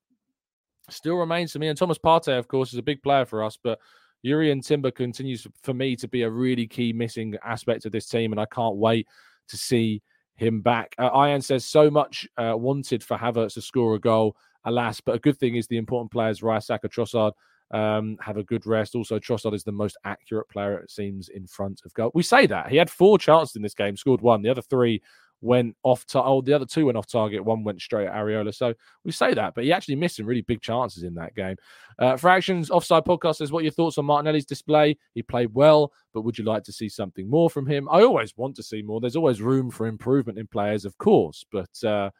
still 0.91 1.17
remains 1.17 1.53
to 1.53 1.59
me. 1.59 1.69
And 1.69 1.79
Thomas 1.79 1.99
Partey, 1.99 2.39
of 2.39 2.47
course, 2.47 2.73
is 2.73 2.79
a 2.79 2.83
big 2.83 3.03
player 3.03 3.25
for 3.25 3.43
us, 3.43 3.59
but 3.63 3.79
Jurrien 4.25 4.65
Timber 4.65 4.91
continues 4.91 5.47
for 5.63 5.75
me 5.75 5.97
to 5.97 6.09
be 6.09 6.23
a 6.23 6.31
really 6.31 6.67
key 6.67 6.93
missing 6.93 7.35
aspect 7.45 7.87
of 7.87 7.93
this 7.93 8.09
team, 8.09 8.33
and 8.33 8.41
I 8.41 8.47
can't 8.47 8.77
wait 8.77 9.07
to 9.49 9.57
see 9.57 10.03
him 10.37 10.61
back. 10.61 10.95
Uh, 10.99 11.11
Ian 11.15 11.43
says 11.43 11.65
so 11.65 11.91
much 11.91 12.27
uh, 12.37 12.55
wanted 12.57 13.03
for 13.03 13.17
Havertz 13.17 13.55
to 13.55 13.61
score 13.61 13.95
a 13.95 13.99
goal, 13.99 14.37
alas, 14.65 15.01
but 15.01 15.15
a 15.15 15.19
good 15.19 15.39
thing 15.39 15.57
is 15.57 15.67
the 15.67 15.77
important 15.77 16.11
players, 16.11 16.43
Rice, 16.43 16.67
Saka, 16.67 16.89
Trossard, 16.89 17.33
um, 17.71 18.17
have 18.21 18.37
a 18.37 18.45
good 18.45 18.67
rest. 18.67 18.95
Also, 18.95 19.19
Trossard 19.19 19.55
is 19.55 19.65
the 19.65 19.73
most 19.73 19.97
accurate 20.05 20.49
player, 20.49 20.79
it 20.79 20.91
seems, 20.91 21.29
in 21.29 21.47
front 21.47 21.83
of 21.85 21.93
goal. 21.95 22.11
We 22.15 22.23
say 22.23 22.47
that. 22.47 22.69
He 22.71 22.77
had 22.77 22.91
four 22.91 23.19
chances 23.19 23.57
in 23.57 23.63
this 23.63 23.75
game, 23.75 23.97
scored 23.97 24.21
one. 24.21 24.43
The 24.43 24.51
other 24.51 24.63
three 24.63 25.03
went 25.41 25.77
off. 25.83 26.05
To- 26.07 26.23
oh, 26.23 26.41
the 26.41 26.53
other 26.53 26.67
two 26.67 26.87
went 26.87 26.99
off 26.99 27.07
target. 27.07 27.45
One 27.45 27.65
went 27.65 27.81
straight 27.81 28.07
at 28.07 28.15
Areola. 28.15 28.55
So 28.55 28.75
we 29.05 29.13
say 29.13 29.35
that, 29.35 29.55
but 29.55 29.65
he 29.65 29.73
actually 29.73 29.97
missed 29.97 30.17
some 30.17 30.27
really 30.27 30.43
big 30.43 30.61
chances 30.61 31.03
in 31.03 31.15
that 31.15 31.35
game. 31.35 31.57
Uh, 31.99 32.17
Fractions 32.17 32.71
Offside 32.71 33.05
Podcast 33.05 33.37
says, 33.37 33.53
"What 33.53 33.65
your 33.65 33.73
thoughts 33.73 33.99
on 33.99 34.07
Martinelli's 34.07 34.47
display? 34.47 34.97
He 35.15 35.23
played 35.23 35.55
well, 35.55 35.93
but 36.13 36.23
would 36.23 36.39
you 36.39 36.45
like 36.45 36.65
to 36.65 36.73
see 36.73 36.89
something 36.89 37.29
more 37.29 37.51
from 37.51 37.67
him? 37.67 37.89
I 37.91 38.03
always 38.03 38.37
want 38.37 38.57
to 38.57 38.63
see 38.63 38.83
more. 38.83 39.01
There's 39.01 39.17
always 39.17 39.43
room 39.43 39.71
for 39.71 39.87
improvement 39.87 40.39
in 40.39 40.47
players, 40.47 40.85
of 40.85 40.97
course, 40.99 41.45
but." 41.51 41.85
Uh, 41.85 42.11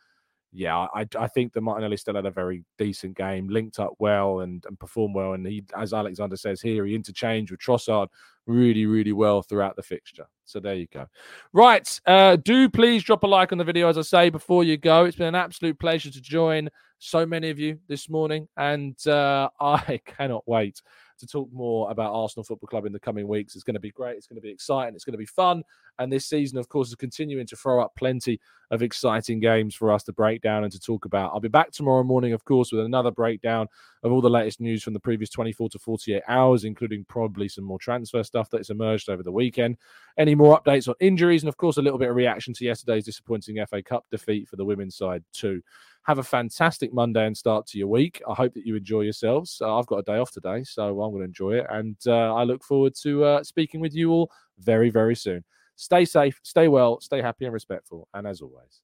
yeah, 0.53 0.87
I, 0.95 1.07
I 1.19 1.29
think 1.29 1.53
that 1.53 1.61
Martinelli 1.61 1.99
still 1.99 2.15
had 2.15 2.25
a 2.25 2.31
very 2.31 2.65
decent 2.79 3.17
game, 3.17 3.49
linked 3.49 3.79
up 3.79 3.93
well 3.99 4.41
and, 4.41 4.65
and 4.67 4.81
performed 4.81 5.15
well. 5.15 5.35
And 5.35 5.47
he, 5.47 5.65
as 5.77 5.93
Alexander 5.93 6.37
says 6.37 6.63
here, 6.63 6.87
he 6.87 6.95
interchanged 6.95 7.51
with 7.51 7.61
Trossard 7.61 8.09
really, 8.49 8.87
really 8.87 9.13
well 9.13 9.43
throughout 9.43 9.77
the 9.77 9.83
fixture. 9.83 10.27
So 10.45 10.59
there 10.59 10.75
you 10.75 10.87
go. 10.93 11.07
Right. 11.53 12.01
Uh, 12.07 12.37
do 12.37 12.69
please 12.69 13.05
drop 13.05 13.23
a 13.23 13.27
like 13.27 13.53
on 13.53 13.59
the 13.59 13.65
video, 13.65 13.89
as 13.89 13.99
I 13.99 14.03
say, 14.03 14.31
before 14.31 14.65
you 14.65 14.77
go. 14.77 15.05
It's 15.05 15.17
been 15.17 15.29
an 15.29 15.35
absolute 15.35 15.79
pleasure 15.79 16.11
to 16.11 16.21
join 16.21 16.71
so 16.99 17.25
many 17.25 17.51
of 17.51 17.59
you 17.59 17.79
this 17.87 18.09
morning. 18.09 18.49
And 18.57 18.97
uh, 19.07 19.51
I 19.61 20.01
cannot 20.05 20.43
wait 20.47 20.83
to 21.19 21.27
talk 21.27 21.49
more 21.53 21.91
about 21.91 22.15
Arsenal 22.15 22.45
Football 22.45 22.69
Club 22.69 22.87
in 22.87 22.93
the 22.93 22.99
coming 22.99 23.29
weeks. 23.29 23.55
It's 23.55 23.65
going 23.65 23.75
to 23.75 23.81
be 23.81 23.91
great. 23.91 24.17
It's 24.17 24.27
going 24.27 24.37
to 24.37 24.43
be 24.43 24.51
exciting. 24.51 24.95
It's 24.95 25.05
going 25.05 25.13
to 25.13 25.19
be 25.19 25.27
fun. 25.27 25.63
And 25.99 26.13
this 26.13 26.27
season, 26.27 26.59
of 26.59 26.69
course, 26.69 26.89
is 26.89 26.95
continuing 26.95 27.47
to 27.47 27.57
throw 27.57 27.83
up 27.83 27.95
plenty 27.97 28.41
of 28.71 28.83
exciting 28.83 29.41
games 29.41 29.75
for 29.75 29.91
us 29.91 30.03
to 30.05 30.13
break 30.13 30.43
down 30.43 30.63
and 30.63 30.73
to 30.73 30.79
talk 30.79 31.05
about. 31.05 31.33
I'll 31.33 31.41
be 31.41 31.49
back 31.49 31.71
tomorrow 31.71 32.03
morning, 32.03 32.33
of 32.33 32.45
course, 32.45 32.71
with 32.71 32.85
another 32.85 33.11
breakdown 33.11 33.67
of 34.03 34.13
all 34.13 34.21
the 34.21 34.31
latest 34.31 34.61
news 34.61 34.83
from 34.83 34.93
the 34.93 35.01
previous 35.01 35.31
24 35.31 35.71
to 35.71 35.79
48 35.79 36.23
hours, 36.29 36.65
including 36.65 37.05
probably 37.09 37.49
some 37.49 37.65
more 37.65 37.79
transfer 37.79 38.23
stuff 38.23 38.51
that's 38.51 38.71
emerged 38.71 39.09
over 39.09 39.23
the 39.23 39.33
weekend. 39.33 39.77
Any 40.19 40.35
more 40.35 40.61
updates 40.61 40.89
on 40.89 40.95
injuries, 41.01 41.43
and 41.43 41.49
of 41.49 41.57
course, 41.57 41.79
a 41.79 41.83
little 41.83 41.99
bit 41.99 42.11
of 42.11 42.17
reaction 42.17 42.53
to 42.55 42.65
yesterday's 42.65 43.05
disappointing 43.05 43.65
FA 43.67 43.83
Cup 43.83 44.05
defeat 44.11 44.49
for 44.49 44.57
the 44.57 44.65
women's 44.65 44.97
side, 44.97 45.25
too. 45.33 45.63
Have 46.03 46.19
a 46.19 46.23
fantastic 46.23 46.93
Monday 46.93 47.27
and 47.27 47.37
start 47.37 47.67
to 47.69 47.79
your 47.79 47.89
week. 47.89 48.23
I 48.29 48.35
hope 48.35 48.55
that 48.55 48.65
you 48.67 48.77
enjoy 48.77 49.03
yourselves. 49.03 49.61
Uh, 49.61 49.79
I've 49.79 49.87
got 49.87 49.99
a 49.99 50.03
day 50.03 50.19
off 50.19 50.31
today, 50.31 50.63
so 50.65 50.89
I'm 51.03 51.11
going 51.11 51.21
to 51.21 51.27
enjoy 51.27 51.53
it. 51.59 51.67
And 51.69 51.97
uh, 52.07 52.35
I 52.35 52.45
look 52.45 52.65
forward 52.65 52.95
to 53.03 53.25
uh, 53.25 53.45
speaking 53.45 53.81
with 53.81 53.95
you 53.95 54.11
all 54.11 54.31
very, 54.59 54.91
very 54.91 55.15
soon. 55.15 55.45
Stay 55.81 56.05
safe, 56.05 56.41
stay 56.43 56.67
well, 56.67 57.01
stay 57.01 57.23
happy 57.23 57.45
and 57.45 57.55
respectful. 57.55 58.09
And 58.13 58.27
as 58.27 58.41
always, 58.41 58.83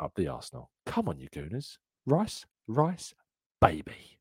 up 0.00 0.12
the 0.16 0.26
Arsenal. 0.26 0.70
Come 0.84 1.08
on, 1.08 1.20
you 1.20 1.28
Gooners. 1.28 1.78
Rice, 2.04 2.46
rice, 2.66 3.14
baby. 3.60 4.18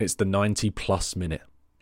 It's 0.00 0.14
the 0.14 0.24
90 0.24 0.70
plus 0.70 1.14
minute. 1.16 1.42